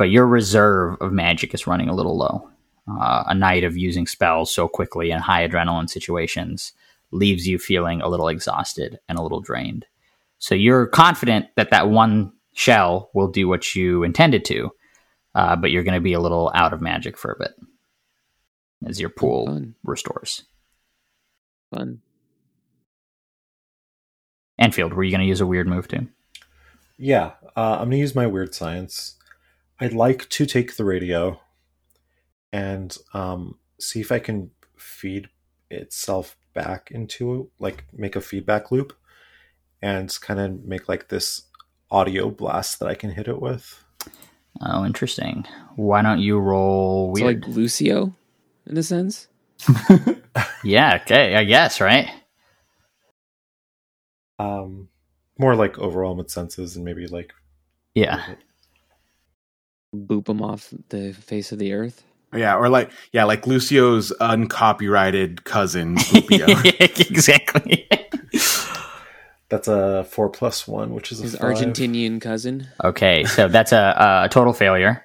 [0.00, 2.48] but your reserve of magic is running a little low.
[2.90, 6.72] Uh, a night of using spells so quickly in high adrenaline situations
[7.10, 9.84] leaves you feeling a little exhausted and a little drained.
[10.38, 14.70] So you're confident that that one shell will do what you intended to,
[15.34, 17.52] uh, but you're going to be a little out of magic for a bit
[18.86, 19.74] as your pool Fun.
[19.84, 20.44] restores.
[21.74, 22.00] Fun.
[24.58, 26.08] Enfield, were you going to use a weird move too?
[26.96, 29.16] Yeah, uh, I'm going to use my weird science.
[29.80, 31.40] I'd like to take the radio
[32.52, 35.28] and um, see if I can feed
[35.70, 38.92] itself back into, like, make a feedback loop
[39.80, 41.44] and kind of make, like, this
[41.90, 43.82] audio blast that I can hit it with.
[44.60, 45.46] Oh, interesting.
[45.76, 47.44] Why don't you roll So weird?
[47.46, 48.14] like Lucio,
[48.66, 49.28] in a sense.
[50.64, 52.10] yeah, okay, I guess, right?
[54.38, 54.88] Um,
[55.38, 57.32] more like overall with senses and maybe, like,
[57.94, 58.34] Yeah.
[59.94, 62.02] Boop him off the face of the earth.
[62.34, 65.96] Yeah, or like yeah, like Lucio's uncopyrighted cousin.
[66.30, 67.88] Exactly.
[69.48, 71.56] That's a four plus one, which is a His five.
[71.56, 72.68] Argentinian cousin.
[72.84, 75.04] Okay, so that's a, a total failure.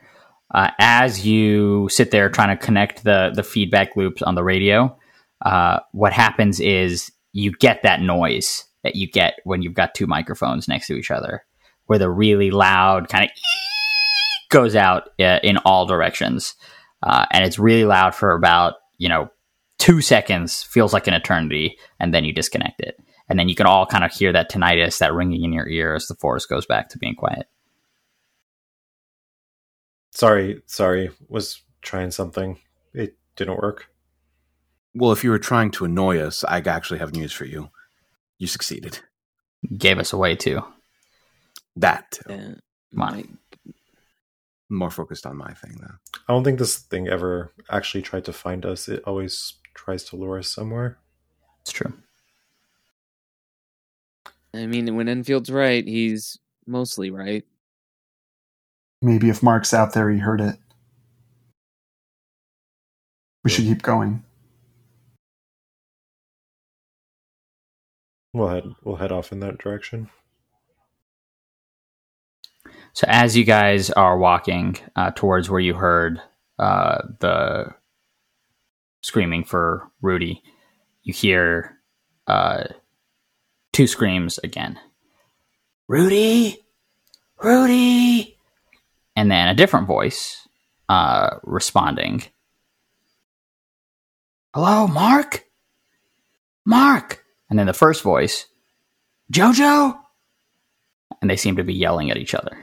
[0.54, 4.96] Uh, as you sit there trying to connect the the feedback loops on the radio,
[5.44, 10.06] uh, what happens is you get that noise that you get when you've got two
[10.06, 11.44] microphones next to each other,
[11.88, 13.32] where the really loud kind of
[14.56, 16.56] goes out uh, in all directions,
[17.04, 19.30] uh, and it's really loud for about you know
[19.80, 23.66] two seconds, feels like an eternity, and then you disconnect it, and then you can
[23.66, 26.66] all kind of hear that tinnitus, that ringing in your ear as the forest goes
[26.66, 27.48] back to being quiet.
[30.12, 31.10] Sorry, sorry.
[31.28, 32.58] Was trying something.
[32.94, 33.88] It didn't work.
[34.94, 37.72] well, if you were trying to annoy us, I actually have news for you.
[38.38, 39.00] You succeeded.
[39.78, 40.62] gave us away too.
[41.76, 42.34] That too.
[42.34, 42.56] Uh,
[42.94, 43.38] Come on.
[44.70, 45.96] My- more focused on my thing though.
[46.28, 48.88] I don't think this thing ever actually tried to find us.
[48.88, 50.98] It always tries to lure us somewhere.
[51.62, 51.94] It's true.
[54.54, 57.44] I mean, when Enfield's right, he's mostly right.
[59.02, 60.58] Maybe if Mark's out there, he heard it.
[63.44, 64.24] We should keep going.
[68.34, 70.10] We'll head we'll head off in that direction.
[72.96, 76.22] So as you guys are walking uh, towards where you heard
[76.58, 77.74] uh, the
[79.02, 80.42] screaming for Rudy,
[81.04, 81.78] you hear
[82.26, 82.64] uh,
[83.74, 84.80] two screams again.
[85.90, 86.66] Rudy,
[87.44, 88.38] Rudy,
[89.18, 90.48] and then a different voice
[90.88, 92.24] uh, responding.
[94.54, 95.44] Hello, Mark.
[96.64, 98.46] Mark, and then the first voice,
[99.34, 100.00] Jojo,
[101.22, 102.58] and they seem to be yelling at each other.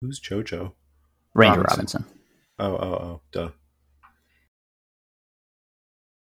[0.00, 0.72] Who's Jojo?
[1.34, 2.04] Ranger Robinson.
[2.04, 2.04] Robinson.
[2.58, 3.50] Oh, oh, oh, duh.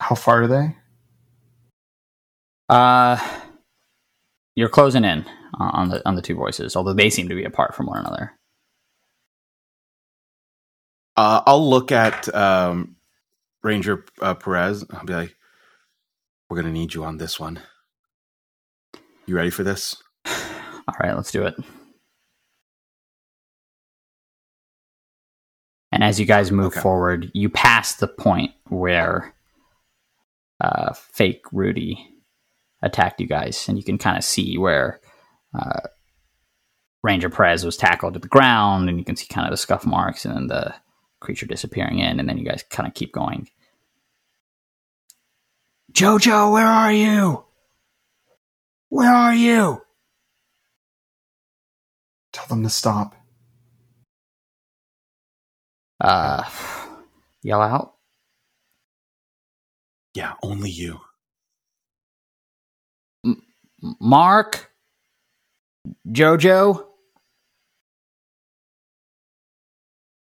[0.00, 0.76] How far are they?
[2.68, 3.18] Uh,
[4.54, 5.24] you're closing in
[5.58, 7.98] on on the on the two voices, although they seem to be apart from one
[7.98, 8.32] another.
[11.16, 12.96] Uh, I'll look at um,
[13.62, 14.84] Ranger uh, Perez.
[14.90, 15.36] I'll be like,
[16.48, 17.60] "We're gonna need you on this one.
[19.26, 19.96] You ready for this?"
[20.26, 21.54] All right, let's do it.
[26.00, 26.80] And as you guys move Okay.
[26.80, 29.34] forward, you pass the point where
[30.60, 32.08] uh, fake Rudy
[32.82, 35.00] attacked you guys, and you can kind of see where
[35.58, 35.80] uh,
[37.02, 39.86] Ranger Perez was tackled to the ground, and you can see kind of the scuff
[39.86, 40.74] marks, and then the
[41.20, 43.48] creature disappearing in, and then you guys kind of keep going.
[45.92, 47.44] Jojo, where are you?
[48.90, 49.82] Where are you?
[52.32, 53.16] Tell them to stop.
[56.00, 56.44] Uh,
[57.42, 57.94] yell out.
[60.14, 61.00] Yeah, only you.
[63.24, 63.42] M-
[64.00, 64.70] Mark,
[66.08, 66.86] Jojo,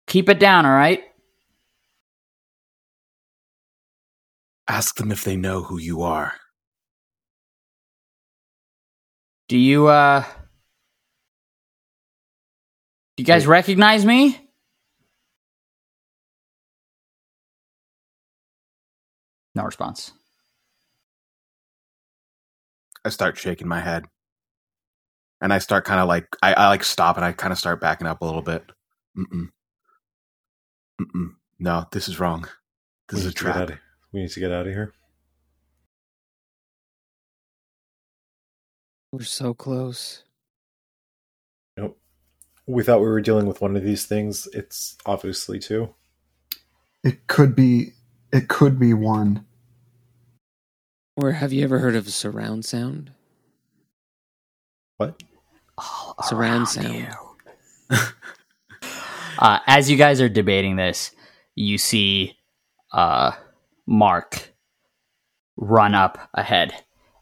[0.08, 1.04] keep it down, all right?
[4.68, 6.34] Ask them if they know who you are.
[9.48, 10.24] Do you uh,
[13.16, 14.47] do you guys recognize me?
[19.58, 20.12] No response.
[23.04, 24.06] I start shaking my head,
[25.42, 27.82] and I start kind of like I, I like stop and I kind of start
[27.82, 28.64] backing up a little bit.
[29.18, 29.50] Mm-mm.
[31.02, 31.30] Mm-mm.
[31.58, 32.48] No, this is wrong.
[33.10, 33.56] This we is a need to get trap.
[33.64, 33.78] out of-
[34.14, 34.94] we need to get out of here.
[39.12, 40.24] We're so close.
[41.78, 41.98] Nope.
[42.68, 44.48] We thought we were dealing with one of these things.
[44.54, 45.96] It's obviously two.
[47.04, 47.94] It could be.
[48.34, 49.46] It could be one.
[51.18, 53.12] Or have you ever heard of surround sound?
[54.98, 55.22] What?
[56.24, 56.94] Surround sound.
[56.94, 57.98] you.
[59.40, 61.12] uh, as you guys are debating this,
[61.56, 62.38] you see
[62.92, 63.32] uh,
[63.88, 64.54] Mark
[65.56, 66.74] run up ahead,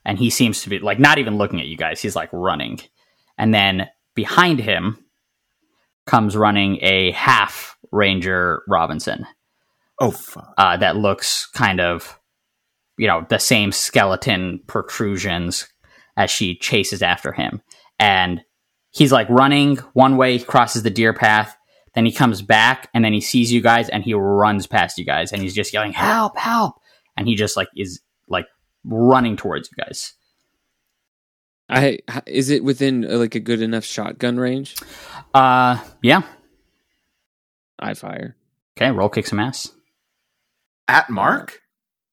[0.04, 2.02] and he seems to be like not even looking at you guys.
[2.02, 2.82] He's like running,
[3.38, 5.06] and then behind him
[6.06, 9.26] comes running a half Ranger Robinson
[10.00, 10.54] Oh fuck!
[10.58, 12.20] uh, that looks kind of,
[12.98, 15.68] you know, the same skeleton protrusions
[16.18, 17.62] as she chases after him.
[18.00, 18.42] And
[18.92, 21.56] he's like running one way, crosses the deer path,
[21.96, 25.06] then he comes back, and then he sees you guys, and he runs past you
[25.06, 26.38] guys, and he's just yelling, "Help!
[26.38, 26.76] Help!"
[27.16, 28.48] And he just like is like
[28.84, 30.14] running towards you guys.
[31.70, 34.76] I is it within uh, like a good enough shotgun range?
[35.34, 36.24] Uh, yeah.
[37.80, 38.36] I fire.
[38.78, 39.72] Okay, roll kick some ass.
[40.88, 41.62] At Mark?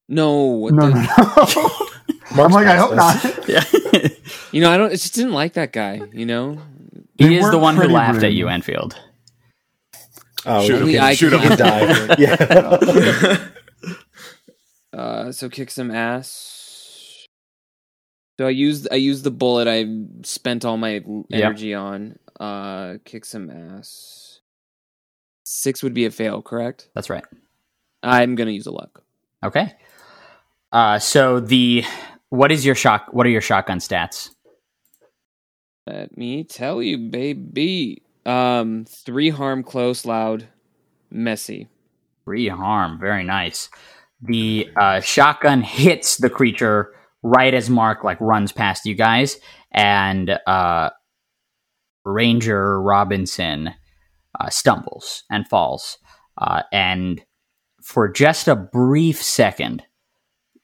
[0.08, 2.44] No, No, the- no, no.
[2.44, 3.22] I'm like, I hope not.
[3.48, 3.62] Yeah.
[4.52, 4.88] you know, I don't.
[4.88, 6.00] I just didn't like that guy.
[6.12, 6.58] You know,
[7.18, 8.34] he They is the were one who pretty laughed at rude.
[8.34, 8.98] you, Enfield.
[10.46, 11.00] Oh, Shoot we him.
[11.00, 11.40] can, Shoot him.
[11.40, 12.14] can die.
[12.18, 13.48] Yeah.
[14.92, 17.26] uh, so kick some ass.
[18.40, 19.86] So I used I used the bullet I
[20.24, 21.44] spent all my l- Yep.
[21.44, 22.18] energy on.
[22.40, 24.40] Uh, kick some ass.
[25.44, 26.88] Six would be a fail, correct?
[26.94, 27.24] That's right.
[28.02, 29.04] I'm gonna use a luck.
[29.44, 29.72] Okay.
[30.70, 31.84] Uh, so the
[32.30, 33.08] what is your shock?
[33.10, 34.30] What are your shotgun stats?
[35.86, 38.02] Let me tell you, baby.
[38.24, 40.48] Um, three harm, close, loud,
[41.10, 41.68] messy.
[42.24, 43.00] Three harm.
[43.00, 43.68] Very nice.
[44.20, 46.94] The uh, shotgun hits the creature
[47.24, 49.38] right as Mark like runs past you guys,
[49.72, 50.90] and uh,
[52.04, 53.74] Ranger Robinson
[54.38, 55.98] uh, stumbles and falls.
[56.38, 57.22] Uh, and
[57.82, 59.82] for just a brief second,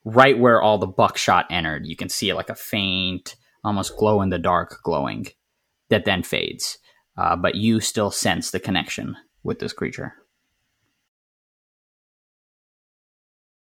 [0.04, 4.30] right where all the buckshot entered, you can see like a faint, almost glow in
[4.30, 5.26] the dark glowing
[5.90, 6.78] that then fades.
[7.16, 10.14] Uh, but you still sense the connection with this creature.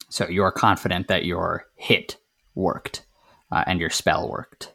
[0.10, 2.18] So you're confident that your hit
[2.56, 3.06] worked
[3.52, 4.74] uh, and your spell worked.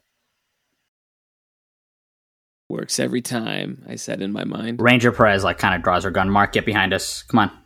[2.68, 3.84] Works every time.
[3.88, 4.80] I said in my mind.
[4.80, 6.30] Ranger Perez like kind of draws her gun.
[6.30, 7.22] Mark, get behind us.
[7.22, 7.63] Come on.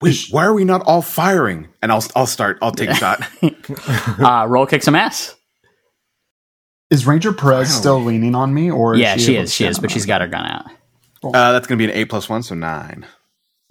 [0.00, 1.68] Wait, why are we not all firing?
[1.82, 2.58] And I'll I'll start.
[2.62, 3.20] I'll take a shot.
[4.20, 5.34] uh, roll kick some ass.
[6.90, 7.80] Is Ranger Perez Finally.
[7.80, 9.52] still leaning on me, or yeah, she able is.
[9.54, 10.66] She is, but she's got her gun out.
[11.22, 13.06] Uh, that's gonna be an eight plus one, so nine.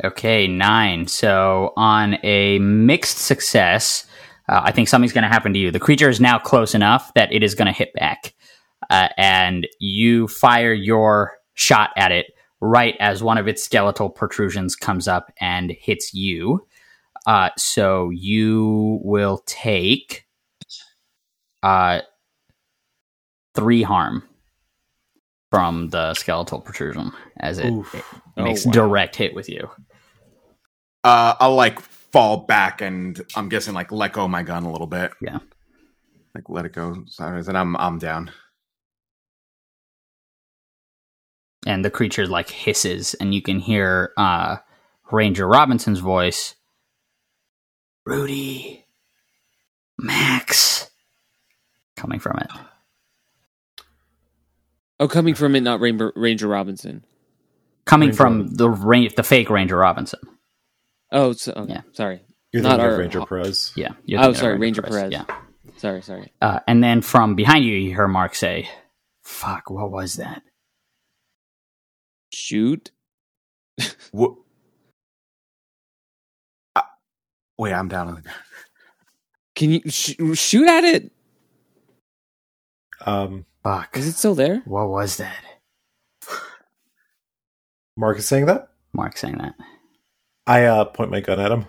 [0.04, 1.08] Okay, nine.
[1.08, 4.06] So on a mixed success,
[4.48, 5.72] uh, I think something's going to happen to you.
[5.72, 8.36] The creature is now close enough that it is going to hit back,
[8.92, 12.28] uh, and you fire your shot at it
[12.62, 16.66] right as one of its skeletal protrusions comes up and hits you.
[17.26, 20.26] Uh, so you will take
[21.64, 22.02] uh,
[23.54, 24.24] three harm
[25.50, 27.94] from the skeletal protrusion as it, Oof.
[27.96, 28.04] it
[28.38, 28.72] Oh, makes wow.
[28.72, 29.70] direct hit with you.
[31.04, 34.72] Uh, I'll like fall back and I'm guessing like let go of my gun a
[34.72, 35.12] little bit.
[35.22, 35.40] Yeah.
[36.36, 37.04] Like let it go.
[37.08, 38.32] Sorry, and I'm I'm down.
[41.66, 44.58] And the creature like hisses and you can hear uh
[45.12, 46.56] ranger robinson's voice
[48.06, 48.86] rudy
[49.98, 50.90] max
[51.96, 52.48] coming from it
[55.00, 57.06] Oh, coming from it, not Ranger, Ranger Robinson.
[57.86, 60.20] coming Ranger from the ra- the fake ranger robinson
[61.12, 61.74] Oh, so, okay.
[61.74, 61.82] Yeah.
[61.94, 62.22] sorry.
[62.52, 63.74] You're Not our- Ranger Perez.
[63.76, 65.12] yeah you're Oh, thinking of sorry, Ranger Perez.
[65.12, 65.26] yeah
[65.78, 66.32] Sorry, sorry.
[66.42, 68.68] uh, and then from behind you you hear mark say
[69.22, 70.42] fuck what was that
[72.34, 72.92] Shoot.
[74.12, 74.36] What?
[76.76, 76.82] Uh,
[77.58, 78.40] wait, I'm down on the ground.
[79.56, 81.12] Can you sh- shoot at it?
[83.06, 84.62] Um, fuck Is it still there?
[84.66, 85.44] what was that
[87.96, 88.70] Mark is saying that.
[88.94, 89.56] mark saying that
[90.46, 91.66] I uh, point my gun at him.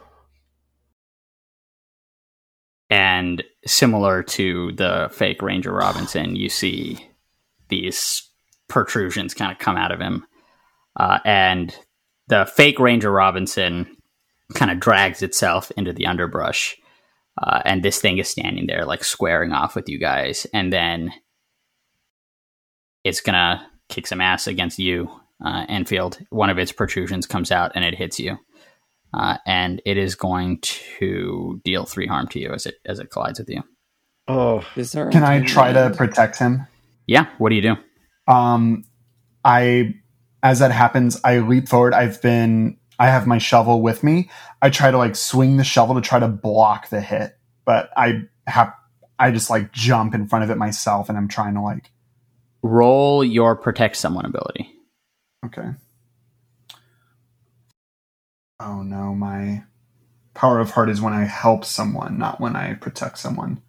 [2.90, 7.06] And similar to the fake Ranger Robinson, you see
[7.68, 8.22] these
[8.68, 10.26] protrusions kind of come out of him.
[10.98, 11.76] Uh, and
[12.28, 13.96] the fake Ranger Robinson
[14.54, 16.76] kind of drags itself into the underbrush.
[17.40, 20.46] Uh, and this thing is standing there, like squaring off with you guys.
[20.52, 21.12] And then
[23.04, 25.08] it's going to kick some ass against you,
[25.44, 26.18] uh, Enfield.
[26.30, 28.38] One of its protrusions comes out and it hits you
[29.14, 33.10] uh, and it is going to deal three harm to you as it as it
[33.10, 33.62] collides with you.
[34.26, 36.66] Oh, Is there Can I try to protect him?
[37.06, 37.76] Yeah, what do you do?
[38.30, 38.84] Um,
[39.42, 39.94] I,
[40.42, 41.94] as that happens, I leap forward.
[41.94, 44.30] I've been, I have my shovel with me.
[44.62, 48.22] I try to like swing the shovel to try to block the hit, but I
[48.46, 48.72] have,
[49.18, 51.90] I just like jump in front of it myself, and I'm trying to like,
[52.62, 54.72] Roll your protect someone ability.
[55.46, 55.70] okay.
[58.60, 59.62] Oh no, my
[60.34, 63.62] power of heart is when I help someone, not when I protect someone.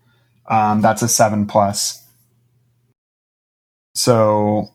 [0.48, 2.04] Um, that's a seven plus.
[3.94, 4.70] So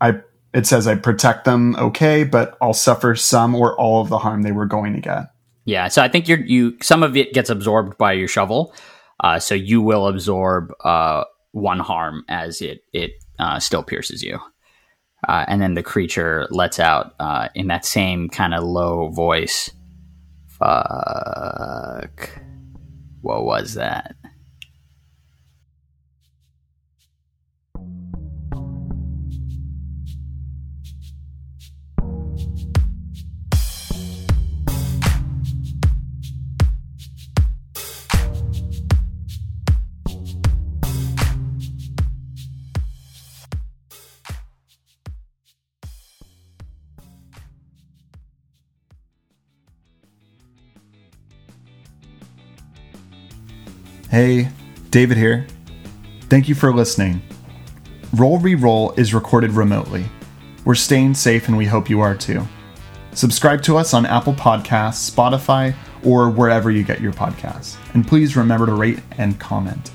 [0.00, 0.20] I
[0.52, 4.42] it says I protect them okay, but I'll suffer some or all of the harm
[4.42, 5.26] they were going to get.
[5.64, 8.74] Yeah, so I think you're you some of it gets absorbed by your shovel,
[9.22, 14.40] uh, so you will absorb uh, one harm as it it uh, still pierces you,
[15.28, 19.70] uh, and then the creature lets out uh, in that same kind of low voice.
[20.48, 22.30] Fuck.
[23.20, 24.16] What was that?
[54.22, 54.50] Hey,
[54.90, 55.46] David here.
[56.28, 57.22] Thank you for listening.
[58.12, 60.04] Roll Reroll is recorded remotely.
[60.66, 62.46] We're staying safe and we hope you are too.
[63.12, 65.74] Subscribe to us on Apple Podcasts, Spotify,
[66.04, 67.78] or wherever you get your podcasts.
[67.94, 69.90] And please remember to rate and comment.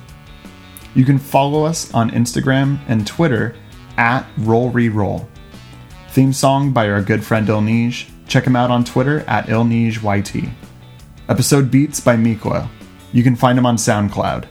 [0.95, 3.55] You can follow us on Instagram and Twitter
[3.95, 5.27] at Roll Reroll.
[6.09, 8.09] Theme song by our good friend Ilnige.
[8.27, 10.49] Check him out on Twitter at IlnigeYT.
[11.29, 12.67] Episode beats by Miklo.
[13.15, 14.45] You can find him on SoundCloud.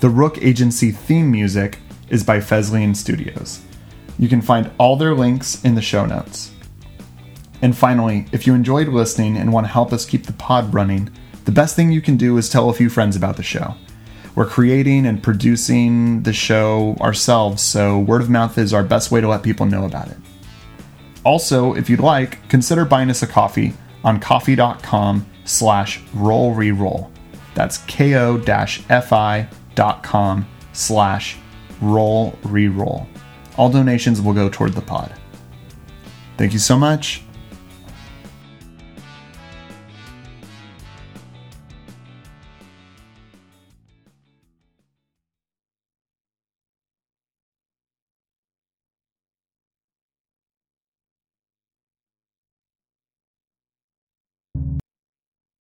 [0.00, 1.78] The Rook Agency theme music
[2.10, 3.62] is by Feslian Studios.
[4.18, 6.52] You can find all their links in the show notes.
[7.62, 11.08] And finally, if you enjoyed listening and want to help us keep the pod running,
[11.46, 13.74] the best thing you can do is tell a few friends about the show.
[14.34, 19.22] We're creating and producing the show ourselves, so word of mouth is our best way
[19.22, 20.18] to let people know about it.
[21.24, 23.72] Also, if you'd like, consider buying us a coffee
[24.04, 27.10] on ko-fi.com slash roll reroll.
[27.58, 28.46] That's ko-fi.com
[30.72, 31.36] slash
[31.80, 33.08] roll reroll.
[33.56, 35.12] All donations will go toward the pod.
[36.36, 37.24] Thank you so much.